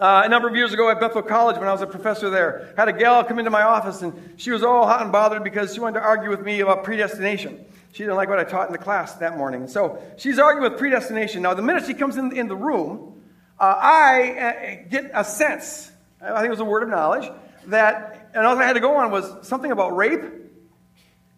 uh, 0.00 0.22
a 0.24 0.28
number 0.28 0.48
of 0.48 0.56
years 0.56 0.72
ago 0.72 0.90
at 0.90 0.98
Bethel 0.98 1.22
College, 1.22 1.56
when 1.56 1.68
I 1.68 1.72
was 1.72 1.82
a 1.82 1.86
professor 1.86 2.30
there, 2.30 2.74
had 2.76 2.88
a 2.88 2.92
gal 2.92 3.22
come 3.22 3.38
into 3.38 3.52
my 3.52 3.62
office, 3.62 4.02
and 4.02 4.34
she 4.40 4.50
was 4.50 4.64
all 4.64 4.88
hot 4.88 5.02
and 5.02 5.12
bothered 5.12 5.44
because 5.44 5.72
she 5.72 5.78
wanted 5.78 6.00
to 6.00 6.04
argue 6.04 6.30
with 6.30 6.42
me 6.42 6.58
about 6.58 6.82
predestination. 6.82 7.64
She 7.92 8.02
didn't 8.02 8.16
like 8.16 8.28
what 8.28 8.40
I 8.40 8.44
taught 8.44 8.66
in 8.66 8.72
the 8.72 8.78
class 8.78 9.14
that 9.14 9.36
morning. 9.36 9.68
So 9.68 10.02
she's 10.16 10.40
arguing 10.40 10.68
with 10.68 10.80
predestination. 10.80 11.42
Now, 11.42 11.54
the 11.54 11.62
minute 11.62 11.84
she 11.86 11.94
comes 11.94 12.16
in, 12.16 12.36
in 12.36 12.48
the 12.48 12.56
room, 12.56 13.22
uh, 13.60 13.76
I 13.80 14.82
uh, 14.82 14.88
get 14.88 15.12
a 15.14 15.22
sense, 15.22 15.92
I 16.20 16.34
think 16.34 16.46
it 16.46 16.50
was 16.50 16.58
a 16.58 16.64
word 16.64 16.82
of 16.82 16.88
knowledge, 16.88 17.30
that, 17.66 18.30
and 18.34 18.44
all 18.44 18.58
I 18.58 18.64
had 18.64 18.72
to 18.72 18.80
go 18.80 18.96
on 18.96 19.12
was 19.12 19.46
something 19.46 19.70
about 19.70 19.94
rape, 19.94 20.24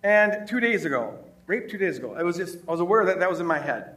and 0.03 0.49
two 0.49 0.61
days 0.61 0.87
ago. 0.87 1.19
Rape 1.47 1.69
two 1.69 1.77
days 1.77 1.99
ago. 1.99 2.15
I 2.15 2.23
was 2.23 2.39
just, 2.39 2.57
I 2.67 2.71
was 2.71 2.81
aware 2.81 3.05
that 3.05 3.21
that 3.21 3.29
was 3.29 3.39
in 3.39 3.47
my 3.47 3.59
head. 3.59 3.97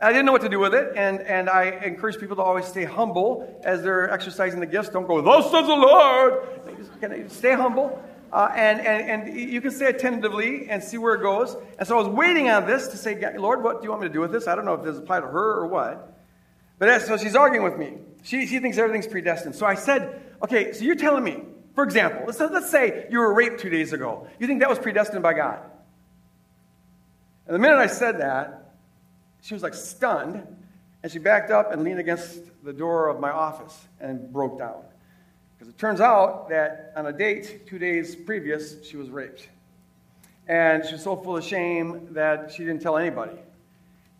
I 0.00 0.10
didn't 0.10 0.26
know 0.26 0.32
what 0.32 0.42
to 0.42 0.48
do 0.48 0.60
with 0.60 0.74
it, 0.74 0.92
and, 0.96 1.20
and 1.22 1.50
I 1.50 1.70
encourage 1.84 2.18
people 2.18 2.36
to 2.36 2.42
always 2.42 2.66
stay 2.66 2.84
humble 2.84 3.60
as 3.64 3.82
they're 3.82 4.08
exercising 4.10 4.60
the 4.60 4.66
gifts. 4.66 4.90
Don't 4.90 5.08
go, 5.08 5.20
thus 5.20 5.50
says 5.50 5.66
the 5.66 5.74
Lord. 5.74 7.30
Stay 7.32 7.54
humble, 7.54 8.00
uh, 8.32 8.48
and, 8.54 8.80
and, 8.80 9.28
and 9.28 9.40
you 9.40 9.60
can 9.60 9.72
say 9.72 9.86
it 9.86 9.98
tentatively 9.98 10.68
and 10.70 10.82
see 10.84 10.98
where 10.98 11.14
it 11.14 11.22
goes. 11.22 11.56
And 11.80 11.88
so 11.88 11.98
I 11.98 12.02
was 12.02 12.08
waiting 12.08 12.48
on 12.48 12.64
this 12.64 12.86
to 12.88 12.96
say, 12.96 13.20
Lord, 13.36 13.64
what 13.64 13.80
do 13.80 13.84
you 13.84 13.90
want 13.90 14.02
me 14.02 14.08
to 14.08 14.12
do 14.12 14.20
with 14.20 14.30
this? 14.30 14.46
I 14.46 14.54
don't 14.54 14.64
know 14.64 14.74
if 14.74 14.84
this 14.84 14.98
applies 14.98 15.22
to 15.22 15.28
her 15.28 15.54
or 15.54 15.66
what. 15.66 16.16
But 16.78 17.02
so 17.02 17.16
she's 17.16 17.34
arguing 17.34 17.64
with 17.64 17.76
me. 17.76 17.98
She, 18.22 18.46
she 18.46 18.60
thinks 18.60 18.78
everything's 18.78 19.08
predestined. 19.08 19.56
So 19.56 19.66
I 19.66 19.74
said, 19.74 20.22
okay, 20.44 20.72
so 20.72 20.84
you're 20.84 20.94
telling 20.94 21.24
me, 21.24 21.42
for 21.74 21.82
example, 21.82 22.22
let's, 22.26 22.38
let's 22.38 22.70
say 22.70 23.06
you 23.10 23.18
were 23.18 23.34
raped 23.34 23.60
two 23.60 23.70
days 23.70 23.92
ago. 23.92 24.28
You 24.38 24.46
think 24.46 24.60
that 24.60 24.68
was 24.68 24.78
predestined 24.78 25.22
by 25.24 25.32
God? 25.32 25.58
And 27.46 27.54
the 27.54 27.58
minute 27.58 27.78
I 27.78 27.86
said 27.86 28.20
that, 28.20 28.57
she 29.42 29.54
was 29.54 29.62
like 29.62 29.74
stunned, 29.74 30.46
and 31.02 31.12
she 31.12 31.18
backed 31.18 31.50
up 31.50 31.72
and 31.72 31.84
leaned 31.84 32.00
against 32.00 32.40
the 32.64 32.72
door 32.72 33.08
of 33.08 33.20
my 33.20 33.30
office 33.30 33.86
and 34.00 34.32
broke 34.32 34.58
down. 34.58 34.82
Because 35.56 35.72
it 35.72 35.78
turns 35.78 36.00
out 36.00 36.48
that 36.50 36.92
on 36.96 37.06
a 37.06 37.12
date 37.12 37.66
two 37.66 37.78
days 37.78 38.14
previous, 38.14 38.84
she 38.84 38.96
was 38.96 39.10
raped. 39.10 39.48
And 40.46 40.84
she 40.84 40.92
was 40.92 41.02
so 41.02 41.16
full 41.16 41.36
of 41.36 41.44
shame 41.44 42.08
that 42.12 42.52
she 42.52 42.64
didn't 42.64 42.80
tell 42.80 42.96
anybody. 42.96 43.38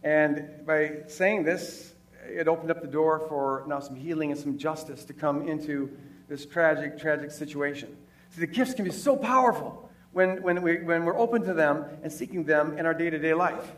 And 0.02 0.66
by 0.66 1.02
saying 1.06 1.44
this, 1.44 1.94
it 2.26 2.48
opened 2.48 2.70
up 2.70 2.80
the 2.80 2.88
door 2.88 3.20
for 3.28 3.64
now 3.66 3.80
some 3.80 3.96
healing 3.96 4.30
and 4.30 4.38
some 4.38 4.58
justice 4.58 5.04
to 5.04 5.12
come 5.12 5.48
into 5.48 5.96
this 6.28 6.44
tragic, 6.44 6.98
tragic 6.98 7.30
situation. 7.30 7.96
See, 8.30 8.40
the 8.40 8.46
gifts 8.46 8.74
can 8.74 8.84
be 8.84 8.90
so 8.90 9.16
powerful 9.16 9.90
when, 10.12 10.42
when, 10.42 10.60
we, 10.62 10.82
when 10.82 11.04
we're 11.04 11.18
open 11.18 11.42
to 11.44 11.54
them 11.54 11.84
and 12.02 12.12
seeking 12.12 12.44
them 12.44 12.76
in 12.78 12.84
our 12.84 12.94
day 12.94 13.10
to 13.10 13.18
day 13.18 13.34
life. 13.34 13.72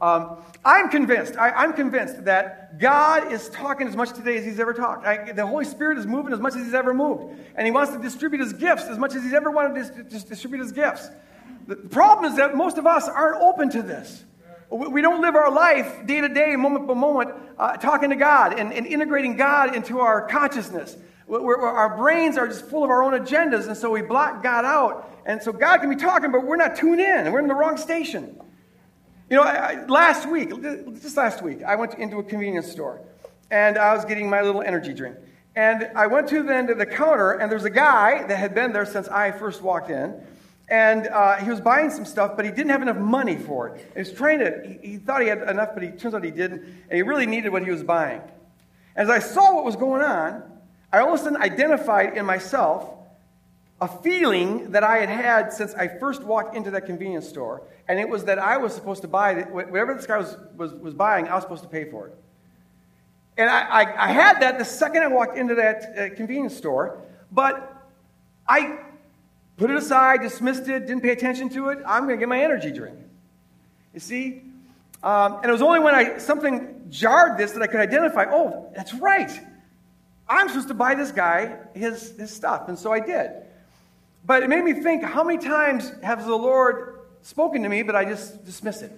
Um, 0.00 0.38
I'm 0.64 0.88
convinced, 0.88 1.36
I, 1.36 1.64
am 1.64 1.74
convinced 1.74 2.24
that 2.24 2.78
God 2.78 3.32
is 3.32 3.50
talking 3.50 3.86
as 3.86 3.94
much 3.94 4.12
today 4.12 4.38
as 4.38 4.44
He's 4.44 4.58
ever 4.58 4.72
talked. 4.72 5.06
I, 5.06 5.32
the 5.32 5.46
Holy 5.46 5.66
Spirit 5.66 5.98
is 5.98 6.06
moving 6.06 6.32
as 6.32 6.40
much 6.40 6.54
as 6.54 6.64
He's 6.64 6.74
ever 6.74 6.94
moved. 6.94 7.38
And 7.54 7.66
He 7.66 7.70
wants 7.70 7.92
to 7.92 7.98
distribute 7.98 8.40
His 8.40 8.54
gifts 8.54 8.84
as 8.84 8.98
much 8.98 9.14
as 9.14 9.22
He's 9.22 9.34
ever 9.34 9.50
wanted 9.50 9.94
to 9.94 10.02
dis- 10.04 10.24
distribute 10.24 10.60
His 10.60 10.72
gifts. 10.72 11.08
The 11.66 11.76
problem 11.76 12.30
is 12.30 12.38
that 12.38 12.56
most 12.56 12.78
of 12.78 12.86
us 12.86 13.08
aren't 13.08 13.42
open 13.42 13.70
to 13.70 13.82
this. 13.82 14.24
We 14.70 15.02
don't 15.02 15.20
live 15.20 15.34
our 15.34 15.50
life 15.50 16.06
day 16.06 16.20
to 16.20 16.28
day, 16.28 16.56
moment 16.56 16.86
by 16.86 16.94
moment, 16.94 17.32
uh, 17.58 17.76
talking 17.76 18.10
to 18.10 18.16
God 18.16 18.58
and, 18.58 18.72
and, 18.72 18.86
integrating 18.86 19.36
God 19.36 19.74
into 19.74 19.98
our 19.98 20.28
consciousness. 20.28 20.96
We're, 21.26 21.42
we're, 21.42 21.60
our 21.60 21.96
brains 21.96 22.38
are 22.38 22.46
just 22.46 22.64
full 22.66 22.84
of 22.84 22.90
our 22.90 23.02
own 23.02 23.12
agendas, 23.12 23.66
and 23.66 23.76
so 23.76 23.90
we 23.90 24.02
block 24.02 24.44
God 24.44 24.64
out. 24.64 25.10
And 25.26 25.42
so 25.42 25.52
God 25.52 25.78
can 25.78 25.90
be 25.90 25.96
talking, 25.96 26.30
but 26.30 26.44
we're 26.44 26.56
not 26.56 26.76
tuned 26.76 27.00
in. 27.00 27.32
We're 27.32 27.40
in 27.40 27.48
the 27.48 27.54
wrong 27.54 27.76
station. 27.76 28.40
You 29.30 29.36
know, 29.36 29.42
I, 29.44 29.86
last 29.86 30.28
week, 30.28 30.50
just 31.00 31.16
last 31.16 31.40
week, 31.40 31.62
I 31.62 31.76
went 31.76 31.94
into 31.94 32.18
a 32.18 32.22
convenience 32.22 32.68
store 32.68 33.00
and 33.52 33.78
I 33.78 33.94
was 33.94 34.04
getting 34.04 34.28
my 34.28 34.42
little 34.42 34.60
energy 34.60 34.92
drink. 34.92 35.16
And 35.54 35.88
I 35.94 36.08
went 36.08 36.28
to 36.30 36.42
then 36.42 36.66
to 36.66 36.74
the 36.74 36.86
counter, 36.86 37.32
and 37.32 37.50
there's 37.50 37.64
a 37.64 37.70
guy 37.70 38.26
that 38.26 38.36
had 38.36 38.54
been 38.54 38.72
there 38.72 38.84
since 38.84 39.06
I 39.08 39.30
first 39.30 39.62
walked 39.62 39.88
in. 39.88 40.20
And 40.68 41.06
uh, 41.08 41.36
he 41.36 41.48
was 41.48 41.60
buying 41.60 41.90
some 41.90 42.04
stuff, 42.04 42.36
but 42.36 42.44
he 42.44 42.50
didn't 42.50 42.70
have 42.70 42.82
enough 42.82 42.96
money 42.96 43.36
for 43.36 43.68
it. 43.68 43.90
He 43.92 44.00
was 44.00 44.12
trying 44.12 44.40
to, 44.40 44.78
he, 44.82 44.90
he 44.92 44.96
thought 44.96 45.22
he 45.22 45.28
had 45.28 45.42
enough, 45.42 45.70
but 45.74 45.82
he 45.84 45.90
turns 45.90 46.14
out 46.14 46.24
he 46.24 46.30
didn't. 46.32 46.62
And 46.62 46.92
he 46.92 47.02
really 47.02 47.26
needed 47.26 47.50
what 47.50 47.64
he 47.64 47.70
was 47.70 47.84
buying. 47.84 48.22
As 48.96 49.10
I 49.10 49.20
saw 49.20 49.54
what 49.54 49.64
was 49.64 49.76
going 49.76 50.02
on, 50.02 50.42
I 50.92 51.00
all 51.00 51.14
of 51.14 51.20
a 51.20 51.22
sudden 51.22 51.40
identified 51.40 52.16
in 52.16 52.26
myself 52.26 52.90
a 53.80 53.88
feeling 53.88 54.72
that 54.72 54.84
I 54.84 54.98
had 54.98 55.08
had 55.08 55.52
since 55.52 55.74
I 55.74 55.88
first 55.88 56.22
walked 56.22 56.54
into 56.54 56.70
that 56.72 56.86
convenience 56.86 57.28
store, 57.28 57.62
and 57.88 57.98
it 57.98 58.08
was 58.08 58.24
that 58.24 58.38
I 58.38 58.58
was 58.58 58.74
supposed 58.74 59.02
to 59.02 59.08
buy 59.08 59.42
whatever 59.42 59.94
this 59.94 60.06
guy 60.06 60.18
was, 60.18 60.36
was, 60.56 60.72
was 60.74 60.94
buying, 60.94 61.28
I 61.28 61.34
was 61.34 61.44
supposed 61.44 61.62
to 61.62 61.68
pay 61.68 61.90
for 61.90 62.08
it. 62.08 62.14
And 63.38 63.48
I, 63.48 63.60
I, 63.60 64.04
I 64.04 64.12
had 64.12 64.40
that 64.40 64.58
the 64.58 64.64
second 64.64 65.02
I 65.02 65.06
walked 65.06 65.38
into 65.38 65.54
that 65.54 65.94
uh, 65.98 66.14
convenience 66.14 66.56
store, 66.56 67.00
but 67.32 67.88
I 68.46 68.78
put 69.56 69.70
it 69.70 69.76
aside, 69.76 70.20
dismissed 70.20 70.68
it, 70.68 70.86
didn't 70.86 71.02
pay 71.02 71.10
attention 71.10 71.48
to 71.50 71.70
it. 71.70 71.78
I'm 71.86 72.04
going 72.04 72.16
to 72.16 72.20
get 72.20 72.28
my 72.28 72.42
energy 72.42 72.70
drink. 72.70 72.98
You 73.94 74.00
see? 74.00 74.42
Um, 75.02 75.36
and 75.36 75.46
it 75.46 75.52
was 75.52 75.62
only 75.62 75.80
when 75.80 75.94
I 75.94 76.18
something 76.18 76.84
jarred 76.90 77.38
this 77.38 77.52
that 77.52 77.62
I 77.62 77.66
could 77.66 77.80
identify, 77.80 78.26
oh, 78.30 78.70
that's 78.76 78.92
right. 78.92 79.30
I'm 80.28 80.48
supposed 80.48 80.68
to 80.68 80.74
buy 80.74 80.94
this 80.94 81.12
guy 81.12 81.56
his, 81.74 82.16
his 82.18 82.30
stuff. 82.30 82.68
And 82.68 82.78
so 82.78 82.92
I 82.92 83.00
did. 83.00 83.30
But 84.24 84.42
it 84.42 84.48
made 84.48 84.64
me 84.64 84.74
think 84.74 85.02
how 85.02 85.24
many 85.24 85.38
times 85.38 85.92
has 86.02 86.24
the 86.24 86.34
Lord 86.34 87.00
spoken 87.22 87.62
to 87.62 87.68
me, 87.68 87.82
but 87.82 87.96
I 87.96 88.04
just 88.04 88.44
dismiss 88.44 88.82
it? 88.82 88.92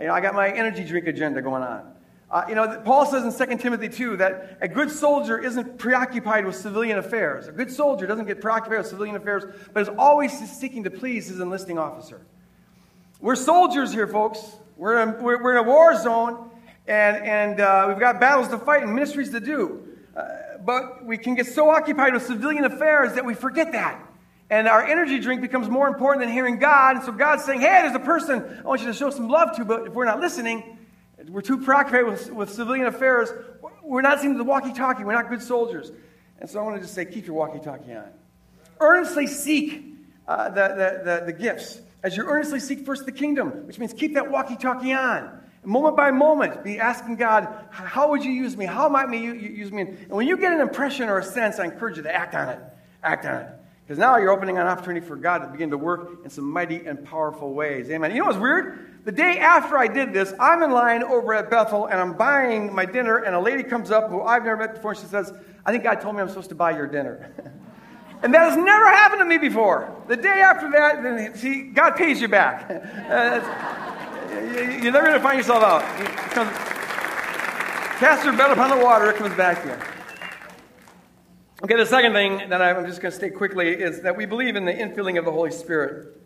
You 0.00 0.06
know, 0.06 0.14
I 0.14 0.20
got 0.20 0.34
my 0.34 0.48
energy 0.50 0.84
drink 0.84 1.06
agenda 1.06 1.42
going 1.42 1.62
on. 1.62 1.94
Uh, 2.30 2.44
you 2.48 2.54
know, 2.54 2.80
Paul 2.84 3.06
says 3.06 3.24
in 3.24 3.48
2 3.48 3.56
Timothy 3.56 3.88
2 3.88 4.18
that 4.18 4.58
a 4.60 4.68
good 4.68 4.90
soldier 4.90 5.38
isn't 5.38 5.78
preoccupied 5.78 6.44
with 6.44 6.54
civilian 6.54 6.98
affairs. 6.98 7.48
A 7.48 7.52
good 7.52 7.70
soldier 7.70 8.06
doesn't 8.06 8.26
get 8.26 8.40
preoccupied 8.40 8.78
with 8.78 8.86
civilian 8.86 9.16
affairs, 9.16 9.44
but 9.72 9.80
is 9.80 9.88
always 9.98 10.32
seeking 10.50 10.84
to 10.84 10.90
please 10.90 11.28
his 11.28 11.40
enlisting 11.40 11.78
officer. 11.78 12.20
We're 13.20 13.34
soldiers 13.34 13.92
here, 13.92 14.06
folks. 14.06 14.56
We're 14.76 15.02
in, 15.02 15.22
we're, 15.22 15.42
we're 15.42 15.52
in 15.52 15.64
a 15.64 15.68
war 15.68 15.96
zone, 16.00 16.50
and, 16.86 17.16
and 17.16 17.60
uh, 17.60 17.86
we've 17.88 17.98
got 17.98 18.20
battles 18.20 18.48
to 18.48 18.58
fight 18.58 18.82
and 18.82 18.94
ministries 18.94 19.30
to 19.30 19.40
do. 19.40 19.88
Uh, 20.14 20.58
but 20.64 21.04
we 21.04 21.16
can 21.16 21.34
get 21.34 21.46
so 21.46 21.70
occupied 21.70 22.12
with 22.12 22.26
civilian 22.26 22.64
affairs 22.64 23.14
that 23.14 23.24
we 23.24 23.34
forget 23.34 23.72
that. 23.72 24.07
And 24.50 24.66
our 24.66 24.84
energy 24.84 25.18
drink 25.18 25.42
becomes 25.42 25.68
more 25.68 25.88
important 25.88 26.24
than 26.24 26.32
hearing 26.32 26.58
God. 26.58 26.96
And 26.96 27.04
so 27.04 27.12
God's 27.12 27.44
saying, 27.44 27.60
hey, 27.60 27.82
there's 27.82 27.94
a 27.94 28.00
person 28.00 28.60
I 28.64 28.66
want 28.66 28.80
you 28.80 28.86
to 28.86 28.94
show 28.94 29.10
some 29.10 29.28
love 29.28 29.56
to, 29.56 29.64
but 29.64 29.88
if 29.88 29.92
we're 29.92 30.06
not 30.06 30.20
listening, 30.20 30.78
we're 31.28 31.42
too 31.42 31.58
preoccupied 31.58 32.06
with, 32.06 32.30
with 32.32 32.50
civilian 32.52 32.86
affairs, 32.86 33.28
we're 33.82 34.02
not 34.02 34.20
seeing 34.20 34.38
the 34.38 34.44
walkie 34.44 34.72
talkie, 34.72 35.04
we're 35.04 35.12
not 35.12 35.28
good 35.28 35.42
soldiers. 35.42 35.92
And 36.40 36.48
so 36.48 36.60
I 36.60 36.62
want 36.62 36.76
to 36.76 36.82
just 36.82 36.94
say, 36.94 37.04
keep 37.04 37.26
your 37.26 37.34
walkie 37.34 37.58
talkie 37.58 37.92
on. 37.92 38.08
Earnestly 38.80 39.26
seek 39.26 39.84
uh, 40.26 40.48
the, 40.48 40.54
the, 40.54 41.02
the, 41.04 41.26
the 41.26 41.32
gifts. 41.32 41.80
As 42.02 42.16
you 42.16 42.24
earnestly 42.24 42.60
seek 42.60 42.86
first 42.86 43.04
the 43.04 43.12
kingdom, 43.12 43.66
which 43.66 43.78
means 43.78 43.92
keep 43.92 44.14
that 44.14 44.30
walkie 44.30 44.56
talkie 44.56 44.92
on. 44.92 45.40
Moment 45.64 45.96
by 45.96 46.10
moment, 46.12 46.64
be 46.64 46.78
asking 46.78 47.16
God, 47.16 47.66
how 47.70 48.10
would 48.10 48.24
you 48.24 48.30
use 48.30 48.56
me? 48.56 48.64
How 48.64 48.88
might 48.88 49.12
you 49.12 49.34
use 49.34 49.70
me? 49.70 49.82
And 49.82 50.10
when 50.10 50.26
you 50.26 50.38
get 50.38 50.52
an 50.52 50.60
impression 50.60 51.10
or 51.10 51.18
a 51.18 51.24
sense, 51.24 51.58
I 51.58 51.64
encourage 51.64 51.98
you 51.98 52.04
to 52.04 52.14
act 52.14 52.34
on 52.34 52.48
it. 52.48 52.60
Act 53.02 53.26
on 53.26 53.42
it. 53.42 53.48
Because 53.88 53.98
now 53.98 54.18
you're 54.18 54.28
opening 54.28 54.58
an 54.58 54.66
opportunity 54.66 55.00
for 55.00 55.16
God 55.16 55.38
to 55.38 55.46
begin 55.46 55.70
to 55.70 55.78
work 55.78 56.22
in 56.22 56.28
some 56.28 56.44
mighty 56.44 56.84
and 56.84 57.02
powerful 57.02 57.54
ways. 57.54 57.88
Amen. 57.88 58.10
You 58.10 58.18
know 58.18 58.26
what's 58.26 58.36
weird? 58.36 59.02
The 59.06 59.12
day 59.12 59.38
after 59.38 59.78
I 59.78 59.86
did 59.86 60.12
this, 60.12 60.34
I'm 60.38 60.62
in 60.62 60.72
line 60.72 61.02
over 61.02 61.32
at 61.32 61.48
Bethel 61.48 61.86
and 61.86 61.98
I'm 61.98 62.12
buying 62.12 62.74
my 62.74 62.84
dinner, 62.84 63.16
and 63.16 63.34
a 63.34 63.40
lady 63.40 63.62
comes 63.62 63.90
up 63.90 64.10
who 64.10 64.20
I've 64.20 64.44
never 64.44 64.58
met 64.58 64.74
before. 64.74 64.90
And 64.90 65.00
she 65.00 65.06
says, 65.06 65.32
I 65.64 65.72
think 65.72 65.84
God 65.84 66.02
told 66.02 66.16
me 66.16 66.20
I'm 66.20 66.28
supposed 66.28 66.50
to 66.50 66.54
buy 66.54 66.72
your 66.72 66.86
dinner. 66.86 67.32
and 68.22 68.34
that 68.34 68.50
has 68.50 68.58
never 68.58 68.90
happened 68.90 69.20
to 69.20 69.24
me 69.24 69.38
before. 69.38 69.90
The 70.06 70.16
day 70.18 70.42
after 70.42 70.70
that, 70.72 71.02
then, 71.02 71.34
see, 71.34 71.62
God 71.70 71.96
pays 71.96 72.20
you 72.20 72.28
back. 72.28 72.70
Uh, 73.08 73.40
you're 74.28 74.92
never 74.92 75.06
going 75.06 75.14
to 75.14 75.20
find 75.20 75.38
yourself 75.38 75.62
out. 75.64 75.82
Cast 77.98 78.22
your 78.22 78.36
bet 78.36 78.50
upon 78.50 78.68
the 78.68 78.84
water, 78.84 79.10
it 79.10 79.16
comes 79.16 79.34
back 79.34 79.62
to 79.62 79.68
you. 79.70 79.97
Okay, 81.60 81.74
the 81.74 81.84
second 81.84 82.12
thing 82.12 82.50
that 82.50 82.62
I'm 82.62 82.86
just 82.86 83.00
going 83.00 83.10
to 83.10 83.16
state 83.16 83.34
quickly 83.34 83.70
is 83.70 84.00
that 84.02 84.16
we 84.16 84.26
believe 84.26 84.54
in 84.54 84.64
the 84.64 84.72
infilling 84.72 85.18
of 85.18 85.24
the 85.24 85.32
Holy 85.32 85.50
Spirit. 85.50 86.22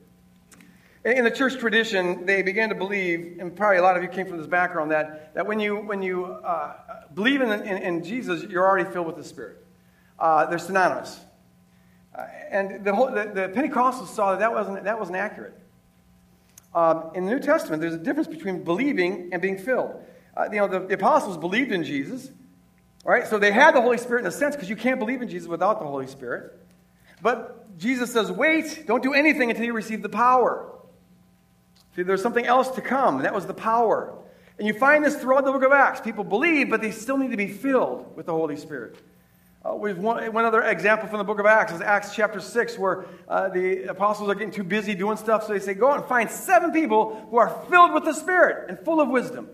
In 1.07 1.25
the 1.25 1.31
church 1.31 1.59
tradition, 1.59 2.27
they 2.27 2.43
began 2.43 2.69
to 2.69 2.75
believe, 2.75 3.39
and 3.41 3.57
probably 3.57 3.79
a 3.79 3.83
lot 3.83 3.97
of 3.97 4.03
you 4.03 4.11
came 4.11 4.27
from 4.27 4.37
this 4.37 4.47
background, 4.47 4.91
that, 4.91 5.33
that 5.33 5.47
when 5.47 5.59
you, 5.59 5.77
when 5.77 6.03
you 6.03 6.27
uh, 6.27 6.75
believe 7.15 7.41
in, 7.41 7.51
in, 7.51 7.79
in, 7.79 8.05
Jesus, 8.05 8.43
you're 8.43 8.63
already 8.63 8.89
filled 8.91 9.07
with 9.07 9.17
the 9.17 9.25
Spirit. 9.25 9.65
Uh, 10.19 10.45
they're 10.45 10.59
synonymous. 10.59 11.21
Uh, 12.15 12.27
and 12.51 12.85
the, 12.85 12.95
whole, 12.95 13.07
the, 13.07 13.25
the, 13.25 13.49
Pentecostals 13.55 14.09
saw 14.09 14.33
that 14.33 14.41
that 14.41 14.53
wasn't, 14.53 14.85
that 14.85 14.99
wasn't 14.99 15.17
accurate. 15.17 15.59
Um, 16.75 17.11
in 17.15 17.25
the 17.25 17.31
New 17.31 17.41
Testament, 17.41 17.81
there's 17.81 17.95
a 17.95 17.99
difference 17.99 18.29
between 18.29 18.65
believing 18.65 19.31
and 19.33 19.41
being 19.41 19.57
filled. 19.57 19.95
Uh, 20.37 20.51
you 20.53 20.59
know, 20.59 20.69
the, 20.69 20.81
the 20.81 20.95
apostles 20.95 21.39
believed 21.39 21.73
in 21.73 21.85
Jesus, 21.85 22.33
right, 23.11 23.27
so 23.27 23.39
they 23.39 23.51
had 23.51 23.75
the 23.75 23.81
Holy 23.81 23.99
Spirit 23.99 24.21
in 24.21 24.27
a 24.27 24.31
sense 24.31 24.55
because 24.55 24.71
you 24.71 24.77
can't 24.77 25.01
believe 25.01 25.23
in 25.23 25.29
Jesus 25.29 25.49
without 25.49 25.81
the 25.81 25.87
Holy 25.87 26.07
Spirit. 26.07 26.59
But 27.21 27.79
Jesus 27.79 28.13
says, 28.13 28.31
wait, 28.31 28.85
don't 28.87 29.03
do 29.03 29.15
anything 29.15 29.51
until 29.51 29.65
you 29.65 29.73
receive 29.73 30.03
the 30.03 30.09
power. 30.09 30.69
See, 31.97 32.03
there's 32.03 32.23
something 32.23 32.47
else 32.47 32.71
to 32.73 32.81
come, 32.81 33.17
and 33.17 33.25
that 33.25 33.35
was 33.35 33.47
the 33.47 33.55
power. 33.55 34.15
And 34.59 34.67
you 34.67 34.75
find 34.75 35.05
this 35.05 35.17
throughout 35.17 35.45
the 35.45 35.53
book 35.53 35.63
of 35.63 35.73
Acts. 35.73 36.01
People 36.01 36.25
believe, 36.25 36.71
but 36.71 36.81
they 36.81 36.91
still 36.91 37.17
need 37.17 37.31
to 37.31 37.37
be 37.37 37.49
filled 37.49 38.17
with 38.17 38.27
the 38.27 38.33
Holy 38.33 38.57
Spirit. 38.57 38.97
Uh, 39.65 39.75
we've 39.77 39.99
one, 39.99 40.33
one, 40.33 40.45
other 40.45 40.63
example 40.63 41.09
from 41.09 41.19
the 41.19 41.25
book 41.25 41.39
of 41.39 41.47
Acts 41.47 41.73
is 41.73 41.81
Acts 41.81 42.15
chapter 42.15 42.41
6, 42.41 42.79
where 42.79 43.07
uh, 43.29 43.49
the 43.49 43.85
apostles 43.85 44.29
are 44.29 44.35
getting 44.35 44.51
too 44.53 44.65
busy 44.65 44.95
doing 44.95 45.17
stuff, 45.17 45.47
so 45.47 45.53
they 45.53 45.61
say, 45.61 45.75
Go 45.75 45.91
out 45.91 45.99
and 45.99 46.07
find 46.07 46.29
seven 46.29 46.73
people 46.73 47.27
who 47.31 47.37
are 47.37 47.49
filled 47.71 47.93
with 47.93 48.05
the 48.05 48.13
Spirit 48.13 48.69
and 48.69 48.79
full 48.81 49.01
of 49.01 49.09
wisdom. 49.09 49.49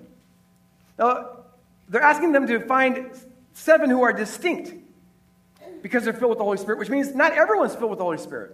Now, 0.99 1.45
they're 1.89 2.03
asking 2.03 2.33
them 2.33 2.47
to 2.47 2.61
find 2.61 3.11
Seven 3.59 3.91
who 3.91 4.03
are 4.03 4.13
distinct 4.13 4.73
because 5.83 6.05
they're 6.05 6.13
filled 6.13 6.31
with 6.31 6.39
the 6.39 6.45
Holy 6.45 6.59
Spirit, 6.59 6.79
which 6.79 6.91
means 6.91 7.13
not 7.13 7.33
everyone's 7.33 7.75
filled 7.75 7.91
with 7.91 7.99
the 7.99 8.05
Holy 8.05 8.19
Spirit. 8.19 8.53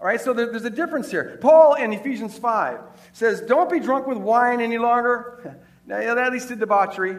All 0.00 0.06
right, 0.06 0.18
so 0.18 0.32
there's 0.32 0.64
a 0.64 0.70
difference 0.70 1.10
here. 1.10 1.36
Paul 1.42 1.74
in 1.74 1.92
Ephesians 1.92 2.38
5 2.38 2.80
says, 3.12 3.42
Don't 3.42 3.70
be 3.70 3.80
drunk 3.80 4.06
with 4.06 4.16
wine 4.16 4.62
any 4.62 4.78
longer. 4.78 5.58
now, 5.86 6.14
that 6.14 6.32
leads 6.32 6.46
to 6.46 6.56
debauchery. 6.56 7.18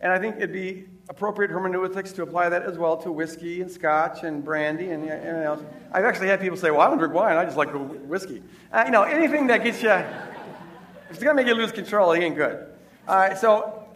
And 0.00 0.12
I 0.12 0.18
think 0.18 0.36
it'd 0.36 0.52
be 0.52 0.84
appropriate 1.08 1.50
hermeneutics 1.50 2.12
to 2.12 2.22
apply 2.22 2.50
that 2.50 2.64
as 2.64 2.76
well 2.76 2.98
to 2.98 3.10
whiskey 3.10 3.62
and 3.62 3.70
scotch 3.70 4.24
and 4.24 4.44
brandy 4.44 4.90
and 4.90 5.08
anything 5.08 5.42
else. 5.42 5.62
I've 5.90 6.04
actually 6.04 6.28
had 6.28 6.40
people 6.40 6.58
say, 6.58 6.70
Well, 6.70 6.82
I 6.82 6.88
don't 6.88 6.98
drink 6.98 7.14
wine, 7.14 7.38
I 7.38 7.46
just 7.46 7.56
like 7.56 7.70
whiskey. 7.72 8.42
Uh, 8.70 8.82
you 8.84 8.92
know, 8.92 9.04
anything 9.04 9.46
that 9.46 9.64
gets 9.64 9.82
you, 9.82 9.90
if 9.90 10.04
it's 11.10 11.22
going 11.22 11.34
to 11.34 11.42
make 11.42 11.46
you 11.46 11.54
lose 11.54 11.72
control, 11.72 12.12
it 12.12 12.20
ain't 12.20 12.36
good. 12.36 12.66
All 13.08 13.16
right, 13.16 13.38
so 13.38 13.87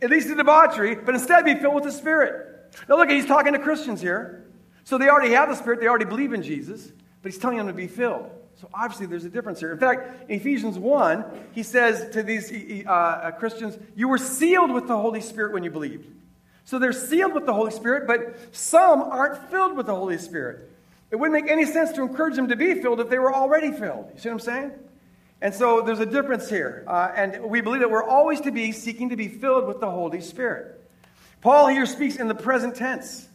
it 0.00 0.10
leads 0.10 0.26
to 0.26 0.34
debauchery, 0.34 0.94
but 0.94 1.14
instead 1.14 1.44
be 1.44 1.54
filled 1.54 1.74
with 1.74 1.84
the 1.84 1.92
Spirit. 1.92 2.72
Now, 2.88 2.96
look, 2.96 3.10
he's 3.10 3.26
talking 3.26 3.52
to 3.52 3.58
Christians 3.58 4.00
here. 4.00 4.46
So 4.84 4.98
they 4.98 5.08
already 5.08 5.34
have 5.34 5.48
the 5.48 5.54
Spirit, 5.54 5.80
they 5.80 5.86
already 5.86 6.04
believe 6.04 6.32
in 6.32 6.42
Jesus, 6.42 6.90
but 7.22 7.30
he's 7.30 7.40
telling 7.40 7.58
them 7.58 7.66
to 7.66 7.72
be 7.72 7.86
filled. 7.86 8.30
So 8.60 8.68
obviously 8.74 9.06
there's 9.06 9.24
a 9.24 9.30
difference 9.30 9.60
here. 9.60 9.72
In 9.72 9.78
fact, 9.78 10.28
in 10.28 10.38
Ephesians 10.38 10.78
1, 10.78 11.24
he 11.52 11.62
says 11.62 12.10
to 12.12 12.22
these 12.22 12.52
uh, 12.86 12.90
uh, 12.90 13.30
Christians, 13.32 13.78
You 13.94 14.08
were 14.08 14.18
sealed 14.18 14.70
with 14.70 14.86
the 14.86 14.96
Holy 14.96 15.20
Spirit 15.20 15.52
when 15.52 15.64
you 15.64 15.70
believed. 15.70 16.06
So 16.64 16.78
they're 16.78 16.92
sealed 16.92 17.34
with 17.34 17.46
the 17.46 17.54
Holy 17.54 17.72
Spirit, 17.72 18.06
but 18.06 18.54
some 18.54 19.02
aren't 19.02 19.50
filled 19.50 19.76
with 19.76 19.86
the 19.86 19.94
Holy 19.94 20.18
Spirit. 20.18 20.70
It 21.10 21.16
wouldn't 21.16 21.42
make 21.42 21.50
any 21.50 21.64
sense 21.64 21.92
to 21.92 22.02
encourage 22.02 22.36
them 22.36 22.48
to 22.48 22.56
be 22.56 22.74
filled 22.80 23.00
if 23.00 23.08
they 23.08 23.18
were 23.18 23.34
already 23.34 23.72
filled. 23.72 24.10
You 24.14 24.20
see 24.20 24.28
what 24.28 24.34
I'm 24.34 24.40
saying? 24.40 24.72
And 25.42 25.54
so 25.54 25.80
there's 25.80 26.00
a 26.00 26.06
difference 26.06 26.48
here. 26.50 26.84
Uh, 26.86 27.10
and 27.14 27.44
we 27.44 27.60
believe 27.60 27.80
that 27.80 27.90
we're 27.90 28.04
always 28.04 28.40
to 28.42 28.50
be 28.50 28.72
seeking 28.72 29.08
to 29.10 29.16
be 29.16 29.28
filled 29.28 29.66
with 29.66 29.80
the 29.80 29.90
Holy 29.90 30.20
Spirit. 30.20 30.76
Paul 31.40 31.68
here 31.68 31.86
speaks 31.86 32.16
in 32.16 32.28
the 32.28 32.34
present 32.34 32.76
tense, 32.76 33.26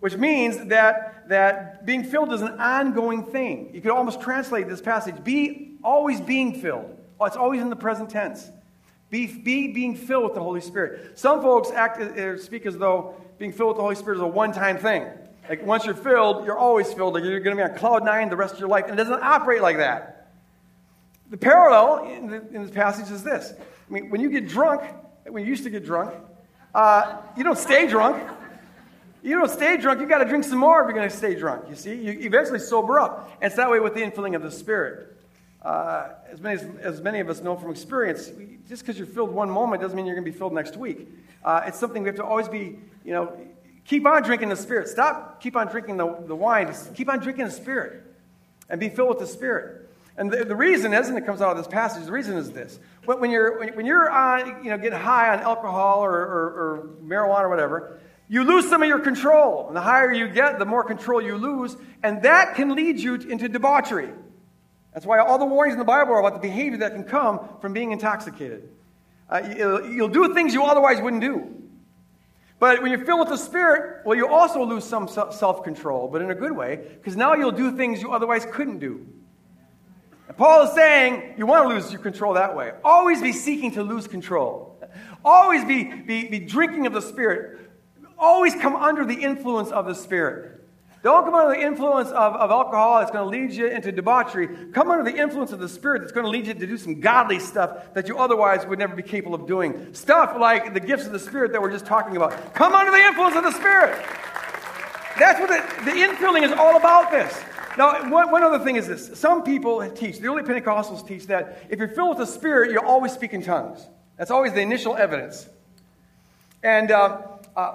which 0.00 0.16
means 0.16 0.68
that, 0.68 1.28
that 1.28 1.84
being 1.84 2.04
filled 2.04 2.32
is 2.32 2.40
an 2.40 2.58
ongoing 2.58 3.24
thing. 3.26 3.70
You 3.74 3.82
could 3.82 3.90
almost 3.90 4.22
translate 4.22 4.68
this 4.68 4.80
passage 4.80 5.22
be 5.22 5.76
always 5.84 6.20
being 6.20 6.60
filled. 6.60 6.96
Oh, 7.20 7.26
it's 7.26 7.36
always 7.36 7.60
in 7.60 7.68
the 7.68 7.76
present 7.76 8.08
tense. 8.10 8.50
Be, 9.10 9.26
be 9.26 9.72
being 9.72 9.96
filled 9.96 10.24
with 10.24 10.34
the 10.34 10.42
Holy 10.42 10.60
Spirit. 10.60 11.18
Some 11.18 11.42
folks 11.42 11.70
act, 11.70 12.00
uh, 12.00 12.38
speak 12.38 12.66
as 12.66 12.76
though 12.76 13.14
being 13.38 13.52
filled 13.52 13.70
with 13.70 13.76
the 13.76 13.82
Holy 13.82 13.94
Spirit 13.94 14.16
is 14.16 14.22
a 14.22 14.26
one 14.26 14.52
time 14.52 14.78
thing. 14.78 15.06
Like 15.48 15.64
once 15.64 15.86
you're 15.86 15.94
filled, 15.94 16.44
you're 16.44 16.58
always 16.58 16.92
filled. 16.92 17.14
Like 17.14 17.24
you're 17.24 17.40
going 17.40 17.56
to 17.56 17.62
be 17.62 17.70
on 17.70 17.76
cloud 17.76 18.04
nine 18.04 18.28
the 18.28 18.36
rest 18.36 18.54
of 18.54 18.60
your 18.60 18.68
life. 18.68 18.84
And 18.84 18.94
it 18.94 18.96
doesn't 18.96 19.22
operate 19.22 19.62
like 19.62 19.78
that. 19.78 20.17
The 21.30 21.36
parallel 21.36 22.10
in, 22.10 22.26
the, 22.28 22.36
in 22.54 22.62
this 22.62 22.70
passage 22.70 23.10
is 23.10 23.22
this. 23.22 23.52
I 23.58 23.92
mean, 23.92 24.10
when 24.10 24.20
you 24.20 24.30
get 24.30 24.48
drunk, 24.48 24.82
when 25.26 25.44
you 25.44 25.50
used 25.50 25.64
to 25.64 25.70
get 25.70 25.84
drunk, 25.84 26.14
uh, 26.74 27.18
you 27.36 27.44
don't 27.44 27.58
stay 27.58 27.86
drunk. 27.86 28.22
You 29.22 29.36
don't 29.36 29.50
stay 29.50 29.76
drunk. 29.76 30.00
You've 30.00 30.08
got 30.08 30.18
to 30.18 30.24
drink 30.24 30.44
some 30.44 30.58
more 30.58 30.80
if 30.80 30.86
you're 30.86 30.96
going 30.96 31.08
to 31.08 31.14
stay 31.14 31.34
drunk. 31.34 31.64
You 31.68 31.74
see, 31.74 31.94
you 31.94 32.12
eventually 32.20 32.60
sober 32.60 32.98
up. 32.98 33.30
And 33.40 33.48
it's 33.48 33.56
that 33.56 33.70
way 33.70 33.80
with 33.80 33.94
the 33.94 34.00
infilling 34.00 34.36
of 34.36 34.42
the 34.42 34.50
Spirit. 34.50 35.16
Uh, 35.60 36.10
as, 36.30 36.40
many 36.40 36.60
as, 36.60 36.68
as, 36.80 37.00
many 37.00 37.18
of 37.18 37.28
us 37.28 37.42
know 37.42 37.56
from 37.56 37.72
experience, 37.72 38.30
just 38.68 38.82
because 38.82 38.96
you're 38.96 39.08
filled 39.08 39.32
one 39.32 39.50
moment 39.50 39.82
doesn't 39.82 39.96
mean 39.96 40.06
you're 40.06 40.14
going 40.14 40.24
to 40.24 40.30
be 40.30 40.36
filled 40.36 40.52
next 40.52 40.76
week. 40.76 41.08
Uh, 41.44 41.62
it's 41.66 41.78
something 41.78 42.02
we 42.02 42.08
have 42.08 42.16
to 42.16 42.24
always 42.24 42.48
be, 42.48 42.78
you 43.04 43.12
know, 43.12 43.36
keep 43.84 44.06
on 44.06 44.22
drinking 44.22 44.50
the 44.50 44.56
Spirit. 44.56 44.86
Stop, 44.86 45.42
keep 45.42 45.56
on 45.56 45.66
drinking 45.66 45.96
the, 45.96 46.24
the 46.26 46.36
wine. 46.36 46.72
Keep 46.94 47.08
on 47.08 47.18
drinking 47.18 47.46
the 47.46 47.50
Spirit 47.50 48.04
and 48.68 48.78
be 48.78 48.88
filled 48.88 49.08
with 49.08 49.18
the 49.18 49.26
Spirit. 49.26 49.87
And 50.18 50.32
the, 50.32 50.44
the, 50.44 50.56
reason 50.56 50.92
is, 50.92 51.08
and 51.08 51.16
it 51.16 51.24
comes 51.24 51.40
out 51.40 51.52
of 51.52 51.56
this 51.56 51.68
passage, 51.68 52.04
the 52.04 52.12
reason 52.12 52.36
is 52.36 52.50
this. 52.50 52.80
When, 53.04 53.30
you're, 53.30 53.72
when 53.74 53.86
you're 53.86 54.10
on, 54.10 54.64
you 54.64 54.70
know, 54.70 54.76
getting 54.76 54.98
high 54.98 55.32
on 55.32 55.38
alcohol 55.38 56.04
or, 56.04 56.10
or, 56.10 56.44
or 56.44 56.88
marijuana 57.04 57.42
or 57.42 57.48
whatever, 57.48 58.00
you 58.28 58.42
lose 58.42 58.68
some 58.68 58.82
of 58.82 58.88
your 58.88 58.98
control. 58.98 59.68
And 59.68 59.76
the 59.76 59.80
higher 59.80 60.12
you 60.12 60.28
get, 60.28 60.58
the 60.58 60.66
more 60.66 60.82
control 60.82 61.22
you 61.22 61.36
lose. 61.36 61.76
And 62.02 62.20
that 62.22 62.56
can 62.56 62.74
lead 62.74 62.98
you 62.98 63.14
into 63.14 63.48
debauchery. 63.48 64.10
That's 64.92 65.06
why 65.06 65.20
all 65.20 65.38
the 65.38 65.46
warnings 65.46 65.74
in 65.74 65.78
the 65.78 65.84
Bible 65.84 66.14
are 66.14 66.18
about 66.18 66.34
the 66.34 66.48
behavior 66.48 66.78
that 66.78 66.94
can 66.94 67.04
come 67.04 67.48
from 67.60 67.72
being 67.72 67.92
intoxicated. 67.92 68.68
Uh, 69.30 69.78
you'll, 69.88 70.08
do 70.08 70.34
things 70.34 70.52
you 70.52 70.64
otherwise 70.64 71.00
wouldn't 71.00 71.22
do. 71.22 71.54
But 72.58 72.82
when 72.82 72.90
you're 72.90 73.04
filled 73.04 73.20
with 73.20 73.28
the 73.28 73.36
Spirit, 73.36 74.04
well, 74.04 74.16
you 74.16 74.26
also 74.26 74.64
lose 74.64 74.82
some 74.82 75.06
self 75.06 75.62
control, 75.62 76.08
but 76.08 76.22
in 76.22 76.30
a 76.32 76.34
good 76.34 76.50
way, 76.50 76.80
because 76.94 77.14
now 77.14 77.34
you'll 77.34 77.52
do 77.52 77.76
things 77.76 78.02
you 78.02 78.12
otherwise 78.12 78.44
couldn't 78.50 78.80
do. 78.80 79.06
And 80.28 80.36
Paul 80.36 80.62
is 80.62 80.74
saying 80.74 81.34
you 81.36 81.46
want 81.46 81.68
to 81.68 81.74
lose 81.74 81.90
your 81.90 82.00
control 82.00 82.34
that 82.34 82.54
way. 82.54 82.72
Always 82.84 83.20
be 83.20 83.32
seeking 83.32 83.72
to 83.72 83.82
lose 83.82 84.06
control. 84.06 84.80
Always 85.24 85.64
be, 85.64 85.84
be, 85.84 86.28
be 86.28 86.38
drinking 86.38 86.86
of 86.86 86.92
the 86.92 87.02
Spirit. 87.02 87.70
Always 88.18 88.54
come 88.54 88.76
under 88.76 89.04
the 89.04 89.14
influence 89.14 89.70
of 89.70 89.86
the 89.86 89.94
Spirit. 89.94 90.54
Don't 91.02 91.24
come 91.24 91.34
under 91.34 91.54
the 91.54 91.64
influence 91.64 92.08
of, 92.08 92.34
of 92.34 92.50
alcohol 92.50 92.98
that's 92.98 93.12
going 93.12 93.24
to 93.24 93.30
lead 93.30 93.52
you 93.52 93.68
into 93.68 93.92
debauchery. 93.92 94.48
Come 94.72 94.90
under 94.90 95.08
the 95.08 95.16
influence 95.16 95.52
of 95.52 95.60
the 95.60 95.68
Spirit 95.68 96.00
that's 96.00 96.12
going 96.12 96.24
to 96.24 96.30
lead 96.30 96.46
you 96.46 96.54
to 96.54 96.66
do 96.66 96.76
some 96.76 96.98
godly 96.98 97.38
stuff 97.38 97.94
that 97.94 98.08
you 98.08 98.18
otherwise 98.18 98.66
would 98.66 98.80
never 98.80 98.96
be 98.96 99.02
capable 99.02 99.36
of 99.36 99.46
doing. 99.46 99.94
Stuff 99.94 100.36
like 100.38 100.74
the 100.74 100.80
gifts 100.80 101.06
of 101.06 101.12
the 101.12 101.18
Spirit 101.18 101.52
that 101.52 101.62
we're 101.62 101.70
just 101.70 101.86
talking 101.86 102.16
about. 102.16 102.52
Come 102.54 102.74
under 102.74 102.90
the 102.90 102.98
influence 102.98 103.36
of 103.36 103.44
the 103.44 103.52
Spirit. 103.52 104.04
That's 105.18 105.38
what 105.38 105.48
the, 105.48 105.84
the 105.84 105.96
infilling 105.96 106.42
is 106.42 106.52
all 106.52 106.76
about 106.76 107.12
this. 107.12 107.44
Now, 107.78 108.10
one, 108.10 108.32
one 108.32 108.42
other 108.42 108.62
thing 108.64 108.74
is 108.74 108.88
this. 108.88 109.16
Some 109.16 109.44
people 109.44 109.88
teach, 109.90 110.18
the 110.18 110.26
early 110.26 110.42
Pentecostals 110.42 111.06
teach 111.06 111.28
that 111.28 111.62
if 111.70 111.78
you're 111.78 111.86
filled 111.86 112.18
with 112.18 112.18
the 112.18 112.26
Spirit, 112.26 112.72
you 112.72 112.80
always 112.80 113.12
speak 113.12 113.32
in 113.32 113.40
tongues. 113.40 113.86
That's 114.16 114.32
always 114.32 114.52
the 114.52 114.60
initial 114.60 114.96
evidence. 114.96 115.48
And 116.64 116.90
uh, 116.90 117.22
uh, 117.56 117.72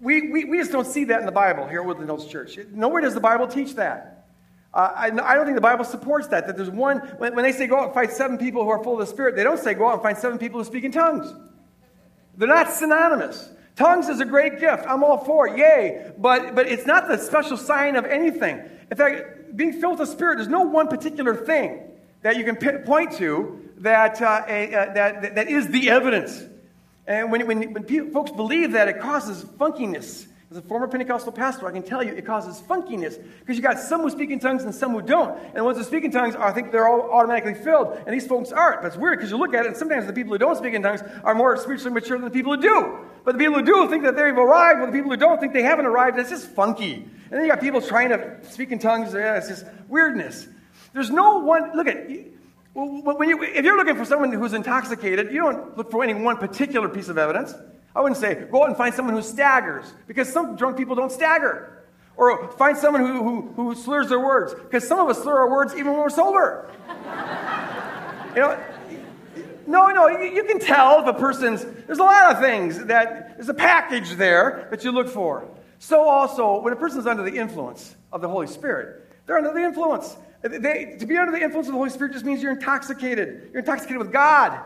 we, 0.00 0.30
we, 0.30 0.44
we 0.44 0.58
just 0.58 0.70
don't 0.70 0.86
see 0.86 1.06
that 1.06 1.18
in 1.18 1.26
the 1.26 1.32
Bible 1.32 1.66
here 1.66 1.80
at 1.80 1.86
Woodland 1.86 2.08
Hills 2.08 2.28
Church. 2.28 2.56
Nowhere 2.70 3.02
does 3.02 3.14
the 3.14 3.20
Bible 3.20 3.48
teach 3.48 3.74
that. 3.74 4.28
Uh, 4.72 4.92
I, 4.94 5.06
I, 5.06 5.34
don't 5.34 5.46
think 5.46 5.56
the 5.56 5.60
Bible 5.60 5.84
supports 5.84 6.28
that. 6.28 6.46
That 6.46 6.56
there's 6.56 6.70
one, 6.70 6.98
when, 7.18 7.34
when 7.34 7.44
they 7.44 7.50
say 7.50 7.66
go 7.66 7.78
out 7.78 7.86
and 7.86 7.94
find 7.94 8.10
seven 8.12 8.38
people 8.38 8.62
who 8.62 8.70
are 8.70 8.84
full 8.84 8.94
of 8.94 9.00
the 9.00 9.06
Spirit, 9.06 9.34
they 9.34 9.42
don't 9.42 9.58
say 9.58 9.74
go 9.74 9.88
out 9.88 9.94
and 9.94 10.02
find 10.02 10.16
seven 10.16 10.38
people 10.38 10.60
who 10.60 10.64
speak 10.64 10.84
in 10.84 10.92
tongues. 10.92 11.34
They're 12.36 12.46
not 12.46 12.72
synonymous. 12.72 13.50
Tongues 13.74 14.08
is 14.08 14.20
a 14.20 14.24
great 14.24 14.60
gift. 14.60 14.84
I'm 14.88 15.02
all 15.02 15.24
for 15.24 15.48
it. 15.48 15.58
Yay. 15.58 16.12
But, 16.18 16.54
but 16.54 16.68
it's 16.68 16.86
not 16.86 17.08
the 17.08 17.18
special 17.18 17.56
sign 17.56 17.96
of 17.96 18.04
anything. 18.04 18.70
In 18.90 18.96
fact, 18.96 19.56
being 19.56 19.72
filled 19.72 19.98
with 19.98 20.08
the 20.08 20.12
Spirit, 20.12 20.36
there's 20.36 20.48
no 20.48 20.62
one 20.62 20.88
particular 20.88 21.34
thing 21.34 21.80
that 22.22 22.36
you 22.36 22.44
can 22.44 22.56
point 22.84 23.12
to 23.12 23.60
that, 23.78 24.20
uh, 24.20 24.44
a, 24.48 24.74
uh, 24.74 24.94
that, 24.94 25.34
that 25.34 25.48
is 25.48 25.68
the 25.68 25.90
evidence. 25.90 26.42
And 27.06 27.30
when, 27.30 27.46
when, 27.46 27.72
when 27.72 27.84
people, 27.84 28.10
folks 28.10 28.30
believe 28.30 28.72
that, 28.72 28.88
it 28.88 28.98
causes 29.00 29.44
funkiness. 29.44 30.26
As 30.50 30.58
a 30.58 30.62
former 30.62 30.86
Pentecostal 30.86 31.32
pastor, 31.32 31.66
I 31.66 31.72
can 31.72 31.82
tell 31.82 32.02
you 32.02 32.12
it 32.12 32.24
causes 32.24 32.62
funkiness 32.62 33.20
because 33.40 33.56
you 33.56 33.62
got 33.62 33.78
some 33.78 34.02
who 34.02 34.10
speak 34.10 34.30
in 34.30 34.38
tongues 34.38 34.62
and 34.62 34.74
some 34.74 34.92
who 34.92 35.02
don't. 35.02 35.36
And 35.46 35.56
the 35.56 35.64
ones 35.64 35.78
who 35.78 35.84
speak 35.84 36.04
in 36.04 36.12
tongues, 36.12 36.36
I 36.36 36.52
think 36.52 36.70
they're 36.70 36.86
all 36.86 37.10
automatically 37.10 37.54
filled, 37.54 37.98
and 38.06 38.14
these 38.14 38.26
folks 38.26 38.52
aren't. 38.52 38.80
But 38.80 38.88
it's 38.88 38.96
weird 38.96 39.18
because 39.18 39.30
you 39.30 39.36
look 39.36 39.52
at 39.52 39.64
it, 39.64 39.68
and 39.68 39.76
sometimes 39.76 40.06
the 40.06 40.12
people 40.12 40.32
who 40.32 40.38
don't 40.38 40.56
speak 40.56 40.74
in 40.74 40.82
tongues 40.82 41.02
are 41.24 41.34
more 41.34 41.56
spiritually 41.56 41.92
mature 41.92 42.16
than 42.16 42.26
the 42.26 42.30
people 42.30 42.54
who 42.54 42.62
do. 42.62 42.98
But 43.24 43.32
the 43.32 43.38
people 43.38 43.58
who 43.58 43.64
do 43.64 43.88
think 43.88 44.04
that 44.04 44.16
they've 44.16 44.36
arrived, 44.36 44.80
but 44.80 44.86
the 44.86 44.92
people 44.92 45.10
who 45.10 45.16
don't 45.16 45.40
think 45.40 45.54
they 45.54 45.62
haven't 45.62 45.86
arrived. 45.86 46.18
It's 46.18 46.30
just 46.30 46.46
funky. 46.50 47.08
And 47.34 47.40
then 47.40 47.48
you 47.48 47.52
got 47.52 47.60
people 47.60 47.82
trying 47.82 48.10
to 48.10 48.38
speak 48.48 48.70
in 48.70 48.78
tongues. 48.78 49.12
Yeah, 49.12 49.36
it's 49.36 49.48
just 49.48 49.66
weirdness. 49.88 50.46
There's 50.92 51.10
no 51.10 51.40
one. 51.40 51.76
Look 51.76 51.88
at. 51.88 52.08
When 52.74 53.28
you, 53.28 53.42
if 53.42 53.64
you're 53.64 53.76
looking 53.76 53.96
for 53.96 54.04
someone 54.04 54.30
who's 54.30 54.52
intoxicated, 54.52 55.32
you 55.32 55.40
don't 55.40 55.76
look 55.76 55.90
for 55.90 56.04
any 56.04 56.14
one 56.14 56.36
particular 56.36 56.88
piece 56.88 57.08
of 57.08 57.18
evidence. 57.18 57.52
I 57.92 58.02
wouldn't 58.02 58.20
say 58.20 58.46
go 58.52 58.62
out 58.62 58.68
and 58.68 58.76
find 58.76 58.94
someone 58.94 59.16
who 59.16 59.22
staggers, 59.22 59.92
because 60.06 60.32
some 60.32 60.54
drunk 60.54 60.76
people 60.76 60.94
don't 60.94 61.10
stagger. 61.10 61.82
Or 62.16 62.52
find 62.52 62.78
someone 62.78 63.04
who, 63.04 63.24
who, 63.24 63.40
who 63.56 63.74
slurs 63.74 64.10
their 64.10 64.20
words, 64.20 64.54
because 64.54 64.86
some 64.86 65.00
of 65.00 65.08
us 65.08 65.20
slur 65.20 65.36
our 65.36 65.50
words 65.50 65.74
even 65.74 65.90
when 65.90 66.02
we're 66.02 66.10
sober. 66.10 66.70
you 68.36 68.42
know, 68.42 68.64
no, 69.66 69.88
no, 69.88 70.06
you, 70.06 70.36
you, 70.36 70.44
can 70.44 70.60
tell 70.60 71.00
if 71.00 71.06
a 71.08 71.18
person's, 71.18 71.64
there's 71.64 71.98
a 71.98 72.04
lot 72.04 72.30
of 72.30 72.40
things 72.40 72.84
that, 72.84 73.34
there's 73.34 73.48
a 73.48 73.54
package 73.54 74.12
there 74.12 74.68
that 74.70 74.84
you 74.84 74.92
look 74.92 75.08
for. 75.08 75.48
So 75.84 76.08
also, 76.08 76.62
when 76.62 76.72
a 76.72 76.76
person 76.76 76.98
is 76.98 77.06
under 77.06 77.22
the 77.22 77.36
influence 77.36 77.94
of 78.10 78.22
the 78.22 78.28
Holy 78.28 78.46
Spirit, 78.46 79.06
they're 79.26 79.36
under 79.36 79.52
the 79.52 79.62
influence. 79.62 80.16
They, 80.40 80.96
to 80.98 81.04
be 81.04 81.18
under 81.18 81.30
the 81.30 81.42
influence 81.42 81.68
of 81.68 81.74
the 81.74 81.78
Holy 81.78 81.90
Spirit 81.90 82.14
just 82.14 82.24
means 82.24 82.42
you're 82.42 82.52
intoxicated. 82.52 83.50
You're 83.52 83.60
intoxicated 83.60 83.98
with 83.98 84.10
God. 84.10 84.58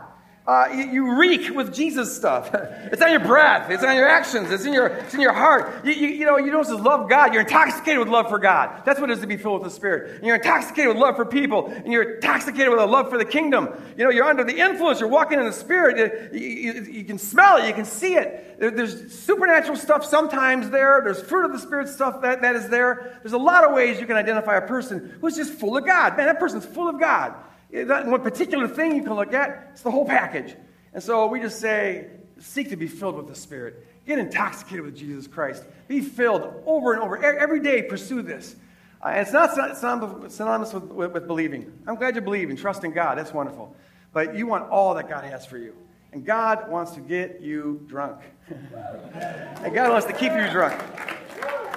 Uh, 0.47 0.67
you, 0.73 0.91
you, 0.91 1.15
reek 1.15 1.55
with 1.55 1.71
Jesus 1.71 2.15
stuff. 2.15 2.49
it's 2.53 3.01
on 3.03 3.11
your 3.11 3.19
breath. 3.19 3.69
It's 3.69 3.83
on 3.83 3.95
your 3.95 4.07
actions. 4.07 4.49
It's 4.49 4.65
in 4.65 4.73
your, 4.73 4.87
it's 4.87 5.13
in 5.13 5.21
your 5.21 5.33
heart. 5.33 5.85
You, 5.85 5.91
you, 5.91 6.07
you, 6.07 6.25
know, 6.25 6.37
you 6.37 6.49
don't 6.49 6.65
just 6.65 6.79
love 6.79 7.07
God. 7.07 7.33
You're 7.33 7.43
intoxicated 7.43 7.99
with 7.99 8.07
love 8.07 8.29
for 8.29 8.39
God. 8.39 8.83
That's 8.83 8.99
what 8.99 9.11
it 9.11 9.13
is 9.13 9.19
to 9.19 9.27
be 9.27 9.37
filled 9.37 9.61
with 9.61 9.71
the 9.71 9.75
Spirit. 9.75 10.15
And 10.15 10.25
you're 10.25 10.37
intoxicated 10.37 10.87
with 10.87 10.97
love 10.97 11.17
for 11.17 11.25
people. 11.25 11.67
And 11.67 11.93
you're 11.93 12.15
intoxicated 12.15 12.69
with 12.69 12.79
a 12.79 12.85
love 12.87 13.11
for 13.11 13.19
the 13.19 13.25
kingdom. 13.25 13.69
You 13.95 14.05
know, 14.05 14.09
you're 14.09 14.25
under 14.25 14.43
the 14.43 14.57
influence. 14.57 14.99
You're 14.99 15.09
walking 15.09 15.37
in 15.37 15.45
the 15.45 15.53
Spirit. 15.53 16.33
You, 16.33 17.03
can 17.03 17.19
smell 17.19 17.57
it. 17.57 17.67
You 17.67 17.73
can 17.75 17.85
see 17.85 18.15
it. 18.15 18.59
There, 18.59 18.71
there's 18.71 19.13
supernatural 19.13 19.77
stuff 19.77 20.03
sometimes 20.03 20.71
there. 20.71 21.01
There's 21.03 21.21
fruit 21.21 21.45
of 21.45 21.51
the 21.51 21.59
Spirit 21.59 21.89
stuff 21.89 22.21
that, 22.23 22.41
that 22.41 22.55
is 22.55 22.69
there. 22.69 23.19
There's 23.21 23.33
a 23.33 23.37
lot 23.37 23.65
of 23.65 23.75
ways 23.75 23.99
you 23.99 24.07
can 24.07 24.17
identify 24.17 24.55
a 24.55 24.67
person 24.67 25.15
who's 25.21 25.35
just 25.35 25.53
full 25.53 25.77
of 25.77 25.85
God. 25.85 26.17
Man, 26.17 26.25
that 26.25 26.39
person's 26.39 26.65
full 26.65 26.89
of 26.89 26.99
God. 26.99 27.35
Not 27.71 28.07
one 28.07 28.21
particular 28.21 28.67
thing 28.67 28.95
you 28.95 29.03
can 29.03 29.13
look 29.13 29.33
at, 29.33 29.69
it's 29.73 29.81
the 29.81 29.91
whole 29.91 30.05
package. 30.05 30.55
And 30.93 31.03
so 31.03 31.27
we 31.27 31.39
just 31.39 31.59
say, 31.59 32.07
seek 32.39 32.69
to 32.69 32.75
be 32.75 32.87
filled 32.87 33.15
with 33.15 33.27
the 33.27 33.35
Spirit. 33.35 33.85
Get 34.05 34.17
intoxicated 34.17 34.85
with 34.85 34.97
Jesus 34.97 35.27
Christ. 35.27 35.63
Be 35.87 36.01
filled 36.01 36.63
over 36.65 36.93
and 36.93 37.01
over. 37.01 37.23
Every 37.23 37.59
day, 37.59 37.83
pursue 37.83 38.21
this. 38.21 38.55
Uh, 39.03 39.09
and 39.09 39.19
it's 39.19 39.31
not 39.31 39.77
synonymous 39.77 40.73
with, 40.73 40.83
with, 40.85 41.11
with 41.11 41.27
believing. 41.27 41.71
I'm 41.87 41.95
glad 41.95 42.15
you 42.15 42.21
believe 42.21 42.49
and 42.49 42.57
trust 42.57 42.83
in 42.83 42.91
God. 42.91 43.17
That's 43.17 43.33
wonderful. 43.33 43.75
But 44.11 44.35
you 44.35 44.47
want 44.47 44.69
all 44.69 44.95
that 44.95 45.07
God 45.07 45.23
has 45.25 45.45
for 45.45 45.57
you. 45.57 45.75
And 46.11 46.25
God 46.25 46.69
wants 46.69 46.93
to 46.93 47.01
get 47.01 47.39
you 47.39 47.85
drunk. 47.87 48.17
and 48.49 49.73
God 49.73 49.91
wants 49.91 50.07
to 50.07 50.13
keep 50.13 50.31
you 50.31 50.49
drunk. 50.49 50.81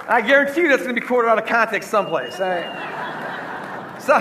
I 0.09 0.21
guarantee 0.21 0.61
you 0.61 0.69
that's 0.69 0.81
going 0.81 0.95
to 0.95 0.99
be 0.99 1.05
quoted 1.05 1.29
out 1.29 1.37
of 1.37 1.45
context 1.45 1.89
someplace. 1.89 2.39
Right? 2.39 2.89
So, 4.03 4.19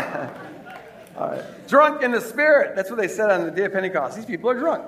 drunk 1.68 2.02
in 2.02 2.12
the 2.12 2.20
Spirit. 2.20 2.76
That's 2.76 2.90
what 2.90 2.98
they 2.98 3.08
said 3.08 3.30
on 3.30 3.44
the 3.44 3.50
day 3.50 3.64
of 3.64 3.72
Pentecost. 3.72 4.16
These 4.16 4.26
people 4.26 4.50
are 4.50 4.58
drunk. 4.58 4.84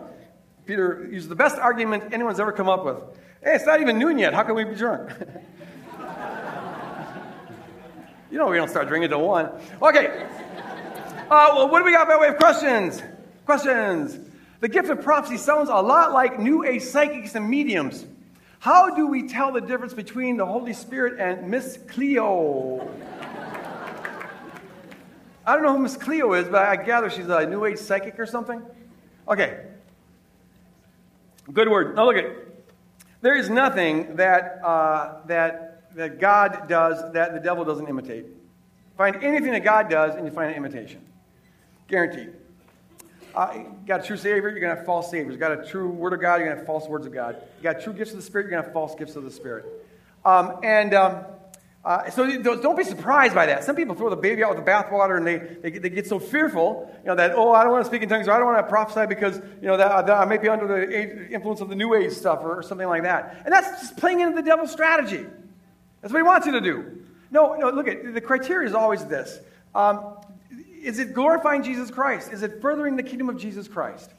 Peter 0.67 1.09
used 1.11 1.29
the 1.29 1.37
best 1.37 1.59
argument 1.59 2.13
anyone's 2.13 2.41
ever 2.41 2.53
come 2.53 2.69
up 2.69 2.85
with. 2.85 2.97
Hey, 3.43 3.55
it's 3.55 3.67
not 3.67 3.81
even 3.81 3.99
noon 3.99 4.19
yet. 4.19 4.33
How 4.33 4.43
can 4.43 4.55
we 4.55 4.65
be 4.65 4.75
drunk? 4.75 5.11
You 8.35 8.41
know 8.41 8.49
we 8.49 8.57
don't 8.57 8.69
start 8.69 8.89
drinking 8.89 9.13
until 9.13 9.29
1. 9.29 9.49
Okay. 9.81 10.27
Uh, 11.31 11.51
well, 11.55 11.69
what 11.69 11.79
do 11.79 11.85
we 11.85 11.93
got 11.93 12.09
by 12.09 12.17
way 12.17 12.27
of 12.27 12.37
questions? 12.37 13.01
Questions. 13.47 14.19
The 14.59 14.67
gift 14.67 14.91
of 14.91 15.03
prophecy 15.03 15.37
sounds 15.37 15.69
a 15.69 15.75
lot 15.75 16.13
like 16.13 16.41
New 16.41 16.65
Age 16.65 16.83
psychics 16.83 17.37
and 17.37 17.49
mediums. 17.49 18.05
How 18.59 18.93
do 18.93 19.07
we 19.07 19.29
tell 19.29 19.53
the 19.53 19.61
difference 19.61 19.95
between 19.95 20.37
the 20.37 20.47
Holy 20.47 20.73
Spirit 20.73 21.21
and 21.21 21.49
Miss 21.49 21.79
Cleo? 21.87 22.93
I 25.47 25.55
don't 25.55 25.63
know 25.63 25.73
who 25.73 25.79
Miss 25.79 25.97
Cleo 25.97 26.33
is, 26.33 26.49
but 26.49 26.65
I 26.65 26.77
gather 26.77 27.11
she's 27.11 27.29
a 27.29 27.47
New 27.47 27.65
Age 27.65 27.79
psychic 27.79 28.19
or 28.19 28.27
something. 28.27 28.63
Okay. 29.29 29.65
Good 31.53 31.69
word. 31.69 31.95
Now 31.97 32.07
look 32.07 32.17
at 32.17 32.27
there 33.21 33.37
is 33.37 33.49
nothing 33.49 34.17
that, 34.17 34.61
uh, 34.63 35.21
that, 35.27 35.95
that 35.95 36.21
God 36.21 36.69
does 36.69 37.13
that 37.13 37.33
the 37.33 37.41
devil 37.41 37.65
doesn't 37.65 37.89
imitate. 37.89 38.27
Find 38.97 39.17
anything 39.17 39.53
that 39.53 39.65
God 39.65 39.89
does, 39.89 40.15
and 40.15 40.27
you 40.27 40.31
find 40.31 40.51
an 40.51 40.57
imitation. 40.57 41.01
Guaranteed. 41.89 42.35
Uh, 43.35 43.65
got 43.87 44.01
a 44.01 44.07
true 44.07 44.17
Savior, 44.17 44.51
you're 44.51 44.61
going 44.61 44.71
to 44.71 44.77
have 44.77 44.87
false 44.87 45.11
Saviors. 45.11 45.33
You 45.33 45.39
got 45.39 45.59
a 45.59 45.67
true 45.67 45.89
Word 45.89 46.13
of 46.13 46.21
God, 46.21 46.37
you're 46.37 46.47
going 46.47 46.57
to 46.57 46.61
have 46.61 46.67
false 46.67 46.87
words 46.87 47.07
of 47.07 47.13
God. 47.13 47.37
You 47.59 47.63
got 47.63 47.81
true 47.81 47.93
gifts 47.93 48.13
of 48.13 48.19
the 48.19 48.23
Spirit, 48.23 48.45
you're 48.45 48.51
going 48.53 48.63
to 48.63 48.67
have 48.67 48.73
false 48.73 48.95
gifts 48.95 49.17
of 49.17 49.25
the 49.25 49.31
Spirit. 49.31 49.65
Um, 50.25 50.59
and 50.63 50.95
um, 50.95 51.25
uh, 51.85 52.09
so 52.11 52.27
don't 52.41 52.77
be 52.77 52.85
surprised 52.85 53.35
by 53.35 53.45
that. 53.47 53.63
Some 53.65 53.77
people 53.77 53.95
throw 53.95 54.09
the 54.09 54.17
baby 54.17 54.43
out 54.43 54.57
with 54.57 54.65
the 54.65 54.71
bathwater 54.71 55.19
and 55.19 55.27
they, 55.27 55.37
they, 55.39 55.79
they, 55.79 55.91
get 55.91 56.07
so 56.07 56.19
fearful, 56.19 56.91
you 57.03 57.09
know, 57.09 57.15
that, 57.15 57.33
oh, 57.33 57.53
I 57.53 57.63
don't 57.63 57.73
want 57.73 57.85
to 57.85 57.91
speak 57.91 58.01
in 58.01 58.09
tongues 58.09 58.27
or 58.27 58.33
I 58.33 58.39
don't 58.39 58.47
want 58.47 58.65
to 58.65 58.71
prophesy 58.71 59.07
because, 59.07 59.37
you 59.61 59.69
know, 59.69 59.77
that, 59.77 60.07
that 60.07 60.17
I 60.17 60.25
may 60.25 60.39
be 60.39 60.49
under 60.49 60.67
the 60.67 61.31
influence 61.31 61.61
of 61.61 61.69
the 61.69 61.75
New 61.75 61.95
Age 61.95 62.13
stuff 62.13 62.41
or, 62.43 62.61
or 62.61 62.63
something 62.63 62.89
like 62.89 63.03
that. 63.03 63.43
And 63.45 63.53
that's 63.53 63.83
just 63.83 63.99
playing 63.99 64.21
into 64.21 64.35
the 64.35 64.43
devil's 64.43 64.73
strategy. 64.73 65.27
That's 66.01 66.13
what 66.13 66.19
he 66.19 66.23
wants 66.23 66.47
you 66.47 66.53
to 66.53 66.61
do. 66.63 67.03
No, 67.31 67.55
no, 67.55 67.69
look 67.69 67.89
at 67.89 68.15
the 68.15 68.21
criteria 68.21 68.67
is 68.67 68.75
always 68.75 69.05
this. 69.05 69.39
Um, 69.75 70.17
is 70.83 70.99
it 70.99 71.13
glorifying 71.13 71.63
Jesus 71.63 71.91
Christ? 71.91 72.33
Is 72.33 72.43
it 72.43 72.63
furthering 72.63 72.97
the 72.97 73.03
kingdom 73.03 73.29
of 73.29 73.37
Jesus 73.37 73.69
Christ? 73.69 74.11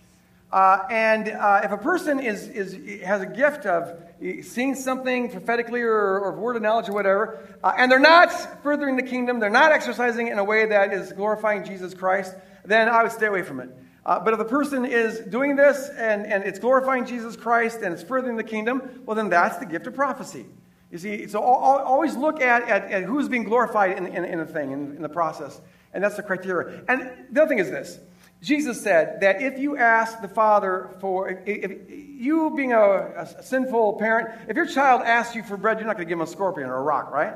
Uh, 0.55 0.87
and 0.89 1.27
uh, 1.27 1.59
if 1.65 1.71
a 1.73 1.77
person 1.77 2.17
is, 2.17 2.47
is, 2.47 3.01
has 3.03 3.21
a 3.21 3.25
gift 3.25 3.65
of 3.65 4.01
seeing 4.41 4.73
something 4.73 5.29
prophetically 5.29 5.81
or, 5.81 6.17
or 6.17 6.31
word 6.31 6.55
of 6.55 6.61
knowledge 6.61 6.87
or 6.87 6.93
whatever, 6.93 7.57
uh, 7.61 7.73
and 7.77 7.91
they're 7.91 7.99
not 7.99 8.31
furthering 8.63 8.95
the 8.95 9.03
kingdom, 9.03 9.41
they're 9.41 9.49
not 9.49 9.73
exercising 9.73 10.29
in 10.29 10.39
a 10.39 10.43
way 10.45 10.65
that 10.65 10.93
is 10.93 11.11
glorifying 11.11 11.65
Jesus 11.65 11.93
Christ, 11.93 12.33
then 12.63 12.87
I 12.87 13.03
would 13.03 13.11
stay 13.11 13.25
away 13.25 13.41
from 13.41 13.59
it. 13.59 13.69
Uh, 14.05 14.17
but 14.21 14.31
if 14.31 14.39
the 14.39 14.45
person 14.45 14.85
is 14.85 15.19
doing 15.19 15.57
this 15.57 15.89
and, 15.89 16.25
and 16.25 16.45
it's 16.45 16.59
glorifying 16.59 17.05
Jesus 17.05 17.35
Christ 17.35 17.81
and 17.81 17.93
it's 17.93 18.03
furthering 18.03 18.37
the 18.37 18.43
kingdom, 18.43 19.01
well, 19.05 19.17
then 19.17 19.29
that's 19.29 19.57
the 19.57 19.65
gift 19.65 19.87
of 19.87 19.93
prophecy. 19.93 20.45
You 20.89 20.99
see, 20.99 21.27
so 21.27 21.41
always 21.41 22.15
look 22.15 22.39
at, 22.39 22.63
at, 22.69 22.89
at 22.89 23.03
who's 23.03 23.27
being 23.27 23.43
glorified 23.43 23.97
in, 23.97 24.07
in, 24.07 24.23
in 24.23 24.39
a 24.39 24.45
thing, 24.45 24.71
in, 24.71 24.95
in 24.95 25.01
the 25.01 25.09
process. 25.09 25.59
And 25.91 26.01
that's 26.01 26.15
the 26.15 26.23
criteria. 26.23 26.81
And 26.87 27.11
the 27.29 27.41
other 27.41 27.49
thing 27.49 27.59
is 27.59 27.69
this 27.69 27.99
Jesus 28.45 28.79
said 28.79 29.21
that 29.21 29.41
if 29.41 29.57
you 29.57 29.75
ask 29.75 30.21
the 30.21 30.27
Father 30.27 30.91
for, 31.01 31.29
if, 31.47 31.89
you 31.89 32.53
being 32.55 32.73
a, 32.73 32.79
a, 33.17 33.43
sinful 33.43 33.93
parent, 33.93 34.39
if 34.47 34.55
your 34.55 34.67
child 34.67 35.01
asks 35.01 35.35
you 35.35 35.41
for 35.41 35.57
bread, 35.57 35.79
you're 35.79 35.87
not 35.87 35.95
going 35.95 36.05
to 36.05 36.09
give 36.09 36.19
him 36.19 36.27
a 36.27 36.27
scorpion 36.27 36.69
or 36.69 36.75
a 36.75 36.81
rock, 36.83 37.11
right? 37.11 37.33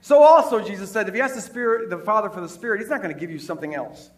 So 0.00 0.24
also, 0.24 0.60
Jesus 0.60 0.90
said, 0.90 1.08
if 1.08 1.14
you 1.14 1.22
ask 1.22 1.36
the 1.36 1.40
Spirit, 1.40 1.88
the 1.88 1.98
Father 1.98 2.28
for 2.30 2.40
the 2.40 2.48
Spirit, 2.48 2.80
He's 2.80 2.90
not 2.90 3.00
going 3.00 3.14
to 3.14 3.20
give 3.20 3.30
you 3.30 3.38
something 3.38 3.76
else. 3.76 4.10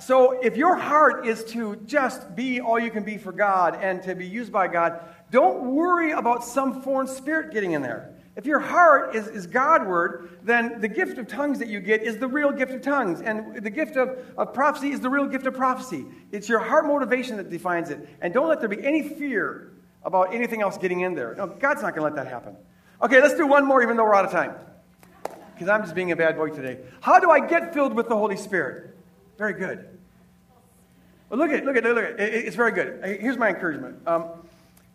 So 0.00 0.40
if 0.40 0.56
your 0.56 0.76
heart 0.76 1.26
is 1.26 1.42
to 1.46 1.74
just 1.86 2.36
be 2.36 2.60
all 2.60 2.78
you 2.78 2.92
can 2.92 3.02
be 3.02 3.18
for 3.18 3.32
God 3.32 3.76
and 3.82 4.00
to 4.04 4.14
be 4.14 4.28
used 4.28 4.52
by 4.52 4.68
God, 4.68 5.00
don't 5.32 5.74
worry 5.74 6.12
about 6.12 6.44
some 6.44 6.82
foreign 6.82 7.08
spirit 7.08 7.52
getting 7.52 7.72
in 7.72 7.82
there. 7.82 8.14
If 8.34 8.46
your 8.46 8.60
heart 8.60 9.14
is, 9.14 9.28
is 9.28 9.46
Godward, 9.46 10.38
then 10.42 10.80
the 10.80 10.88
gift 10.88 11.18
of 11.18 11.28
tongues 11.28 11.58
that 11.58 11.68
you 11.68 11.80
get 11.80 12.02
is 12.02 12.16
the 12.16 12.26
real 12.26 12.50
gift 12.50 12.72
of 12.72 12.80
tongues. 12.80 13.20
And 13.20 13.62
the 13.62 13.70
gift 13.70 13.96
of, 13.96 14.18
of 14.38 14.54
prophecy 14.54 14.90
is 14.90 15.00
the 15.00 15.10
real 15.10 15.26
gift 15.26 15.46
of 15.46 15.54
prophecy. 15.54 16.06
It's 16.30 16.48
your 16.48 16.58
heart 16.58 16.86
motivation 16.86 17.36
that 17.36 17.50
defines 17.50 17.90
it. 17.90 18.08
And 18.22 18.32
don't 18.32 18.48
let 18.48 18.60
there 18.60 18.70
be 18.70 18.82
any 18.82 19.02
fear 19.02 19.72
about 20.02 20.34
anything 20.34 20.62
else 20.62 20.78
getting 20.78 21.00
in 21.00 21.14
there. 21.14 21.34
No, 21.34 21.46
God's 21.46 21.82
not 21.82 21.94
going 21.94 22.10
to 22.10 22.14
let 22.14 22.24
that 22.24 22.32
happen. 22.32 22.56
Okay, 23.02 23.20
let's 23.20 23.34
do 23.34 23.46
one 23.46 23.66
more, 23.66 23.82
even 23.82 23.96
though 23.96 24.04
we're 24.04 24.14
out 24.14 24.24
of 24.24 24.30
time. 24.30 24.54
Because 25.52 25.68
I'm 25.68 25.82
just 25.82 25.94
being 25.94 26.10
a 26.10 26.16
bad 26.16 26.36
boy 26.36 26.48
today. 26.48 26.78
How 27.00 27.20
do 27.20 27.30
I 27.30 27.46
get 27.46 27.74
filled 27.74 27.92
with 27.92 28.08
the 28.08 28.16
Holy 28.16 28.36
Spirit? 28.36 28.96
Very 29.36 29.52
good. 29.52 29.86
Well, 31.28 31.38
look 31.38 31.50
at 31.50 31.64
look 31.64 31.76
at 31.76 31.84
it 31.84 31.94
look 31.94 32.04
at 32.04 32.20
it. 32.20 32.46
it's 32.46 32.56
very 32.56 32.72
good. 32.72 33.18
Here's 33.20 33.36
my 33.36 33.48
encouragement. 33.48 34.06
Um, 34.06 34.26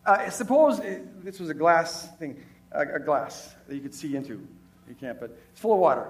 uh, 0.05 0.29
suppose 0.29 0.79
it, 0.79 1.23
this 1.23 1.39
was 1.39 1.49
a 1.49 1.53
glass 1.53 2.07
thing 2.17 2.41
a, 2.71 2.95
a, 2.95 2.99
glass 2.99 3.55
that 3.67 3.75
you 3.75 3.81
could 3.81 3.93
see 3.93 4.15
into. 4.15 4.45
You 4.87 4.95
can't, 4.99 5.19
but 5.19 5.37
it's 5.51 5.59
full 5.59 5.73
of 5.73 5.79
water. 5.79 6.07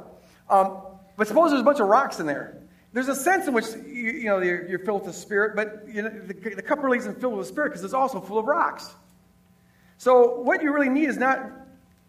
Um, 0.50 0.78
but 1.16 1.28
suppose 1.28 1.50
there's 1.50 1.62
a 1.62 1.66
bunch 1.66 1.80
of 1.80 1.88
rocks 1.88 2.20
in 2.20 2.26
there. 2.26 2.58
There's 2.94 3.10
a 3.10 3.16
sense 3.16 3.48
in 3.48 3.54
which 3.54 3.66
you, 3.86 4.12
you 4.12 4.26
know 4.26 4.40
you're, 4.40 4.68
you're, 4.68 4.80
filled 4.80 5.06
with 5.06 5.14
the 5.14 5.20
Spirit, 5.20 5.56
but 5.56 5.84
you 5.88 6.02
know, 6.04 6.10
the, 6.10 6.34
the 6.56 6.62
cup 6.62 6.82
really 6.82 6.98
isn't 7.00 7.20
filled 7.20 7.36
with 7.36 7.48
the 7.48 7.52
Spirit 7.52 7.70
because 7.70 7.84
it's 7.84 7.94
also 7.94 8.22
full 8.22 8.40
of 8.40 8.46
rocks. 8.46 8.94
So 9.98 10.42
what 10.42 10.62
you 10.62 10.72
really 10.72 10.90
need 10.90 11.10
is 11.10 11.18
not 11.18 11.42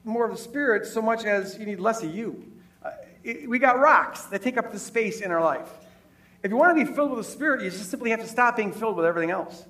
more 0.05 0.24
of 0.24 0.30
the 0.30 0.42
Spirit 0.42 0.86
so 0.86 1.03
much 1.03 1.24
as 1.24 1.59
you 1.59 1.66
need 1.66 1.80
less 1.80 2.03
of 2.03 2.14
you. 2.14 2.53
Uh, 2.82 2.90
it, 3.24 3.49
we 3.49 3.59
got 3.59 3.78
rocks 3.78 4.24
that 4.26 4.42
take 4.42 4.57
up 4.57 4.72
the 4.72 4.78
space 4.78 5.20
in 5.20 5.30
our 5.30 5.42
life. 5.42 5.68
If 6.42 6.51
you 6.51 6.57
want 6.57 6.78
to 6.78 6.84
be 6.84 6.90
filled 6.92 7.11
with 7.11 7.26
the 7.26 7.32
Spirit, 7.32 7.62
you 7.62 7.70
just 7.70 7.90
simply 7.90 8.11
have 8.11 8.20
to 8.20 8.28
stop 8.28 8.57
being 8.57 8.72
filled 8.72 8.96
with 8.96 9.05
everything 9.05 9.30
else. 9.30 9.64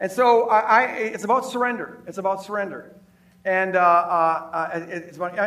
And 0.00 0.12
so 0.12 0.48
I, 0.48 0.58
I, 0.58 0.84
it's 0.84 1.24
about 1.24 1.46
surrender. 1.46 1.98
It's 2.06 2.18
about 2.18 2.44
surrender 2.44 2.94
and 3.48 3.76
uh, 3.76 3.80
uh, 3.80 4.70
uh 4.74 4.86
it's 4.90 5.16
about 5.16 5.38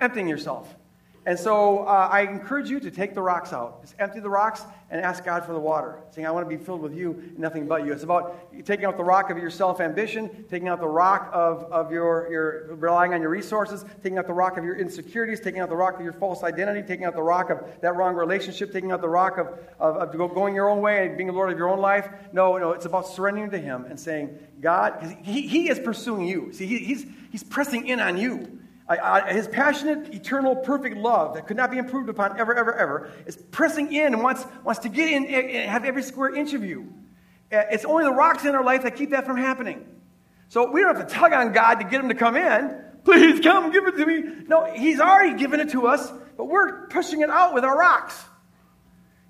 emptying 0.00 0.28
yourself. 0.28 0.76
And 1.24 1.38
so 1.38 1.84
uh, 1.84 2.08
I 2.10 2.22
encourage 2.22 2.68
you 2.68 2.80
to 2.80 2.90
take 2.90 3.14
the 3.14 3.22
rocks 3.22 3.52
out. 3.52 3.82
Just 3.82 3.94
empty 4.00 4.18
the 4.18 4.28
rocks 4.28 4.64
and 4.90 5.00
ask 5.00 5.24
God 5.24 5.44
for 5.44 5.52
the 5.52 5.60
water, 5.60 6.00
saying, 6.10 6.26
I 6.26 6.30
want 6.32 6.48
to 6.48 6.56
be 6.56 6.62
filled 6.62 6.82
with 6.82 6.94
you, 6.94 7.12
and 7.12 7.38
nothing 7.38 7.66
but 7.66 7.86
you. 7.86 7.92
It's 7.92 8.02
about 8.02 8.52
taking 8.66 8.84
out 8.84 8.96
the 8.96 9.04
rock 9.04 9.30
of 9.30 9.38
your 9.38 9.48
self 9.48 9.80
ambition, 9.80 10.44
taking 10.50 10.68
out 10.68 10.80
the 10.80 10.88
rock 10.88 11.30
of, 11.32 11.62
of 11.72 11.92
your, 11.92 12.28
your 12.30 12.74
relying 12.74 13.14
on 13.14 13.20
your 13.20 13.30
resources, 13.30 13.84
taking 14.02 14.18
out 14.18 14.26
the 14.26 14.32
rock 14.32 14.58
of 14.58 14.64
your 14.64 14.76
insecurities, 14.76 15.38
taking 15.38 15.60
out 15.60 15.68
the 15.68 15.76
rock 15.76 15.96
of 15.96 16.02
your 16.02 16.12
false 16.12 16.42
identity, 16.42 16.82
taking 16.82 17.04
out 17.04 17.14
the 17.14 17.22
rock 17.22 17.50
of 17.50 17.60
that 17.80 17.94
wrong 17.94 18.16
relationship, 18.16 18.72
taking 18.72 18.90
out 18.90 19.00
the 19.00 19.08
rock 19.08 19.38
of, 19.38 19.46
of, 19.78 19.96
of 19.96 20.34
going 20.34 20.54
your 20.54 20.68
own 20.68 20.80
way 20.80 21.06
and 21.06 21.16
being 21.16 21.28
the 21.28 21.32
Lord 21.32 21.52
of 21.52 21.56
your 21.56 21.68
own 21.68 21.78
life. 21.78 22.08
No, 22.32 22.58
no, 22.58 22.72
it's 22.72 22.84
about 22.84 23.06
surrendering 23.06 23.50
to 23.50 23.58
Him 23.58 23.84
and 23.84 23.98
saying, 23.98 24.38
God, 24.60 25.00
because 25.00 25.16
he, 25.22 25.46
he 25.46 25.70
is 25.70 25.78
pursuing 25.78 26.26
you. 26.26 26.52
See, 26.52 26.66
he, 26.66 26.78
he's, 26.78 27.06
he's 27.30 27.44
pressing 27.44 27.86
in 27.86 28.00
on 28.00 28.18
you. 28.18 28.58
His 29.28 29.48
passionate, 29.48 30.12
eternal, 30.12 30.56
perfect 30.56 30.96
love 30.96 31.34
that 31.34 31.46
could 31.46 31.56
not 31.56 31.70
be 31.70 31.78
improved 31.78 32.08
upon 32.08 32.38
ever, 32.38 32.54
ever, 32.54 32.74
ever 32.74 33.12
is 33.26 33.36
pressing 33.36 33.92
in 33.92 34.12
and 34.12 34.22
wants, 34.22 34.44
wants 34.64 34.80
to 34.80 34.88
get 34.88 35.10
in 35.10 35.26
and 35.26 35.70
have 35.70 35.84
every 35.84 36.02
square 36.02 36.34
inch 36.34 36.52
of 36.52 36.64
you. 36.64 36.92
Uh, 37.52 37.62
it's 37.70 37.84
only 37.84 38.04
the 38.04 38.12
rocks 38.12 38.44
in 38.44 38.54
our 38.54 38.64
life 38.64 38.82
that 38.82 38.96
keep 38.96 39.10
that 39.10 39.26
from 39.26 39.36
happening. 39.36 39.86
So 40.48 40.70
we 40.70 40.80
don't 40.80 40.96
have 40.96 41.06
to 41.06 41.14
tug 41.14 41.32
on 41.32 41.52
God 41.52 41.76
to 41.76 41.84
get 41.84 42.00
him 42.00 42.08
to 42.08 42.14
come 42.14 42.36
in. 42.36 42.82
Please 43.04 43.40
come, 43.40 43.70
give 43.72 43.86
it 43.86 43.96
to 43.96 44.06
me. 44.06 44.44
No, 44.46 44.72
he's 44.72 45.00
already 45.00 45.38
given 45.38 45.60
it 45.60 45.70
to 45.70 45.86
us, 45.86 46.12
but 46.36 46.44
we're 46.44 46.86
pushing 46.88 47.20
it 47.20 47.30
out 47.30 47.54
with 47.54 47.64
our 47.64 47.76
rocks. 47.76 48.22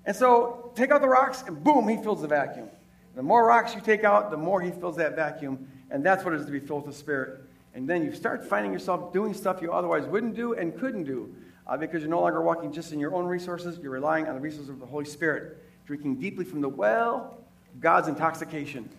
And 0.05 0.15
so 0.15 0.71
take 0.75 0.91
out 0.91 1.01
the 1.01 1.07
rocks, 1.07 1.43
and 1.47 1.63
boom, 1.63 1.87
he 1.87 1.97
fills 1.97 2.21
the 2.21 2.27
vacuum. 2.27 2.69
The 3.15 3.23
more 3.23 3.45
rocks 3.45 3.75
you 3.75 3.81
take 3.81 4.03
out, 4.03 4.31
the 4.31 4.37
more 4.37 4.61
he 4.61 4.71
fills 4.71 4.97
that 4.97 5.15
vacuum. 5.15 5.67
And 5.89 6.03
that's 6.03 6.23
what 6.23 6.33
it 6.33 6.39
is 6.39 6.45
to 6.45 6.51
be 6.51 6.59
filled 6.59 6.85
with 6.85 6.95
the 6.95 6.99
Spirit. 6.99 7.41
And 7.73 7.89
then 7.89 8.03
you 8.03 8.13
start 8.13 8.45
finding 8.47 8.71
yourself 8.71 9.11
doing 9.11 9.33
stuff 9.33 9.61
you 9.61 9.73
otherwise 9.73 10.05
wouldn't 10.05 10.35
do 10.35 10.53
and 10.53 10.77
couldn't 10.77 11.05
do 11.05 11.33
uh, 11.65 11.75
because 11.75 12.01
you're 12.01 12.09
no 12.09 12.21
longer 12.21 12.41
walking 12.41 12.71
just 12.71 12.93
in 12.93 12.99
your 12.99 13.15
own 13.15 13.25
resources. 13.25 13.79
You're 13.81 13.91
relying 13.91 14.27
on 14.27 14.35
the 14.35 14.41
resources 14.41 14.69
of 14.69 14.79
the 14.79 14.85
Holy 14.85 15.05
Spirit, 15.05 15.57
drinking 15.85 16.19
deeply 16.19 16.45
from 16.45 16.61
the 16.61 16.69
well 16.69 17.45
of 17.73 17.79
God's 17.79 18.07
intoxication, 18.07 18.89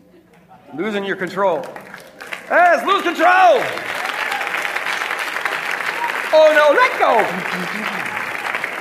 losing 0.74 1.04
your 1.04 1.16
control. 1.16 1.64
Yes, 2.50 2.84
lose 2.84 3.02
control! 3.02 3.62
Oh 6.36 6.52
no, 6.52 6.74
let 6.74 6.98
go! 6.98 8.00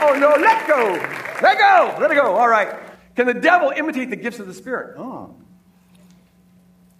Oh 0.05 0.19
no, 0.19 0.31
let 0.31 0.67
go! 0.67 0.99
Let 1.41 1.57
go! 1.57 1.95
Let 1.97 2.11
it 2.11 2.15
go! 2.15 2.35
All 2.35 2.49
right. 2.49 2.75
Can 3.15 3.25
the 3.25 3.33
devil 3.33 3.71
imitate 3.73 4.09
the 4.09 4.17
gifts 4.17 4.37
of 4.37 4.47
the 4.47 4.53
Spirit? 4.53 4.97
Oh. 4.97 5.33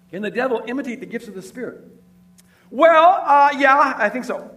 Can 0.09 0.21
the 0.21 0.31
devil 0.31 0.63
imitate 0.65 1.01
the 1.01 1.05
gifts 1.05 1.27
of 1.27 1.33
the 1.33 1.41
Spirit? 1.41 1.81
Well, 2.73 3.21
uh, 3.23 3.51
yeah, 3.55 3.93
I 3.97 4.09
think 4.09 4.25
so. 4.25 4.49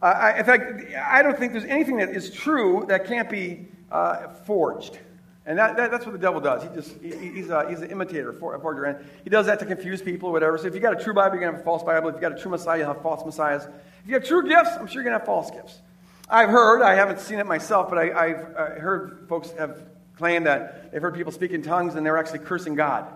Uh, 0.00 0.06
I, 0.06 0.38
in 0.38 0.44
fact, 0.46 0.94
I 0.96 1.20
don't 1.20 1.38
think 1.38 1.52
there's 1.52 1.66
anything 1.66 1.98
that 1.98 2.08
is 2.08 2.30
true 2.30 2.86
that 2.88 3.06
can't 3.06 3.28
be 3.28 3.68
uh, 3.92 4.28
forged. 4.28 4.98
And 5.44 5.58
that, 5.58 5.76
that, 5.76 5.90
that's 5.90 6.06
what 6.06 6.12
the 6.12 6.18
devil 6.18 6.40
does. 6.40 6.62
He 6.62 6.68
just, 6.70 6.96
he, 7.02 7.32
he's, 7.32 7.50
a, 7.50 7.68
he's 7.68 7.82
an 7.82 7.90
imitator, 7.90 8.32
for, 8.32 8.58
forger. 8.58 8.84
And 8.84 9.06
he 9.22 9.28
does 9.28 9.44
that 9.46 9.58
to 9.58 9.66
confuse 9.66 10.00
people 10.00 10.30
or 10.30 10.32
whatever. 10.32 10.56
So 10.56 10.66
if 10.66 10.74
you 10.74 10.80
got 10.80 10.98
a 10.98 11.04
true 11.04 11.12
Bible, 11.12 11.34
you're 11.34 11.42
going 11.42 11.52
to 11.52 11.58
have 11.58 11.60
a 11.60 11.64
false 11.64 11.82
Bible. 11.82 12.08
If 12.08 12.14
you 12.14 12.22
got 12.22 12.32
a 12.32 12.40
true 12.40 12.50
Messiah, 12.50 12.78
you'll 12.78 12.94
have 12.94 13.02
false 13.02 13.22
Messiahs. 13.22 13.66
If 13.66 14.08
you 14.08 14.14
have 14.14 14.24
true 14.24 14.48
gifts, 14.48 14.70
I'm 14.80 14.86
sure 14.86 15.02
you're 15.02 15.10
going 15.10 15.12
to 15.12 15.18
have 15.18 15.26
false 15.26 15.50
gifts. 15.50 15.82
I've 16.30 16.48
heard, 16.48 16.80
I 16.80 16.94
haven't 16.94 17.20
seen 17.20 17.38
it 17.38 17.44
myself, 17.44 17.90
but 17.90 17.98
I, 17.98 18.28
have 18.28 18.78
heard 18.78 19.26
folks 19.28 19.50
have 19.58 19.82
claimed 20.16 20.46
that 20.46 20.90
they've 20.90 21.02
heard 21.02 21.14
people 21.14 21.32
speak 21.32 21.50
in 21.50 21.60
tongues 21.60 21.96
and 21.96 22.06
they're 22.06 22.16
actually 22.16 22.38
cursing 22.38 22.76
God. 22.76 23.06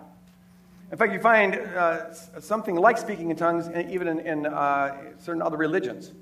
In 0.90 0.98
fact, 0.98 1.12
you 1.12 1.20
find 1.20 1.54
uh, 1.54 2.12
something 2.40 2.74
like 2.74 2.98
speaking 2.98 3.30
in 3.30 3.36
tongues 3.36 3.68
even 3.90 4.08
in, 4.08 4.20
in 4.20 4.46
uh, 4.46 4.96
certain 5.18 5.42
other 5.42 5.56
religions. 5.56 6.12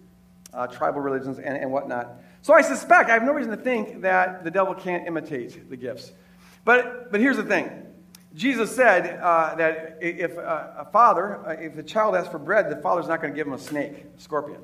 uh, 0.53 0.67
tribal 0.67 1.01
religions, 1.01 1.39
and, 1.39 1.57
and 1.57 1.71
whatnot. 1.71 2.17
So 2.43 2.55
I 2.55 2.63
suspect, 2.63 3.11
I 3.11 3.15
have 3.15 3.23
no 3.23 3.33
reason 3.33 3.51
to 3.51 3.57
think 3.57 4.03
that 4.03 4.45
the 4.45 4.51
devil 4.51 4.75
can't 4.75 5.07
imitate 5.07 5.69
the 5.69 5.77
gifts. 5.77 6.13
But, 6.65 7.11
but 7.11 7.21
here's 7.21 7.37
the 7.37 7.45
thing 7.45 7.71
Jesus 8.35 8.75
said 8.75 9.19
uh, 9.21 9.55
that 9.57 9.99
if 10.01 10.37
uh, 10.37 10.69
a 10.79 10.85
father, 10.87 11.47
uh, 11.47 11.53
if 11.53 11.75
the 11.75 11.83
child 11.83 12.15
asks 12.15 12.31
for 12.31 12.39
bread, 12.39 12.71
the 12.71 12.77
father's 12.77 13.09
not 13.09 13.21
going 13.21 13.33
to 13.33 13.37
give 13.37 13.47
him 13.47 13.53
a 13.53 13.59
snake, 13.59 14.05
a 14.17 14.21
scorpion. 14.21 14.61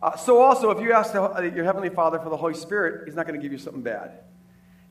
Uh, 0.00 0.16
so 0.16 0.40
also, 0.40 0.70
if 0.70 0.80
you 0.80 0.92
ask 0.92 1.12
the, 1.12 1.22
uh, 1.22 1.40
your 1.40 1.64
heavenly 1.64 1.88
Father 1.88 2.18
for 2.18 2.28
the 2.28 2.36
Holy 2.36 2.54
Spirit, 2.54 3.02
He's 3.06 3.14
not 3.14 3.24
going 3.24 3.38
to 3.38 3.42
give 3.42 3.52
you 3.52 3.58
something 3.58 3.82
bad. 3.82 4.18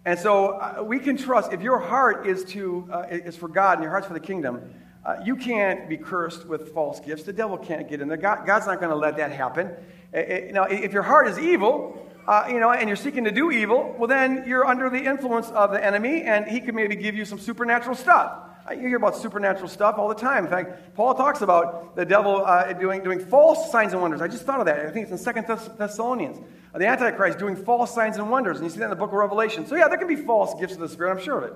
And 0.05 0.17
so 0.17 0.57
uh, 0.57 0.83
we 0.83 0.99
can 0.99 1.17
trust 1.17 1.53
if 1.53 1.61
your 1.61 1.79
heart 1.79 2.25
is 2.25 2.43
to 2.45 2.89
is 3.09 3.35
for 3.35 3.47
God 3.47 3.73
and 3.73 3.83
your 3.83 3.91
heart's 3.91 4.07
for 4.07 4.13
the 4.13 4.19
kingdom, 4.19 4.73
you 5.23 5.35
can't 5.35 5.89
be 5.89 5.97
cursed 5.97 6.47
with 6.47 6.73
false 6.73 6.99
gifts. 6.99 7.23
The 7.23 7.33
devil 7.33 7.57
can't 7.57 7.87
get 7.89 8.01
in 8.01 8.07
there. 8.07 8.17
God, 8.17 8.45
God's 8.45 8.65
not 8.65 8.79
going 8.79 8.91
to 8.91 8.95
let 8.95 9.17
that 9.17 9.31
happen. 9.31 9.69
now, 10.13 10.63
if 10.63 10.93
your 10.93 11.03
heart 11.03 11.27
is 11.27 11.37
evil, 11.37 12.11
uh, 12.27 12.45
you 12.49 12.59
know, 12.59 12.71
and 12.71 12.87
you're 12.87 12.95
seeking 12.95 13.23
to 13.23 13.31
do 13.31 13.51
evil, 13.51 13.95
well, 13.97 14.07
then 14.07 14.43
you're 14.47 14.65
under 14.65 14.89
the 14.89 15.03
influence 15.03 15.49
of 15.49 15.71
the 15.71 15.83
enemy, 15.83 16.21
and 16.21 16.45
he 16.45 16.59
could 16.61 16.75
maybe 16.75 16.95
give 16.95 17.15
you 17.15 17.25
some 17.25 17.39
supernatural 17.39 17.95
stuff. 17.95 18.33
Uh, 18.69 18.73
you 18.73 18.87
hear 18.87 18.97
about 18.97 19.17
supernatural 19.17 19.67
stuff 19.67 19.95
all 19.97 20.07
the 20.07 20.15
time. 20.15 20.45
In 20.45 20.51
fact, 20.51 20.95
Paul 20.95 21.15
talks 21.15 21.41
about 21.41 21.95
the 21.95 22.05
devil 22.05 22.45
uh, 22.45 22.73
doing, 22.73 23.03
doing 23.03 23.19
false 23.19 23.71
signs 23.71 23.93
and 23.93 24.01
wonders. 24.01 24.21
I 24.21 24.27
just 24.27 24.45
thought 24.45 24.59
of 24.59 24.67
that. 24.67 24.85
I 24.85 24.91
think 24.91 25.03
it's 25.03 25.11
in 25.11 25.17
Second 25.17 25.45
Thess- 25.45 25.69
Thessalonians. 25.77 26.37
The 26.73 26.87
Antichrist 26.87 27.37
doing 27.37 27.55
false 27.55 27.93
signs 27.93 28.17
and 28.17 28.29
wonders. 28.29 28.57
And 28.57 28.65
you 28.65 28.71
see 28.71 28.79
that 28.79 28.85
in 28.85 28.89
the 28.91 28.95
book 28.95 29.11
of 29.11 29.17
Revelation. 29.17 29.65
So, 29.65 29.75
yeah, 29.75 29.87
there 29.87 29.97
can 29.97 30.07
be 30.07 30.15
false 30.15 30.59
gifts 30.59 30.73
of 30.73 30.79
the 30.79 30.89
Spirit, 30.89 31.11
I'm 31.11 31.23
sure 31.23 31.39
of 31.39 31.43
it. 31.43 31.53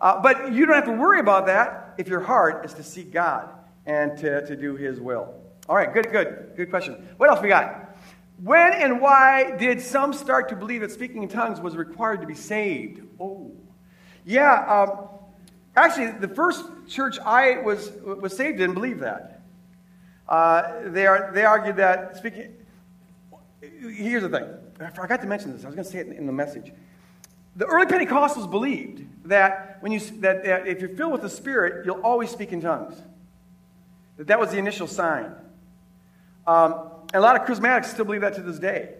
Uh, 0.00 0.20
but 0.20 0.52
you 0.52 0.66
don't 0.66 0.74
have 0.74 0.84
to 0.84 0.92
worry 0.92 1.20
about 1.20 1.46
that 1.46 1.94
if 1.96 2.08
your 2.08 2.20
heart 2.20 2.64
is 2.64 2.74
to 2.74 2.82
seek 2.82 3.12
God 3.12 3.48
and 3.86 4.18
to, 4.18 4.44
to 4.46 4.56
do 4.56 4.76
His 4.76 5.00
will. 5.00 5.34
All 5.68 5.76
right, 5.76 5.92
good, 5.92 6.10
good, 6.10 6.52
good 6.56 6.70
question. 6.70 7.08
What 7.16 7.30
else 7.30 7.40
we 7.40 7.48
got? 7.48 7.96
When 8.42 8.72
and 8.72 9.00
why 9.00 9.56
did 9.56 9.80
some 9.80 10.12
start 10.12 10.48
to 10.48 10.56
believe 10.56 10.80
that 10.80 10.90
speaking 10.90 11.22
in 11.22 11.28
tongues 11.28 11.60
was 11.60 11.76
required 11.76 12.20
to 12.20 12.26
be 12.26 12.34
saved? 12.34 13.00
Oh, 13.20 13.52
yeah. 14.24 14.64
Um, 14.66 15.08
actually, 15.76 16.10
the 16.18 16.28
first 16.28 16.64
church 16.88 17.18
I 17.20 17.58
was, 17.58 17.92
was 18.02 18.36
saved 18.36 18.58
didn't 18.58 18.74
believe 18.74 19.00
that. 19.00 19.42
Uh, 20.28 20.80
they, 20.86 21.06
are, 21.06 21.30
they 21.32 21.44
argued 21.44 21.76
that 21.76 22.16
speaking. 22.16 22.56
Here's 23.62 24.22
the 24.22 24.28
thing. 24.28 24.48
I 24.80 24.90
forgot 24.90 25.20
to 25.20 25.26
mention 25.28 25.52
this. 25.52 25.62
I 25.62 25.68
was 25.68 25.76
going 25.76 25.84
to 25.84 25.90
say 25.90 26.00
it 26.00 26.08
in 26.08 26.26
the 26.26 26.32
message. 26.32 26.72
The 27.54 27.64
early 27.66 27.86
Pentecostals 27.86 28.50
believed 28.50 29.06
that, 29.28 29.78
when 29.80 29.92
you, 29.92 30.00
that, 30.00 30.44
that 30.44 30.66
if 30.66 30.80
you're 30.80 30.96
filled 30.96 31.12
with 31.12 31.22
the 31.22 31.28
Spirit, 31.28 31.86
you'll 31.86 32.00
always 32.00 32.30
speak 32.30 32.52
in 32.52 32.60
tongues. 32.60 33.00
That 34.16 34.26
that 34.26 34.40
was 34.40 34.50
the 34.50 34.58
initial 34.58 34.88
sign. 34.88 35.32
Um, 36.46 36.90
and 37.14 37.16
a 37.16 37.20
lot 37.20 37.40
of 37.40 37.46
charismatics 37.46 37.86
still 37.86 38.04
believe 38.04 38.22
that 38.22 38.34
to 38.34 38.42
this 38.42 38.58
day. 38.58 38.94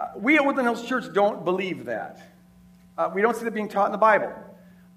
Uh, 0.00 0.06
we 0.16 0.36
at 0.36 0.44
Woodland 0.44 0.68
Hills 0.68 0.86
Church 0.88 1.12
don't 1.12 1.44
believe 1.44 1.84
that. 1.84 2.18
Uh, 2.96 3.10
we 3.12 3.20
don't 3.20 3.36
see 3.36 3.44
that 3.44 3.52
being 3.52 3.68
taught 3.68 3.86
in 3.86 3.92
the 3.92 3.98
Bible. 3.98 4.32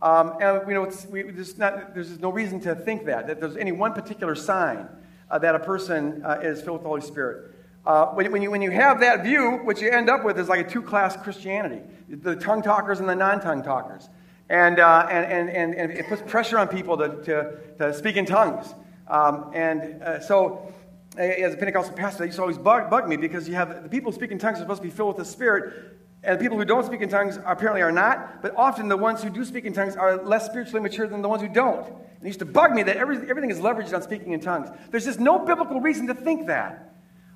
Um, 0.02 0.38
and 0.40 0.68
you 0.68 0.74
know, 0.74 0.90
we, 1.10 1.24
there's, 1.24 1.58
not, 1.58 1.94
there's 1.94 2.20
no 2.20 2.30
reason 2.30 2.62
to 2.62 2.76
think 2.76 3.06
that, 3.06 3.28
that 3.28 3.42
there's 3.42 3.58
any 3.58 3.72
one 3.72 3.94
particular 3.94 4.36
sign 4.36 4.88
uh, 5.30 5.40
that 5.40 5.56
a 5.56 5.60
person 5.60 6.24
uh, 6.24 6.40
is 6.42 6.62
filled 6.62 6.78
with 6.78 6.84
the 6.84 6.90
Holy 6.90 7.02
Spirit. 7.02 7.55
Uh, 7.86 8.08
when, 8.08 8.32
when, 8.32 8.42
you, 8.42 8.50
when 8.50 8.62
you 8.62 8.72
have 8.72 9.00
that 9.00 9.24
view, 9.24 9.60
what 9.64 9.80
you 9.80 9.90
end 9.90 10.10
up 10.10 10.24
with 10.24 10.40
is 10.40 10.50
like 10.50 10.66
a 10.66 10.70
two 10.70 10.82
class 10.82 11.16
Christianity 11.18 11.82
the 12.10 12.36
tongue 12.36 12.62
talkers 12.62 13.00
and 13.00 13.10
the 13.10 13.16
non 13.16 13.42
tongue 13.42 13.64
talkers. 13.64 14.10
And, 14.48 14.80
uh, 14.80 15.08
and, 15.10 15.50
and, 15.50 15.74
and, 15.74 15.92
it 15.92 16.08
puts 16.08 16.22
pressure 16.22 16.60
on 16.60 16.68
people 16.68 16.98
to, 16.98 17.24
to, 17.24 17.58
to 17.80 17.94
speak 17.96 18.16
in 18.16 18.28
tongues. 18.28 18.76
Um, 19.08 19.52
and 19.56 20.24
so 20.24 20.72
as 21.18 21.54
a 21.54 21.58
Pentecostal 21.58 21.96
pastor, 21.96 22.20
that 22.20 22.26
used 22.28 22.38
to 22.38 22.42
always 22.42 22.58
bug, 22.58 22.90
bug 22.90 23.08
me 23.08 23.18
because 23.18 23.48
you 23.48 23.56
have 23.56 23.84
the 23.84 23.90
people 23.90 24.12
who 24.12 24.16
speak 24.16 24.32
in 24.32 24.40
tongues 24.40 24.58
are 24.58 24.62
supposed 24.62 24.82
to 24.82 24.88
be 24.88 24.94
filled 24.94 25.18
with 25.18 25.26
the 25.26 25.32
Spirit, 25.32 25.98
and 26.24 26.40
the 26.40 26.44
people 26.44 26.58
who 26.58 26.66
don't 26.66 26.86
speak 26.86 27.02
in 27.02 27.10
tongues 27.10 27.38
apparently 27.46 27.82
are 27.82 27.92
not, 27.92 28.42
but 28.42 28.54
often 28.58 28.88
the 28.88 28.98
ones 28.98 29.24
who 29.24 29.30
do 29.30 29.46
speak 29.46 29.66
in 29.66 29.74
tongues 29.74 29.96
are 29.96 30.24
less 30.24 30.46
spiritually 30.46 30.82
mature 30.82 31.08
than 31.08 31.22
the 31.22 31.30
ones 31.30 31.42
who 31.42 31.48
don't. 31.48 31.88
And 31.88 32.24
it 32.24 32.28
used 32.28 32.40
to 32.40 32.46
bug 32.46 32.72
me 32.72 32.84
that 32.84 32.98
every, 32.98 33.18
everything 33.30 33.52
is 33.52 33.60
leveraged 33.60 33.94
on 33.94 34.02
speaking 34.02 34.34
in 34.34 34.40
tongues. 34.40 34.70
There's 34.90 35.06
just 35.06 35.20
no 35.20 35.40
biblical 35.40 35.80
reason 35.80 36.08
to 36.08 36.16
think 36.16 36.48
that. 36.48 36.95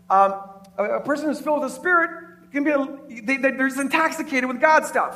Um, 0.09 0.35
a, 0.77 1.01
person 1.01 1.27
who's 1.27 1.39
filled 1.39 1.61
with 1.61 1.71
the 1.71 1.75
Spirit 1.75 2.09
can 2.51 2.63
be, 2.63 2.71
a, 2.71 2.87
they, 3.23 3.37
they're 3.37 3.67
just 3.67 3.79
intoxicated 3.79 4.45
with 4.45 4.59
God 4.59 4.85
stuff. 4.85 5.15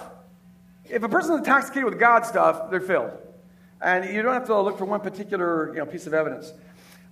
If 0.89 1.03
a 1.03 1.09
person's 1.09 1.39
intoxicated 1.39 1.85
with 1.85 1.99
God 1.99 2.25
stuff, 2.25 2.69
they're 2.69 2.81
filled. 2.81 3.11
And 3.81 4.13
you 4.13 4.21
don't 4.21 4.33
have 4.33 4.45
to 4.45 4.61
look 4.61 4.77
for 4.77 4.85
one 4.85 5.01
particular 5.01 5.73
you 5.73 5.79
know, 5.79 5.85
piece 5.85 6.07
of 6.07 6.13
evidence. 6.13 6.51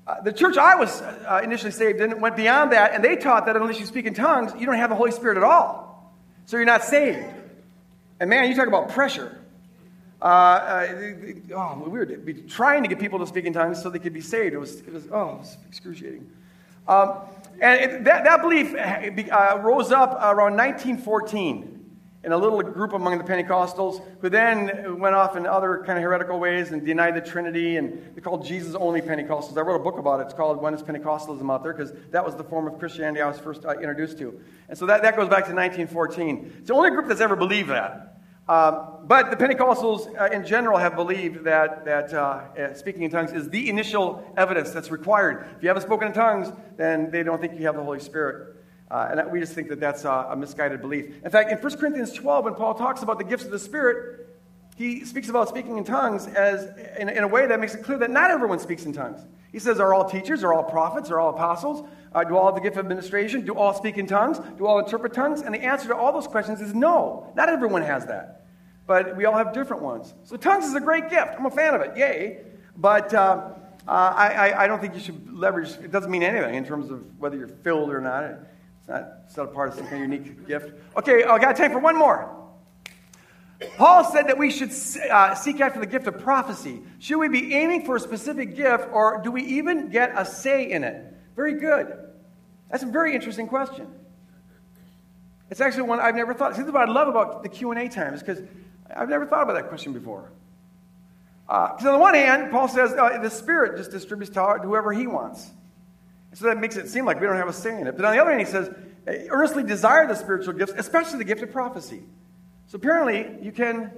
Uh, 0.05 0.21
the 0.21 0.33
church 0.33 0.57
I 0.57 0.75
was 0.75 1.01
uh, 1.01 1.41
initially 1.43 1.71
saved 1.71 2.01
in 2.01 2.19
went 2.21 2.35
beyond 2.35 2.71
that, 2.71 2.93
and 2.93 3.03
they 3.03 3.15
taught 3.15 3.45
that 3.45 3.55
unless 3.55 3.79
you 3.79 3.85
speak 3.85 4.05
in 4.05 4.13
tongues, 4.13 4.51
you 4.59 4.65
don't 4.65 4.75
have 4.75 4.89
the 4.89 4.95
Holy 4.95 5.11
Spirit 5.11 5.37
at 5.37 5.43
all. 5.43 6.13
So 6.45 6.57
you're 6.57 6.65
not 6.65 6.83
saved. 6.83 7.25
And 8.19 8.29
man, 8.29 8.49
you 8.49 8.55
talk 8.55 8.67
about 8.67 8.89
pressure. 8.89 9.37
Uh, 10.21 10.25
uh 10.25 11.55
oh, 11.55 11.83
we 11.87 11.99
were 11.99 12.05
trying 12.47 12.83
to 12.83 12.89
get 12.89 12.99
people 12.99 13.19
to 13.19 13.27
speak 13.27 13.45
in 13.45 13.53
tongues 13.53 13.81
so 13.81 13.89
they 13.89 13.99
could 13.99 14.13
be 14.13 14.21
saved. 14.21 14.53
It 14.53 14.59
was, 14.59 14.79
it 14.81 14.93
was 14.93 15.07
oh, 15.11 15.29
it 15.29 15.37
was 15.39 15.57
excruciating. 15.67 16.29
Um, 16.87 17.13
and 17.59 17.81
it, 17.81 18.03
that, 18.05 18.23
that 18.23 18.41
belief 18.41 18.73
uh, 18.75 19.59
rose 19.59 19.91
up 19.91 20.13
around 20.13 20.55
1914 20.55 21.71
in 22.23 22.31
a 22.31 22.37
little 22.37 22.61
group 22.61 22.93
among 22.93 23.17
the 23.17 23.23
Pentecostals 23.23 24.01
who 24.19 24.29
then 24.29 24.99
went 24.99 25.15
off 25.15 25.35
in 25.35 25.47
other 25.47 25.83
kind 25.85 25.97
of 25.97 26.03
heretical 26.03 26.39
ways 26.39 26.71
and 26.71 26.85
denied 26.85 27.15
the 27.15 27.21
Trinity, 27.21 27.77
and 27.77 28.15
they 28.15 28.21
called 28.21 28.45
Jesus 28.45 28.75
only 28.75 29.01
Pentecostals. 29.01 29.57
I 29.57 29.61
wrote 29.61 29.81
a 29.81 29.83
book 29.83 29.97
about 29.97 30.19
it. 30.19 30.25
It's 30.25 30.33
called 30.33 30.61
Oneness 30.61 30.83
Pentecostalism 30.83 31.51
Out 31.51 31.63
There? 31.63 31.73
because 31.73 31.93
that 32.11 32.23
was 32.23 32.35
the 32.35 32.43
form 32.43 32.67
of 32.67 32.77
Christianity 32.77 33.21
I 33.21 33.27
was 33.27 33.39
first 33.39 33.65
uh, 33.65 33.71
introduced 33.71 34.19
to. 34.19 34.39
And 34.69 34.77
so 34.77 34.85
that, 34.85 35.01
that 35.01 35.15
goes 35.15 35.29
back 35.29 35.45
to 35.45 35.55
1914. 35.55 36.53
It's 36.59 36.67
the 36.67 36.75
only 36.75 36.91
group 36.91 37.07
that's 37.07 37.21
ever 37.21 37.35
believed 37.35 37.69
that. 37.69 38.10
Um, 38.51 38.97
but 39.03 39.31
the 39.31 39.37
Pentecostals 39.37 40.13
uh, 40.19 40.25
in 40.25 40.45
general 40.45 40.77
have 40.77 40.97
believed 40.97 41.45
that, 41.45 41.85
that 41.85 42.13
uh, 42.13 42.41
uh 42.59 42.73
speaking 42.73 43.03
in 43.03 43.09
tongues 43.09 43.31
is 43.31 43.49
the 43.49 43.69
initial 43.69 44.29
evidence 44.35 44.71
that's 44.71 44.91
required. 44.91 45.47
If 45.55 45.63
you 45.63 45.69
haven't 45.69 45.83
spoken 45.83 46.09
in 46.09 46.13
tongues, 46.13 46.51
then 46.75 47.09
they 47.11 47.23
don't 47.23 47.39
think 47.39 47.57
you 47.57 47.65
have 47.65 47.75
the 47.75 47.83
Holy 47.83 48.01
Spirit. 48.01 48.57
Uh, 48.89 49.07
and 49.09 49.31
we 49.31 49.39
just 49.39 49.53
think 49.53 49.69
that 49.69 49.79
that's 49.79 50.03
a, 50.03 50.27
a, 50.31 50.35
misguided 50.35 50.81
belief. 50.81 51.15
In 51.23 51.31
fact, 51.31 51.49
in 51.49 51.59
1 51.59 51.77
Corinthians 51.77 52.11
12, 52.11 52.43
when 52.43 52.55
Paul 52.55 52.73
talks 52.73 53.03
about 53.03 53.19
the 53.19 53.23
gifts 53.23 53.45
of 53.45 53.51
the 53.51 53.59
Spirit, 53.59 54.27
he 54.75 55.05
speaks 55.05 55.29
about 55.29 55.47
speaking 55.47 55.77
in 55.77 55.85
tongues 55.85 56.27
as 56.27 56.77
in, 56.99 57.07
in 57.07 57.23
a 57.23 57.27
way 57.29 57.47
that 57.47 57.57
makes 57.57 57.73
it 57.73 57.83
clear 57.83 57.99
that 57.99 58.11
not 58.11 58.31
everyone 58.31 58.59
speaks 58.59 58.83
in 58.83 58.91
tongues. 58.91 59.25
He 59.53 59.59
says, 59.59 59.79
Are 59.79 59.93
all 59.93 60.09
teachers, 60.09 60.43
are 60.43 60.53
all 60.53 60.63
prophets, 60.63 61.09
are 61.09 61.21
all 61.21 61.29
apostles? 61.29 61.87
Uh, 62.13 62.25
do 62.25 62.35
all 62.35 62.47
have 62.47 62.55
the 62.55 62.61
gift 62.61 62.75
of 62.75 62.83
administration? 62.83 63.45
Do 63.45 63.55
all 63.55 63.73
speak 63.73 63.97
in 63.97 64.07
tongues? 64.07 64.39
Do 64.57 64.67
all 64.67 64.79
interpret 64.79 65.13
tongues? 65.13 65.41
And 65.41 65.55
the 65.55 65.63
answer 65.63 65.87
to 65.87 65.95
all 65.95 66.11
those 66.11 66.27
questions 66.27 66.59
is 66.59 66.73
no. 66.73 67.31
Not 67.33 67.47
everyone 67.47 67.83
has 67.83 68.05
that. 68.07 68.40
But 68.91 69.15
we 69.15 69.23
all 69.23 69.37
have 69.37 69.53
different 69.53 69.83
ones. 69.83 70.13
So 70.25 70.35
tongues 70.35 70.65
is 70.65 70.75
a 70.75 70.81
great 70.81 71.09
gift. 71.09 71.35
I'm 71.39 71.45
a 71.45 71.49
fan 71.49 71.73
of 71.73 71.79
it. 71.79 71.95
Yay. 71.95 72.41
But 72.75 73.13
uh, 73.13 73.53
uh, 73.87 73.89
I, 73.89 74.65
I, 74.65 74.67
don't 74.67 74.81
think 74.81 74.95
you 74.95 74.99
should 74.99 75.31
leverage, 75.31 75.69
it 75.81 75.93
doesn't 75.93 76.11
mean 76.11 76.23
anything 76.23 76.55
in 76.55 76.65
terms 76.65 76.91
of 76.91 77.01
whether 77.17 77.37
you're 77.37 77.47
filled 77.47 77.89
or 77.89 78.01
not. 78.01 78.25
It's 78.25 78.89
not, 78.89 79.07
it's 79.25 79.37
not 79.37 79.45
a 79.45 79.51
part 79.51 79.69
of 79.69 79.75
some 79.75 79.87
kind 79.87 80.03
of 80.03 80.11
unique 80.11 80.45
gift. 80.45 80.73
Okay, 80.97 81.23
I 81.23 81.39
got 81.39 81.55
time 81.55 81.71
for 81.71 81.79
one 81.79 81.97
more. 81.97 82.37
Paul 83.77 84.03
said 84.11 84.27
that 84.27 84.37
we 84.37 84.51
should 84.51 84.73
uh, 85.09 85.35
seek 85.35 85.61
after 85.61 85.79
the 85.79 85.87
gift 85.87 86.07
of 86.07 86.19
prophecy. 86.19 86.81
Should 86.99 87.19
we 87.19 87.29
be 87.29 87.55
aiming 87.55 87.85
for 87.85 87.95
a 87.95 87.99
specific 88.01 88.57
gift, 88.57 88.89
or 88.91 89.21
do 89.23 89.31
we 89.31 89.43
even 89.43 89.87
get 89.87 90.11
a 90.17 90.25
say 90.25 90.69
in 90.69 90.83
it? 90.83 91.01
Very 91.37 91.53
good. 91.53 91.97
That's 92.69 92.83
a 92.83 92.87
very 92.87 93.15
interesting 93.15 93.47
question. 93.47 93.87
It's 95.51 95.59
actually 95.59 95.83
one 95.83 95.99
I've 95.99 96.15
never 96.15 96.33
thought. 96.33 96.55
See, 96.55 96.63
what 96.63 96.89
I 96.89 96.91
love 96.91 97.09
about 97.09 97.43
the 97.43 97.49
Q 97.49 97.71
and 97.71 97.79
A 97.79 97.89
time 97.89 98.13
is 98.13 98.21
because 98.21 98.41
I've 98.95 99.09
never 99.09 99.25
thought 99.25 99.43
about 99.43 99.53
that 99.53 99.69
question 99.69 99.93
before. 99.93 100.31
Because 101.45 101.85
uh, 101.85 101.89
on 101.89 101.93
the 101.93 101.99
one 101.99 102.13
hand, 102.13 102.51
Paul 102.51 102.67
says 102.67 102.93
uh, 102.93 103.19
the 103.21 103.29
Spirit 103.29 103.77
just 103.77 103.91
distributes 103.91 104.31
to 104.33 104.59
whoever 104.63 104.93
He 104.93 105.07
wants. 105.07 105.49
So 106.33 106.45
that 106.45 106.57
makes 106.57 106.77
it 106.77 106.87
seem 106.87 107.05
like 107.05 107.19
we 107.19 107.27
don't 107.27 107.35
have 107.35 107.49
a 107.49 107.53
say 107.53 107.79
in 107.79 107.87
it. 107.87 107.97
But 107.97 108.05
on 108.05 108.13
the 108.13 108.21
other 108.21 108.31
hand, 108.31 108.45
he 108.45 108.51
says, 108.51 108.73
earnestly 109.29 109.63
desire 109.63 110.07
the 110.07 110.15
spiritual 110.15 110.53
gifts, 110.53 110.73
especially 110.77 111.17
the 111.17 111.25
gift 111.25 111.41
of 111.41 111.51
prophecy. 111.51 112.03
So 112.67 112.77
apparently, 112.77 113.43
you 113.45 113.51
can, 113.51 113.91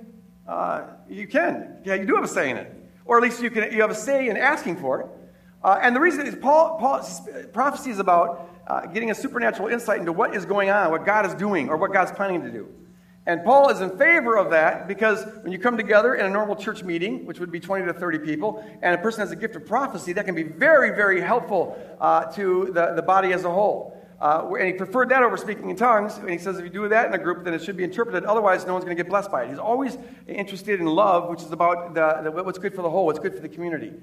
uh, 0.48 0.88
you 1.08 1.28
can, 1.28 1.78
yeah, 1.86 1.94
you 1.94 2.06
do 2.06 2.16
have 2.16 2.24
a 2.24 2.28
say 2.28 2.50
in 2.50 2.58
it, 2.58 2.74
or 3.06 3.18
at 3.18 3.24
least 3.24 3.42
you 3.42 3.52
can, 3.52 3.72
you 3.72 3.82
have 3.82 3.92
a 3.92 3.96
say 3.96 4.30
in 4.30 4.38
asking 4.38 4.78
for 4.78 5.02
it. 5.02 5.08
Uh, 5.64 5.80
and 5.82 5.96
the 5.96 6.00
reason 6.00 6.26
is 6.26 6.36
Paul, 6.36 6.80
Paul 6.80 7.08
prophecy 7.54 7.92
is 7.92 8.00
about 8.00 8.50
uh, 8.66 8.88
getting 8.88 9.12
a 9.12 9.16
supernatural 9.16 9.70
insight 9.70 10.00
into 10.00 10.12
what 10.12 10.36
is 10.36 10.46
going 10.46 10.72
on, 10.72 10.90
what 10.90 11.06
God 11.06 11.26
is 11.26 11.36
doing, 11.36 11.70
or 11.70 11.78
what 11.78 11.94
God's 11.94 12.12
planning 12.12 12.42
to 12.42 12.50
do. 12.50 12.68
And 13.26 13.44
Paul 13.46 13.70
is 13.70 13.80
in 13.80 13.98
favor 13.98 14.38
of 14.38 14.52
that 14.52 14.88
because 14.88 15.26
when 15.44 15.54
you 15.54 15.60
come 15.60 15.78
together 15.78 16.16
in 16.16 16.26
a 16.26 16.30
normal 16.30 16.58
church 16.58 16.84
meeting, 16.84 17.26
which 17.26 17.40
would 17.40 17.52
be 17.52 17.60
20 17.60 17.86
to 17.86 17.94
30 17.94 18.20
people, 18.20 18.64
and 18.82 18.94
a 18.94 18.98
person 18.98 19.22
has 19.22 19.32
a 19.32 19.36
gift 19.36 19.56
of 19.56 19.66
prophecy, 19.66 20.12
that 20.14 20.26
can 20.26 20.36
be 20.36 20.44
very, 20.44 20.90
very 20.90 21.22
helpful 21.22 21.78
uh, 22.02 22.26
to 22.34 22.72
the, 22.74 22.94
the 22.96 23.02
body 23.02 23.32
as 23.32 23.46
a 23.46 23.50
whole. 23.50 23.98
Uh, 24.20 24.54
and 24.58 24.68
he 24.68 24.74
preferred 24.74 25.10
that 25.10 25.24
over 25.24 25.38
speaking 25.38 25.70
in 25.70 25.76
tongues. 25.76 26.18
And 26.18 26.30
he 26.30 26.38
says 26.38 26.58
if 26.58 26.66
you 26.66 26.70
do 26.70 26.88
that 26.90 27.08
in 27.08 27.14
a 27.14 27.18
group, 27.18 27.46
then 27.46 27.54
it 27.54 27.64
should 27.64 27.78
be 27.78 27.84
interpreted. 27.84 28.26
Otherwise, 28.26 28.66
no 28.66 28.74
one's 28.74 28.86
going 28.86 28.96
to 28.96 29.02
get 29.02 29.10
blessed 29.10 29.32
by 29.32 29.44
it. 29.44 29.50
He's 29.50 29.58
always 29.58 29.98
interested 30.28 30.80
in 30.82 30.86
love, 30.86 31.30
which 31.30 31.42
is 31.42 31.52
about 31.52 31.94
the, 31.94 32.22
the, 32.24 32.44
what's 32.44 32.60
good 32.60 32.76
for 32.76 32.82
the 32.82 32.90
whole, 32.90 33.06
what's 33.06 33.20
good 33.20 33.34
for 33.34 33.42
the 33.42 33.50
community. 33.50 33.94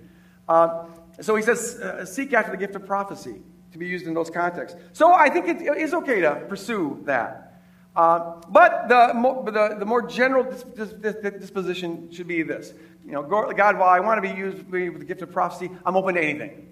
Uh, 0.49 0.85
so 1.21 1.37
he 1.37 1.43
says, 1.43 1.77
uh, 1.77 2.05
seek 2.05 2.33
after 2.33 2.51
the 2.51 2.57
gift 2.57 2.75
of 2.75 2.87
prophecy. 2.87 3.43
to 3.73 3.79
be 3.79 3.87
used 3.87 4.07
in 4.07 4.15
those 4.15 4.31
contexts. 4.31 4.79
So 4.93 5.13
I 5.13 5.29
think 5.29 5.49
it 5.49 5.63
is 5.79 5.95
okay 5.95 6.21
to 6.23 6.45
pursue 6.49 7.03
that. 7.05 7.50
Uh, 7.97 8.37
but 8.49 8.89
the, 8.89 9.13
the, 9.51 9.77
the, 9.81 9.85
more 9.85 10.03
general 10.03 10.45
disposition 10.45 12.11
should 12.13 12.29
be 12.29 12.43
this. 12.43 12.73
You 13.05 13.13
know, 13.13 13.23
God, 13.23 13.79
while 13.79 13.89
I 13.89 13.99
want 13.99 14.23
to 14.23 14.29
be 14.33 14.37
used 14.37 14.71
with 14.71 14.99
the 15.01 15.05
gift 15.05 15.23
of 15.23 15.33
prophecy, 15.33 15.71
I'm 15.85 15.97
open 15.97 16.15
to 16.15 16.21
anything. 16.21 16.69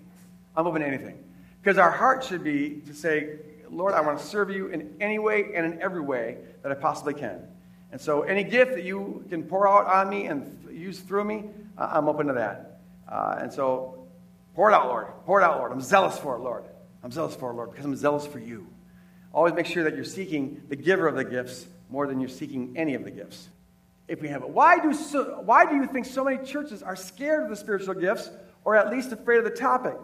I'm 0.56 0.66
open 0.66 0.80
to 0.82 0.86
anything. 0.86 1.24
Because 1.60 1.76
our 1.78 1.90
heart 1.90 2.24
should 2.24 2.44
be 2.44 2.82
to 2.86 2.94
say, 2.94 3.38
Lord, 3.70 3.94
I 3.94 4.00
want 4.00 4.18
to 4.18 4.24
serve 4.24 4.50
you 4.50 4.68
in 4.68 4.94
any 5.00 5.18
way 5.18 5.50
and 5.54 5.66
in 5.66 5.82
every 5.82 6.00
way 6.00 6.38
that 6.62 6.70
I 6.70 6.76
possibly 6.76 7.14
can. 7.14 7.42
And 7.90 8.00
so, 8.00 8.22
any 8.22 8.44
gift 8.44 8.72
that 8.72 8.84
you 8.84 9.24
can 9.30 9.42
pour 9.42 9.66
out 9.66 9.86
on 9.86 10.10
me 10.10 10.26
and 10.26 10.68
use 10.70 11.00
through 11.00 11.24
me, 11.24 11.44
uh, 11.76 11.88
I'm 11.90 12.08
open 12.08 12.26
to 12.26 12.34
that. 12.34 12.80
Uh, 13.10 13.38
and 13.40 13.52
so, 13.52 14.06
pour 14.54 14.70
it 14.70 14.74
out, 14.74 14.86
Lord. 14.86 15.06
Pour 15.24 15.40
it 15.40 15.44
out, 15.44 15.58
Lord. 15.58 15.72
I'm 15.72 15.80
zealous 15.80 16.18
for 16.18 16.36
it, 16.36 16.40
Lord. 16.40 16.64
I'm 17.02 17.10
zealous 17.10 17.34
for 17.34 17.50
it, 17.50 17.54
Lord, 17.54 17.70
because 17.70 17.84
I'm 17.84 17.96
zealous 17.96 18.26
for 18.26 18.38
you. 18.38 18.66
Always 19.38 19.54
make 19.54 19.66
sure 19.66 19.84
that 19.84 19.94
you're 19.94 20.02
seeking 20.02 20.62
the 20.68 20.74
giver 20.74 21.06
of 21.06 21.14
the 21.14 21.22
gifts 21.22 21.64
more 21.90 22.08
than 22.08 22.18
you're 22.18 22.28
seeking 22.28 22.72
any 22.76 22.94
of 22.94 23.04
the 23.04 23.10
gifts. 23.12 23.48
If 24.08 24.20
we 24.20 24.26
have 24.26 24.42
it. 24.42 24.48
Why 24.48 24.80
do, 24.80 24.92
so, 24.92 25.40
why 25.44 25.64
do 25.64 25.76
you 25.76 25.86
think 25.86 26.06
so 26.06 26.24
many 26.24 26.44
churches 26.44 26.82
are 26.82 26.96
scared 26.96 27.44
of 27.44 27.48
the 27.48 27.54
spiritual 27.54 27.94
gifts 27.94 28.30
or 28.64 28.74
at 28.74 28.90
least 28.90 29.12
afraid 29.12 29.38
of 29.38 29.44
the 29.44 29.52
topic? 29.52 29.94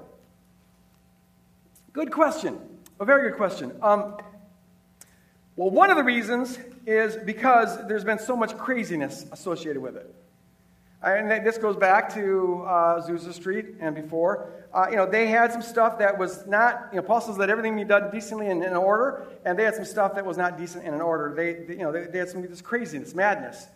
Good 1.92 2.12
question. 2.12 2.60
A 3.00 3.04
very 3.04 3.28
good 3.28 3.36
question. 3.36 3.72
Um, 3.82 4.18
well, 5.56 5.70
one 5.70 5.90
of 5.90 5.96
the 5.96 6.04
reasons 6.04 6.56
is 6.86 7.16
because 7.16 7.88
there's 7.88 8.04
been 8.04 8.20
so 8.20 8.36
much 8.36 8.56
craziness 8.56 9.26
associated 9.32 9.82
with 9.82 9.96
it. 9.96 10.14
And 11.04 11.46
this 11.46 11.58
goes 11.58 11.76
back 11.76 12.12
to 12.14 12.64
uh, 12.66 13.00
Azusa 13.00 13.32
Street 13.34 13.74
and 13.80 13.94
before. 13.94 14.48
Uh, 14.72 14.86
you 14.90 14.96
know, 14.96 15.08
they 15.08 15.26
had 15.26 15.52
some 15.52 15.62
stuff 15.62 15.98
that 15.98 16.18
was 16.18 16.46
not, 16.46 16.88
you 16.92 16.96
know, 16.96 17.02
Paul 17.02 17.20
says 17.20 17.36
let 17.38 17.50
everything 17.50 17.76
be 17.76 17.84
done 17.84 18.10
decently 18.10 18.48
and 18.48 18.64
in 18.64 18.74
order, 18.74 19.26
and 19.44 19.58
they 19.58 19.64
had 19.64 19.74
some 19.74 19.84
stuff 19.84 20.14
that 20.14 20.24
was 20.24 20.36
not 20.36 20.58
decent 20.58 20.84
and 20.84 20.94
in 20.94 21.00
order. 21.00 21.34
They, 21.34 21.64
they 21.64 21.74
you 21.74 21.82
know, 21.82 21.92
they, 21.92 22.06
they, 22.06 22.18
had 22.18 22.28
some 22.28 22.42
this 22.42 22.62
craziness, 22.62 23.14
madness. 23.14 23.66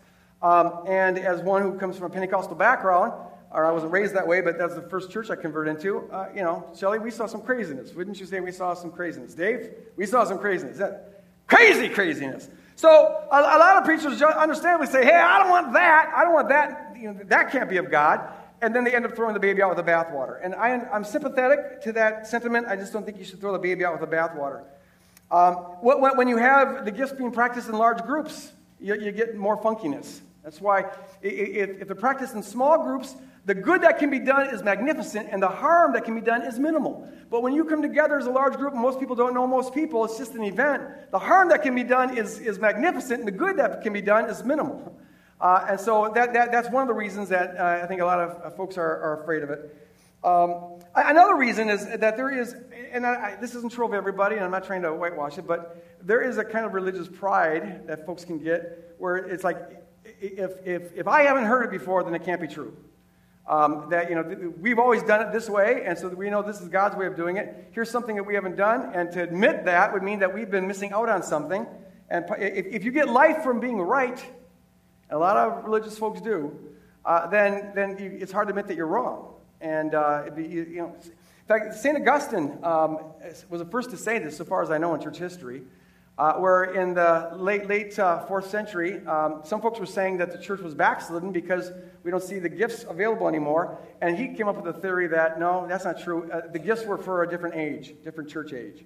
Um, 0.42 0.84
and 0.86 1.18
as 1.18 1.40
one 1.42 1.62
who 1.62 1.78
comes 1.78 1.96
from 1.96 2.06
a 2.06 2.10
Pentecostal 2.10 2.56
background, 2.56 3.12
or 3.50 3.64
I 3.64 3.72
wasn't 3.72 3.92
raised 3.92 4.14
that 4.14 4.26
way, 4.26 4.40
but 4.40 4.58
that's 4.58 4.74
the 4.74 4.82
first 4.82 5.10
church 5.10 5.30
I 5.30 5.36
converted 5.36 5.76
into. 5.76 6.10
Uh, 6.10 6.28
you 6.34 6.42
know, 6.42 6.70
Shelly, 6.76 6.98
we 6.98 7.10
saw 7.10 7.26
some 7.26 7.42
craziness. 7.42 7.94
Wouldn't 7.94 8.20
you 8.20 8.26
say 8.26 8.40
we 8.40 8.52
saw 8.52 8.74
some 8.74 8.90
craziness? 8.90 9.34
Dave, 9.34 9.70
we 9.96 10.06
saw 10.06 10.24
some 10.24 10.38
craziness. 10.38 10.78
That 10.78 11.24
crazy 11.46 11.88
craziness. 11.88 12.48
So 12.76 12.88
a, 12.88 13.36
a 13.36 13.58
lot 13.58 13.76
of 13.76 13.84
preachers 13.84 14.22
understandably 14.22 14.86
say, 14.86 15.04
"Hey, 15.04 15.14
I 15.14 15.40
don't 15.40 15.50
want 15.50 15.72
that. 15.72 16.12
I 16.14 16.24
don't 16.24 16.34
want 16.34 16.48
that. 16.50 16.87
You 16.98 17.12
know, 17.12 17.20
that 17.24 17.50
can't 17.50 17.68
be 17.68 17.76
of 17.76 17.90
God." 17.90 18.20
And 18.60 18.74
then 18.74 18.84
they 18.84 18.94
end 18.94 19.04
up 19.04 19.14
throwing 19.14 19.34
the 19.34 19.40
baby 19.40 19.62
out 19.62 19.74
with 19.74 19.84
the 19.84 19.90
bathwater. 19.90 20.40
And 20.42 20.54
I, 20.54 20.70
am 20.92 21.04
sympathetic 21.04 21.80
to 21.82 21.92
that 21.92 22.26
sentiment. 22.26 22.66
I 22.66 22.74
just 22.74 22.92
don't 22.92 23.04
think 23.04 23.18
you 23.18 23.24
should 23.24 23.40
throw 23.40 23.52
the 23.52 23.58
baby 23.58 23.84
out 23.84 23.98
with 23.98 24.08
the 24.08 24.16
bathwater. 24.16 24.64
Um, 25.30 25.54
when, 25.80 26.26
you 26.26 26.38
have 26.38 26.84
the 26.84 26.90
gifts 26.90 27.12
being 27.12 27.30
practiced 27.30 27.68
in 27.68 27.76
large 27.76 28.02
groups, 28.02 28.52
you, 28.80 28.94
you 28.94 29.12
get 29.12 29.36
more 29.36 29.56
funkiness. 29.56 30.20
That's 30.42 30.60
why 30.60 30.86
if, 31.22 31.82
if 31.82 31.86
they're 31.86 31.94
practiced 31.94 32.34
in 32.34 32.42
small 32.42 32.82
groups, 32.82 33.14
the 33.44 33.54
good 33.54 33.82
that 33.82 33.98
can 33.98 34.10
be 34.10 34.18
done 34.18 34.48
is 34.48 34.62
magnificent, 34.62 35.28
and 35.30 35.42
the 35.42 35.48
harm 35.48 35.92
that 35.92 36.04
can 36.04 36.14
be 36.14 36.20
done 36.20 36.42
is 36.42 36.58
minimal. 36.58 37.08
But 37.30 37.42
when 37.42 37.54
you 37.54 37.64
come 37.64 37.82
together 37.82 38.18
as 38.18 38.26
a 38.26 38.30
large 38.30 38.54
group, 38.54 38.72
and 38.72 38.82
most 38.82 38.98
people 38.98 39.16
don't 39.16 39.34
know 39.34 39.46
most 39.46 39.74
people, 39.74 40.04
it's 40.04 40.18
just 40.18 40.34
an 40.34 40.44
event, 40.44 40.82
the 41.10 41.18
harm 41.18 41.48
that 41.50 41.62
can 41.62 41.74
be 41.74 41.84
done 41.84 42.16
is, 42.16 42.40
is 42.40 42.58
magnificent, 42.58 43.20
and 43.20 43.28
the 43.28 43.32
good 43.32 43.58
that 43.58 43.82
can 43.82 43.92
be 43.92 44.02
done 44.02 44.28
is 44.28 44.44
minimal. 44.44 44.98
Uh, 45.40 45.66
and 45.70 45.80
so 45.80 46.10
that, 46.14 46.32
that, 46.32 46.50
that's 46.50 46.68
one 46.70 46.82
of 46.82 46.88
the 46.88 46.94
reasons 46.94 47.28
that 47.28 47.56
uh, 47.56 47.80
I 47.82 47.86
think 47.86 48.00
a 48.00 48.04
lot 48.04 48.20
of 48.20 48.42
uh, 48.42 48.50
folks 48.50 48.76
are, 48.76 49.00
are 49.02 49.22
afraid 49.22 49.42
of 49.42 49.50
it. 49.50 49.76
Um, 50.24 50.80
another 50.96 51.36
reason 51.36 51.68
is 51.68 51.86
that 51.86 52.16
there 52.16 52.30
is, 52.30 52.54
and 52.92 53.06
I, 53.06 53.36
this 53.40 53.54
isn't 53.54 53.72
true 53.72 53.86
of 53.86 53.94
everybody, 53.94 54.34
and 54.34 54.44
I'm 54.44 54.50
not 54.50 54.64
trying 54.64 54.82
to 54.82 54.92
whitewash 54.92 55.38
it, 55.38 55.46
but 55.46 55.84
there 56.02 56.20
is 56.20 56.38
a 56.38 56.44
kind 56.44 56.66
of 56.66 56.74
religious 56.74 57.08
pride 57.08 57.86
that 57.86 58.04
folks 58.04 58.24
can 58.24 58.38
get 58.38 58.96
where 58.98 59.16
it's 59.16 59.44
like, 59.44 59.58
if, 60.20 60.66
if, 60.66 60.92
if 60.96 61.06
I 61.06 61.22
haven't 61.22 61.44
heard 61.44 61.64
it 61.64 61.70
before, 61.70 62.02
then 62.02 62.14
it 62.14 62.24
can't 62.24 62.40
be 62.40 62.48
true. 62.48 62.76
Um, 63.46 63.86
that, 63.90 64.10
you 64.10 64.16
know, 64.16 64.52
we've 64.60 64.78
always 64.78 65.02
done 65.04 65.26
it 65.26 65.32
this 65.32 65.48
way, 65.48 65.84
and 65.86 65.96
so 65.96 66.08
we 66.08 66.28
know 66.28 66.42
this 66.42 66.60
is 66.60 66.68
God's 66.68 66.96
way 66.96 67.06
of 67.06 67.16
doing 67.16 67.36
it. 67.36 67.68
Here's 67.70 67.90
something 67.90 68.16
that 68.16 68.24
we 68.24 68.34
haven't 68.34 68.56
done, 68.56 68.90
and 68.92 69.10
to 69.12 69.22
admit 69.22 69.64
that 69.66 69.92
would 69.92 70.02
mean 70.02 70.18
that 70.18 70.34
we've 70.34 70.50
been 70.50 70.66
missing 70.66 70.92
out 70.92 71.08
on 71.08 71.22
something. 71.22 71.66
And 72.10 72.26
if, 72.38 72.66
if 72.66 72.84
you 72.84 72.90
get 72.90 73.08
life 73.08 73.42
from 73.42 73.60
being 73.60 73.80
right, 73.80 74.22
a 75.10 75.18
lot 75.18 75.36
of 75.36 75.64
religious 75.64 75.96
folks 75.98 76.20
do, 76.20 76.56
uh, 77.04 77.26
then, 77.28 77.72
then 77.74 77.96
you, 77.98 78.18
it's 78.20 78.32
hard 78.32 78.48
to 78.48 78.50
admit 78.50 78.66
that 78.68 78.76
you're 78.76 78.86
wrong. 78.86 79.34
And, 79.60 79.94
uh, 79.94 80.24
be, 80.34 80.46
you, 80.46 80.64
know, 80.76 80.94
in 80.94 81.46
fact, 81.46 81.74
St. 81.74 81.96
Augustine 81.96 82.58
um, 82.62 82.98
was 83.48 83.60
the 83.60 83.66
first 83.70 83.90
to 83.90 83.96
say 83.96 84.18
this, 84.18 84.36
so 84.36 84.44
far 84.44 84.62
as 84.62 84.70
I 84.70 84.78
know, 84.78 84.94
in 84.94 85.00
church 85.00 85.18
history. 85.18 85.62
Uh, 86.18 86.34
where 86.34 86.64
in 86.64 86.94
the 86.94 87.30
late, 87.36 87.68
late 87.68 87.96
uh, 87.96 88.26
fourth 88.26 88.50
century, 88.50 89.06
um, 89.06 89.40
some 89.44 89.60
folks 89.60 89.78
were 89.78 89.86
saying 89.86 90.16
that 90.16 90.32
the 90.32 90.38
church 90.38 90.60
was 90.60 90.74
backslidden 90.74 91.30
because 91.30 91.70
we 92.02 92.10
don't 92.10 92.24
see 92.24 92.40
the 92.40 92.48
gifts 92.48 92.84
available 92.88 93.28
anymore. 93.28 93.78
And 94.00 94.18
he 94.18 94.34
came 94.34 94.48
up 94.48 94.56
with 94.56 94.76
a 94.76 94.78
theory 94.80 95.06
that 95.06 95.38
no, 95.38 95.64
that's 95.68 95.84
not 95.84 96.00
true. 96.00 96.28
Uh, 96.28 96.48
the 96.52 96.58
gifts 96.58 96.84
were 96.84 96.98
for 96.98 97.22
a 97.22 97.28
different 97.30 97.54
age, 97.54 97.94
different 98.02 98.28
church 98.28 98.52
age. 98.52 98.84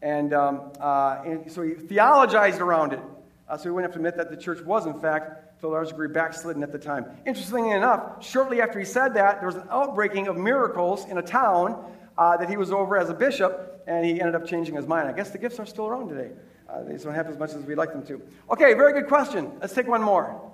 And, 0.00 0.32
um, 0.32 0.72
uh, 0.80 1.20
and 1.26 1.52
so 1.52 1.60
he 1.60 1.74
theologized 1.74 2.60
around 2.60 2.94
it. 2.94 3.00
Uh, 3.48 3.58
so 3.58 3.64
he 3.64 3.70
wouldn't 3.70 3.92
have 3.92 3.92
to 3.92 3.98
admit 3.98 4.16
that 4.16 4.30
the 4.30 4.42
church 4.42 4.64
was, 4.64 4.86
in 4.86 4.98
fact, 4.98 5.51
to 5.62 5.68
a 5.68 5.70
large 5.70 5.90
degree, 5.90 6.08
backslidden 6.08 6.64
at 6.64 6.72
the 6.72 6.78
time. 6.78 7.06
Interestingly 7.24 7.70
enough, 7.70 8.20
shortly 8.20 8.60
after 8.60 8.80
he 8.80 8.84
said 8.84 9.14
that, 9.14 9.38
there 9.38 9.46
was 9.46 9.54
an 9.54 9.68
outbreaking 9.70 10.26
of 10.26 10.36
miracles 10.36 11.06
in 11.08 11.18
a 11.18 11.22
town 11.22 11.88
uh, 12.18 12.36
that 12.36 12.50
he 12.50 12.56
was 12.56 12.72
over 12.72 12.98
as 12.98 13.10
a 13.10 13.14
bishop, 13.14 13.80
and 13.86 14.04
he 14.04 14.20
ended 14.20 14.34
up 14.34 14.44
changing 14.44 14.74
his 14.74 14.88
mind. 14.88 15.08
I 15.08 15.12
guess 15.12 15.30
the 15.30 15.38
gifts 15.38 15.60
are 15.60 15.66
still 15.66 15.86
around 15.86 16.08
today. 16.08 16.32
Uh, 16.68 16.82
they 16.82 16.96
don't 16.96 17.14
happen 17.14 17.30
as 17.30 17.38
much 17.38 17.50
as 17.50 17.62
we'd 17.64 17.76
like 17.76 17.92
them 17.92 18.04
to. 18.06 18.20
Okay, 18.50 18.74
very 18.74 18.92
good 18.92 19.06
question. 19.06 19.52
Let's 19.60 19.72
take 19.72 19.86
one 19.86 20.02
more. 20.02 20.50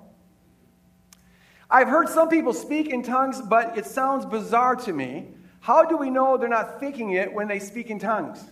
I've 1.71 1.87
heard 1.87 2.07
some 2.07 2.29
people 2.29 2.53
speak 2.53 2.89
in 2.89 3.01
tongues, 3.01 3.41
but 3.41 3.79
it 3.79 3.87
sounds 3.87 4.27
bizarre 4.27 4.75
to 4.75 4.93
me. 4.93 5.29
How 5.59 5.83
do 5.83 5.97
we 5.97 6.11
know 6.11 6.37
they're 6.37 6.49
not 6.49 6.79
thinking 6.79 7.13
it 7.13 7.33
when 7.33 7.47
they 7.47 7.57
speak 7.57 7.89
in 7.89 7.97
tongues? 7.97 8.43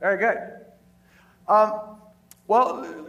Very 0.00 0.18
good. 0.18 0.38
Um, 1.46 1.98
well, 2.48 3.06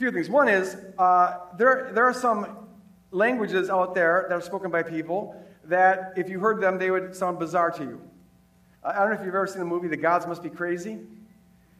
few 0.00 0.10
things. 0.10 0.30
One 0.30 0.48
is 0.48 0.78
uh, 0.98 1.40
there, 1.58 1.90
there 1.92 2.04
are 2.04 2.14
some 2.14 2.56
languages 3.10 3.68
out 3.68 3.94
there 3.94 4.24
that 4.30 4.34
are 4.34 4.40
spoken 4.40 4.70
by 4.70 4.82
people 4.82 5.36
that, 5.64 6.14
if 6.16 6.30
you 6.30 6.40
heard 6.40 6.58
them, 6.58 6.78
they 6.78 6.90
would 6.90 7.14
sound 7.14 7.38
bizarre 7.38 7.70
to 7.72 7.82
you. 7.82 8.00
I 8.82 9.00
don't 9.00 9.10
know 9.10 9.16
if 9.16 9.20
you've 9.20 9.34
ever 9.34 9.46
seen 9.46 9.58
the 9.58 9.66
movie 9.66 9.88
The 9.88 9.98
Gods 9.98 10.26
Must 10.26 10.42
Be 10.42 10.48
Crazy. 10.48 11.00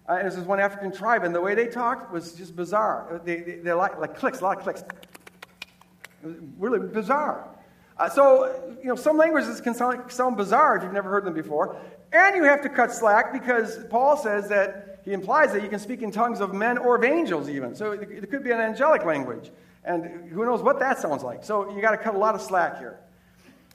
Uh, 0.07 0.16
and 0.18 0.27
this 0.29 0.37
is 0.37 0.45
one 0.45 0.61
African 0.61 0.93
tribe, 0.93 1.25
and 1.25 1.35
the 1.35 1.41
way 1.41 1.55
they 1.55 1.66
talked 1.66 2.12
was 2.12 2.35
just 2.35 2.55
bizarre. 2.55 3.23
They, 3.25 3.37
they, 3.37 3.55
they're 3.61 3.75
like, 3.75 3.99
like 3.99 4.18
clicks, 4.18 4.41
a 4.41 4.45
lot 4.45 4.59
of 4.59 4.64
clicks. 4.64 4.85
Really 6.59 6.79
bizarre. 6.79 7.49
Uh, 7.97 8.11
so, 8.11 8.77
you 8.83 8.89
know, 8.89 8.97
some 8.97 9.16
languages 9.16 9.62
can 9.62 9.73
sound, 9.73 10.12
sound 10.12 10.37
bizarre 10.37 10.77
if 10.77 10.83
you've 10.83 10.93
never 10.93 11.09
heard 11.09 11.25
them 11.25 11.33
before. 11.33 11.75
And 12.12 12.37
you 12.37 12.45
have 12.45 12.61
to 12.62 12.68
cut 12.68 12.93
slack 12.93 13.33
because 13.33 13.79
Paul 13.89 14.18
says 14.18 14.47
that 14.51 14.89
he 15.05 15.13
implies 15.13 15.53
that 15.53 15.63
you 15.63 15.69
can 15.69 15.79
speak 15.79 16.03
in 16.03 16.11
tongues 16.11 16.41
of 16.41 16.53
men 16.55 16.79
or 16.79 16.97
of 16.97 17.05
angels, 17.05 17.49
even. 17.49 17.75
So 17.75 17.93
it, 17.93 18.03
it 18.11 18.31
could 18.31 18.45
be 18.45 18.51
an 18.51 18.61
angelic 18.61 19.05
language. 19.05 19.51
And 19.85 20.29
who 20.31 20.45
knows 20.45 20.63
what 20.63 20.79
that 20.81 20.99
sounds 20.99 21.23
like. 21.23 21.45
So 21.45 21.75
you 21.75 21.81
got 21.81 21.93
to 21.93 21.97
cut 21.97 22.15
a 22.15 22.19
lot 22.19 22.35
of 22.35 22.41
slack 22.41 22.79
here. 22.79 22.99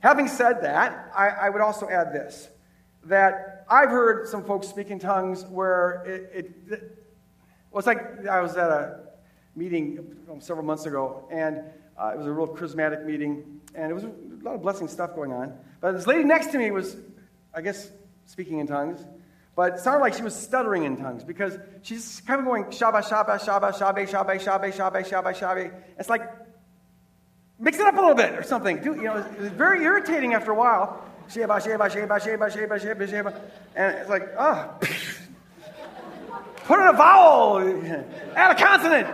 Having 0.02 0.28
said 0.28 0.62
that, 0.62 1.12
I, 1.16 1.30
I 1.30 1.50
would 1.50 1.62
also 1.62 1.90
add 1.90 2.14
this 2.14 2.50
that 3.06 3.66
I've 3.70 3.90
heard 3.90 4.28
some 4.28 4.44
folks 4.44 4.68
speak 4.68 4.90
in 4.90 5.00
tongues 5.00 5.46
where 5.46 6.04
it, 6.06 6.32
it, 6.34 6.74
it 6.74 7.06
well, 7.72 7.80
it's 7.80 7.88
like 7.88 8.28
I 8.28 8.42
was 8.42 8.56
at 8.56 8.70
a 8.70 9.00
meeting 9.56 10.16
several 10.40 10.66
months 10.66 10.86
ago, 10.86 11.28
and 11.32 11.62
uh, 12.00 12.12
it 12.14 12.18
was 12.18 12.26
a 12.26 12.32
real 12.32 12.48
charismatic 12.48 13.06
meeting, 13.06 13.62
and 13.74 13.92
it 13.92 13.94
was 13.94 14.04
a 14.04 14.12
lot 14.44 14.56
of 14.56 14.62
blessing 14.62 14.88
stuff 14.88 15.16
going 15.16 15.32
on. 15.32 15.58
But 15.82 15.94
this 15.94 16.08
lady 16.08 16.24
next 16.24 16.48
to 16.48 16.58
me 16.58 16.72
was, 16.72 16.98
I 17.54 17.62
guess, 17.62 17.90
speaking 18.26 18.60
in 18.60 18.68
tongues, 18.68 19.06
but 19.56 19.74
it 19.74 19.80
sounded 19.80 20.01
like 20.01 20.14
she 20.14 20.22
was 20.22 20.36
stuttering 20.36 20.84
in 20.84 20.97
tongues 20.97 21.24
because 21.24 21.58
she's 21.82 22.22
kind 22.28 22.39
of 22.39 22.45
going 22.45 22.66
shaba, 22.66 23.01
shaba, 23.01 23.39
shaba, 23.39 23.72
shabe, 23.72 24.08
shabe, 24.08 24.41
shabe, 24.41 24.74
shabe, 24.74 25.10
shabe, 25.10 25.34
shabe. 25.34 25.74
It's 25.97 26.10
like, 26.10 26.30
mix 27.58 27.80
it 27.80 27.86
up 27.86 27.93
a 27.93 27.99
little 27.99 28.16
bit 28.16 28.34
or 28.34 28.43
something. 28.43 28.82
Do, 28.82 28.95
you 28.95 29.03
know, 29.03 29.18
it 29.18 29.39
was 29.39 29.51
very 29.51 29.84
irritating 29.84 30.34
after 30.34 30.51
a 30.51 30.56
while. 30.56 31.01
Sheba, 31.30 31.62
Sheba, 31.62 31.89
Sheba, 31.89 32.20
Sheba, 32.20 32.51
Sheba, 32.51 32.80
Sheba, 32.80 33.08
Sheba. 33.08 33.41
And 33.76 33.97
it's 33.97 34.10
like, 34.10 34.30
ah, 34.38 34.72
oh. 34.74 34.88
put 36.66 36.80
in 36.80 36.88
a 36.88 36.93
vowel, 36.93 37.60
add 38.36 38.51
a 38.51 38.62
consonant. 38.62 39.08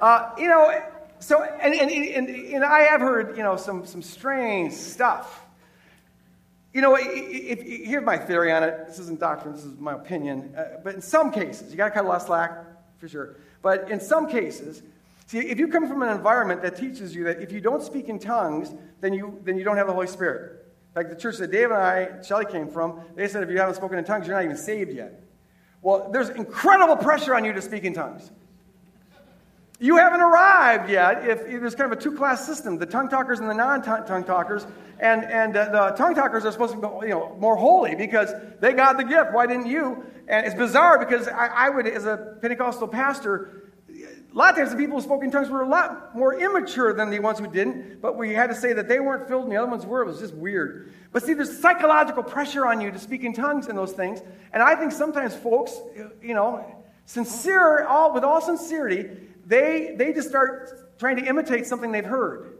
Uh, 0.00 0.30
you 0.38 0.48
know, 0.48 0.82
so, 1.18 1.42
and, 1.42 1.74
and, 1.74 1.90
and, 1.90 2.28
and, 2.28 2.64
I 2.64 2.82
have 2.82 3.00
heard, 3.00 3.36
you 3.36 3.42
know, 3.42 3.56
some, 3.56 3.86
some 3.86 4.02
strange 4.02 4.72
stuff. 4.72 5.43
You 6.74 6.80
know, 6.80 6.96
if, 6.96 7.06
if, 7.06 7.62
here's 7.62 8.04
my 8.04 8.18
theory 8.18 8.52
on 8.52 8.64
it. 8.64 8.88
This 8.88 8.98
isn't 8.98 9.20
doctrine, 9.20 9.54
this 9.54 9.64
is 9.64 9.78
my 9.78 9.94
opinion. 9.94 10.52
Uh, 10.56 10.80
but 10.82 10.94
in 10.94 11.00
some 11.00 11.30
cases, 11.30 11.70
you 11.70 11.76
got 11.76 11.84
to 11.86 11.90
cut 11.92 12.04
a 12.04 12.08
lot 12.08 12.16
of 12.16 12.22
slack, 12.22 12.64
for 12.98 13.08
sure. 13.08 13.36
But 13.62 13.88
in 13.90 14.00
some 14.00 14.28
cases, 14.28 14.82
see, 15.26 15.38
if 15.38 15.58
you 15.60 15.68
come 15.68 15.88
from 15.88 16.02
an 16.02 16.08
environment 16.08 16.62
that 16.62 16.76
teaches 16.76 17.14
you 17.14 17.24
that 17.24 17.40
if 17.40 17.52
you 17.52 17.60
don't 17.60 17.80
speak 17.80 18.08
in 18.08 18.18
tongues, 18.18 18.74
then 19.00 19.14
you, 19.14 19.40
then 19.44 19.56
you 19.56 19.62
don't 19.62 19.76
have 19.76 19.86
the 19.86 19.92
Holy 19.92 20.08
Spirit 20.08 20.66
Like 20.96 21.08
the 21.08 21.14
church 21.14 21.36
that 21.38 21.52
Dave 21.52 21.70
and 21.70 21.74
I, 21.74 22.22
Shelly 22.22 22.44
came 22.44 22.66
from, 22.66 23.00
they 23.14 23.28
said 23.28 23.44
if 23.44 23.50
you 23.50 23.58
haven't 23.58 23.76
spoken 23.76 23.96
in 23.96 24.04
tongues, 24.04 24.26
you're 24.26 24.36
not 24.36 24.44
even 24.44 24.56
saved 24.56 24.92
yet. 24.92 25.22
Well, 25.80 26.10
there's 26.10 26.30
incredible 26.30 26.96
pressure 26.96 27.36
on 27.36 27.44
you 27.44 27.52
to 27.52 27.62
speak 27.62 27.84
in 27.84 27.94
tongues. 27.94 28.32
You 29.78 29.96
haven't 29.96 30.22
arrived 30.22 30.90
yet 30.90 31.28
if, 31.28 31.40
if 31.42 31.60
there's 31.60 31.74
kind 31.74 31.92
of 31.92 31.98
a 31.98 32.00
two 32.00 32.12
class 32.12 32.44
system 32.44 32.78
the 32.78 32.86
tongue 32.86 33.08
talkers 33.08 33.38
and 33.38 33.48
the 33.48 33.54
non 33.54 33.82
tongue 33.82 34.24
talkers. 34.24 34.66
And, 35.00 35.24
and 35.24 35.56
uh, 35.56 35.90
the 35.90 35.96
tongue 35.96 36.14
talkers 36.14 36.44
are 36.44 36.52
supposed 36.52 36.74
to 36.74 36.78
be 36.78 37.08
you 37.08 37.14
know, 37.14 37.36
more 37.38 37.56
holy 37.56 37.94
because 37.94 38.30
they 38.60 38.72
got 38.72 38.96
the 38.96 39.04
gift. 39.04 39.32
Why 39.32 39.46
didn't 39.46 39.66
you? 39.66 40.04
And 40.28 40.46
it's 40.46 40.54
bizarre 40.54 40.98
because 40.98 41.28
I, 41.28 41.46
I 41.46 41.70
would, 41.70 41.86
as 41.86 42.06
a 42.06 42.36
Pentecostal 42.40 42.88
pastor, 42.88 43.64
a 44.34 44.36
lot 44.36 44.50
of 44.50 44.56
times 44.56 44.70
the 44.70 44.76
people 44.76 44.96
who 44.96 45.02
spoke 45.02 45.22
in 45.22 45.30
tongues 45.30 45.48
were 45.48 45.62
a 45.62 45.68
lot 45.68 46.16
more 46.16 46.34
immature 46.34 46.92
than 46.92 47.08
the 47.08 47.20
ones 47.20 47.38
who 47.38 47.46
didn't, 47.46 48.00
but 48.00 48.16
we 48.16 48.34
had 48.34 48.48
to 48.48 48.54
say 48.54 48.72
that 48.72 48.88
they 48.88 48.98
weren't 48.98 49.28
filled 49.28 49.44
and 49.44 49.52
the 49.52 49.56
other 49.56 49.70
ones 49.70 49.86
were. 49.86 50.02
It 50.02 50.06
was 50.06 50.18
just 50.18 50.34
weird. 50.34 50.92
But 51.12 51.22
see, 51.22 51.34
there's 51.34 51.56
psychological 51.60 52.24
pressure 52.24 52.66
on 52.66 52.80
you 52.80 52.90
to 52.90 52.98
speak 52.98 53.22
in 53.22 53.32
tongues 53.32 53.68
and 53.68 53.78
those 53.78 53.92
things. 53.92 54.20
And 54.52 54.60
I 54.60 54.74
think 54.74 54.90
sometimes 54.90 55.36
folks, 55.36 55.78
you 56.20 56.34
know, 56.34 56.64
sincere, 57.06 57.84
all, 57.84 58.12
with 58.12 58.24
all 58.24 58.40
sincerity, 58.40 59.08
they, 59.46 59.94
they 59.96 60.12
just 60.12 60.28
start 60.28 60.98
trying 60.98 61.16
to 61.16 61.24
imitate 61.24 61.66
something 61.66 61.92
they've 61.92 62.04
heard. 62.04 62.53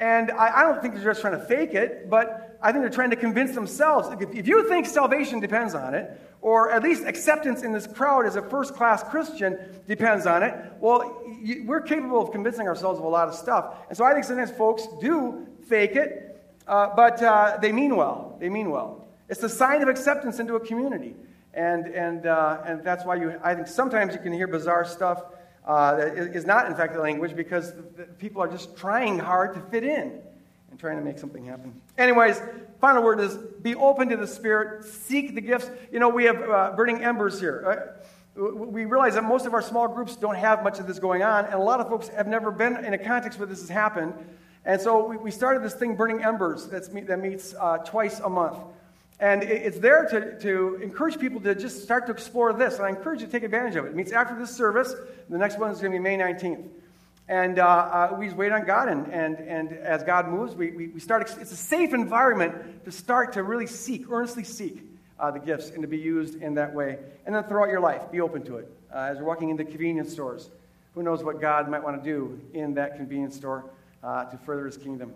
And 0.00 0.30
I, 0.30 0.60
I, 0.60 0.62
don't 0.62 0.80
think 0.80 0.94
they're 0.94 1.04
just 1.04 1.20
trying 1.20 1.38
to 1.38 1.44
fake 1.44 1.74
it, 1.74 2.08
but 2.08 2.56
I 2.62 2.70
think 2.70 2.82
they're 2.82 2.90
trying 2.90 3.10
to 3.10 3.16
convince 3.16 3.54
themselves. 3.54 4.08
If, 4.20 4.32
if 4.32 4.46
you 4.46 4.68
think 4.68 4.86
salvation 4.86 5.40
depends 5.40 5.74
on 5.74 5.94
it, 5.94 6.20
or 6.40 6.70
at 6.70 6.84
least 6.84 7.04
acceptance 7.04 7.62
in 7.64 7.72
this 7.72 7.86
crowd 7.86 8.24
as 8.24 8.36
a 8.36 8.42
first 8.42 8.74
class 8.74 9.02
Christian 9.02 9.58
depends 9.88 10.24
on 10.24 10.44
it, 10.44 10.54
well, 10.78 11.20
you, 11.42 11.64
we're 11.66 11.80
capable 11.80 12.22
of 12.22 12.30
convincing 12.30 12.68
ourselves 12.68 13.00
of 13.00 13.04
a 13.04 13.08
lot 13.08 13.28
of 13.28 13.34
stuff. 13.34 13.74
And 13.88 13.98
so 13.98 14.04
I 14.04 14.12
think 14.12 14.24
sometimes 14.24 14.52
folks 14.52 14.86
do 15.00 15.48
fake 15.66 15.96
it, 15.96 16.40
uh, 16.68 16.94
but 16.94 17.20
uh, 17.20 17.58
they 17.60 17.72
mean 17.72 17.96
well. 17.96 18.36
They 18.38 18.48
mean 18.48 18.70
well. 18.70 19.08
It's 19.28 19.42
a 19.42 19.48
sign 19.48 19.82
of 19.82 19.88
acceptance 19.88 20.38
into 20.38 20.54
a 20.54 20.60
community. 20.60 21.16
And, 21.54 21.86
and, 21.86 22.26
uh, 22.26 22.62
and 22.64 22.84
that's 22.84 23.04
why 23.04 23.16
you, 23.16 23.38
I 23.42 23.54
think 23.54 23.66
sometimes 23.66 24.14
you 24.14 24.20
can 24.20 24.32
hear 24.32 24.46
bizarre 24.46 24.84
stuff 24.84 25.24
uh, 25.68 25.98
is 26.16 26.46
not, 26.46 26.66
in 26.66 26.74
fact, 26.74 26.94
the 26.94 27.00
language 27.00 27.36
because 27.36 27.74
people 28.18 28.42
are 28.42 28.48
just 28.48 28.74
trying 28.76 29.18
hard 29.18 29.54
to 29.54 29.60
fit 29.70 29.84
in 29.84 30.20
and 30.70 30.80
trying 30.80 30.96
to 30.96 31.04
make 31.04 31.18
something 31.18 31.44
happen. 31.44 31.78
Anyways, 31.98 32.40
final 32.80 33.02
word 33.02 33.20
is 33.20 33.36
be 33.36 33.74
open 33.74 34.08
to 34.08 34.16
the 34.16 34.26
Spirit, 34.26 34.84
seek 34.84 35.34
the 35.34 35.42
gifts. 35.42 35.70
You 35.92 36.00
know, 36.00 36.08
we 36.08 36.24
have 36.24 36.40
uh, 36.40 36.72
burning 36.74 37.04
embers 37.04 37.38
here. 37.38 37.94
Uh, 38.36 38.42
we 38.42 38.84
realize 38.84 39.14
that 39.14 39.24
most 39.24 39.46
of 39.46 39.52
our 39.52 39.62
small 39.62 39.88
groups 39.88 40.16
don't 40.16 40.36
have 40.36 40.62
much 40.62 40.78
of 40.78 40.86
this 40.86 40.98
going 40.98 41.22
on, 41.22 41.44
and 41.44 41.54
a 41.54 41.58
lot 41.58 41.80
of 41.80 41.88
folks 41.88 42.08
have 42.08 42.28
never 42.28 42.50
been 42.50 42.82
in 42.84 42.94
a 42.94 42.98
context 42.98 43.38
where 43.38 43.46
this 43.46 43.60
has 43.60 43.68
happened. 43.68 44.14
And 44.64 44.80
so 44.80 45.06
we, 45.06 45.16
we 45.16 45.30
started 45.30 45.62
this 45.62 45.74
thing, 45.74 45.96
Burning 45.96 46.22
Embers, 46.22 46.66
that's, 46.66 46.88
that 46.88 47.20
meets 47.20 47.54
uh, 47.60 47.78
twice 47.78 48.20
a 48.20 48.28
month. 48.28 48.58
And 49.20 49.42
it's 49.42 49.78
there 49.78 50.06
to, 50.10 50.38
to 50.40 50.78
encourage 50.80 51.18
people 51.18 51.40
to 51.40 51.54
just 51.54 51.82
start 51.82 52.06
to 52.06 52.12
explore 52.12 52.52
this. 52.52 52.76
And 52.76 52.86
I 52.86 52.90
encourage 52.90 53.20
you 53.20 53.26
to 53.26 53.32
take 53.32 53.42
advantage 53.42 53.74
of 53.74 53.84
it. 53.84 53.88
It 53.88 53.96
meets 53.96 54.12
after 54.12 54.38
this 54.38 54.54
service. 54.54 54.94
The 55.28 55.38
next 55.38 55.58
one 55.58 55.70
is 55.70 55.80
going 55.80 55.92
to 55.92 55.98
be 55.98 56.02
May 56.02 56.16
19th. 56.16 56.68
And 57.26 57.58
uh, 57.58 57.66
uh, 57.66 58.16
we 58.18 58.26
just 58.26 58.36
wait 58.36 58.52
on 58.52 58.64
God. 58.64 58.88
And, 58.88 59.08
and, 59.12 59.38
and 59.38 59.72
as 59.72 60.04
God 60.04 60.28
moves, 60.28 60.54
we, 60.54 60.70
we, 60.70 60.88
we 60.88 61.00
start. 61.00 61.22
It's 61.40 61.52
a 61.52 61.56
safe 61.56 61.92
environment 61.92 62.84
to 62.84 62.92
start 62.92 63.32
to 63.32 63.42
really 63.42 63.66
seek, 63.66 64.10
earnestly 64.10 64.44
seek 64.44 64.82
uh, 65.18 65.32
the 65.32 65.40
gifts 65.40 65.70
and 65.70 65.82
to 65.82 65.88
be 65.88 65.98
used 65.98 66.40
in 66.40 66.54
that 66.54 66.72
way. 66.72 66.98
And 67.26 67.34
then 67.34 67.42
throughout 67.44 67.68
your 67.68 67.80
life, 67.80 68.10
be 68.12 68.20
open 68.20 68.44
to 68.44 68.58
it. 68.58 68.72
Uh, 68.94 68.98
as 69.10 69.18
you're 69.18 69.26
walking 69.26 69.50
into 69.50 69.64
convenience 69.64 70.12
stores, 70.12 70.48
who 70.94 71.02
knows 71.02 71.22
what 71.22 71.40
God 71.40 71.68
might 71.68 71.82
want 71.82 72.02
to 72.02 72.10
do 72.10 72.40
in 72.54 72.74
that 72.74 72.96
convenience 72.96 73.36
store 73.36 73.64
uh, 74.02 74.24
to 74.26 74.38
further 74.38 74.64
his 74.64 74.76
kingdom. 74.76 75.12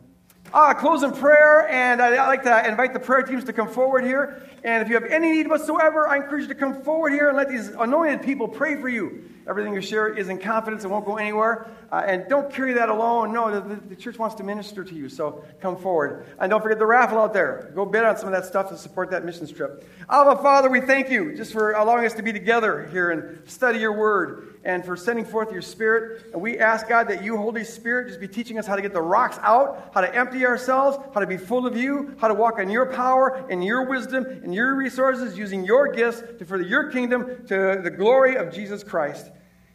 Uh, 0.55 0.75
close 0.75 1.03
in 1.03 1.13
prayer, 1.13 1.67
and 1.71 2.03
I'd 2.03 2.27
like 2.27 2.43
to 2.43 2.69
invite 2.69 2.93
the 2.93 3.01
prayer 3.01 3.23
teams 3.23 3.45
to 3.45 3.55
come 3.55 3.69
forward 3.69 4.05
here. 4.05 4.47
And 4.63 4.83
if 4.83 4.89
you 4.89 4.95
have 4.95 5.05
any 5.05 5.33
need 5.33 5.49
whatsoever, 5.49 6.07
I 6.07 6.17
encourage 6.17 6.43
you 6.43 6.49
to 6.49 6.55
come 6.55 6.83
forward 6.83 7.13
here 7.13 7.29
and 7.29 7.37
let 7.39 7.49
these 7.49 7.69
anointed 7.69 8.21
people 8.21 8.47
pray 8.47 8.79
for 8.79 8.91
you. 8.91 9.25
Everything 9.49 9.73
you 9.73 9.81
share 9.81 10.09
is 10.09 10.29
in 10.29 10.39
confidence 10.39 10.83
and 10.83 10.93
won't 10.93 11.07
go 11.07 11.17
anywhere. 11.17 11.69
Uh, 11.91 12.03
and 12.07 12.29
don't 12.29 12.53
carry 12.53 12.75
that 12.75 12.91
alone. 12.91 13.33
No, 13.33 13.61
the, 13.61 13.77
the, 13.77 13.97
church 13.97 14.19
wants 14.19 14.35
to 14.37 14.45
minister 14.45 14.85
to 14.85 14.95
you, 14.95 15.09
so 15.09 15.43
come 15.61 15.77
forward. 15.77 16.27
And 16.39 16.51
don't 16.51 16.63
forget 16.63 16.79
the 16.79 16.87
raffle 16.87 17.19
out 17.19 17.33
there. 17.33 17.73
Go 17.75 17.87
bid 17.87 18.05
on 18.05 18.19
some 18.19 18.27
of 18.27 18.33
that 18.33 18.45
stuff 18.47 18.69
to 18.69 18.77
support 18.77 19.11
that 19.11 19.25
mission 19.25 19.47
trip. 19.53 19.89
Abba, 20.11 20.37
Father, 20.43 20.69
we 20.69 20.83
thank 20.83 21.11
you 21.11 21.35
just 21.35 21.53
for 21.53 21.73
allowing 21.73 22.05
us 22.05 22.13
to 22.15 22.23
be 22.23 22.33
together 22.33 22.89
here 22.93 23.11
and 23.11 23.49
study 23.49 23.79
your 23.79 23.93
word 23.95 24.52
and 24.65 24.85
for 24.85 24.97
sending 24.97 25.25
forth 25.25 25.53
your 25.53 25.63
spirit. 25.63 26.31
And 26.33 26.41
we 26.41 26.59
ask, 26.59 26.89
God, 26.89 27.09
that 27.09 27.23
you, 27.25 27.37
Holy 27.37 27.65
Spirit, 27.65 28.09
just 28.09 28.21
be 28.21 28.29
teaching 28.29 28.59
us 28.59 28.67
how 28.67 28.77
to 28.77 28.83
get 28.83 28.93
the 28.93 29.03
rocks 29.03 29.39
out, 29.43 29.91
how 29.93 30.01
to 30.01 30.15
empty 30.15 30.47
ourselves, 30.47 30.99
how 31.15 31.21
to 31.21 31.27
be 31.27 31.37
full 31.37 31.67
of 31.67 31.77
you, 31.77 32.15
how 32.21 32.29
to 32.29 32.35
walk 32.35 32.59
in 32.59 32.71
your 32.71 32.87
power 32.87 33.45
and 33.51 33.65
your 33.65 33.89
wisdom 33.89 34.25
and 34.25 34.55
your 34.55 34.75
resources, 34.75 35.37
using 35.37 35.65
your 35.65 35.93
gifts 35.93 36.23
to 36.39 36.45
further 36.45 36.65
your 36.65 36.91
kingdom 36.91 37.47
to 37.47 37.81
the 37.83 37.91
glory 37.91 38.37
of 38.37 38.53
Jesus 38.53 38.85
Christ. 38.85 39.31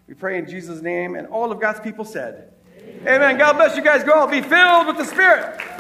We 0.08 0.14
pray 0.14 0.38
in 0.38 0.48
Jesus' 0.48 0.82
name. 0.82 1.16
And 1.16 1.28
all 1.28 1.52
of 1.52 1.60
God's 1.60 1.82
people 1.82 2.06
said, 2.06 2.54
Amen. 2.80 3.08
Amen. 3.08 3.38
God 3.38 3.54
bless 3.54 3.76
you 3.76 3.84
guys. 3.84 4.04
Go 4.04 4.14
out. 4.14 4.32
Be 4.32 4.42
filled 4.42 4.88
with 4.88 4.98
the 4.98 5.06
Spirit. 5.06 5.77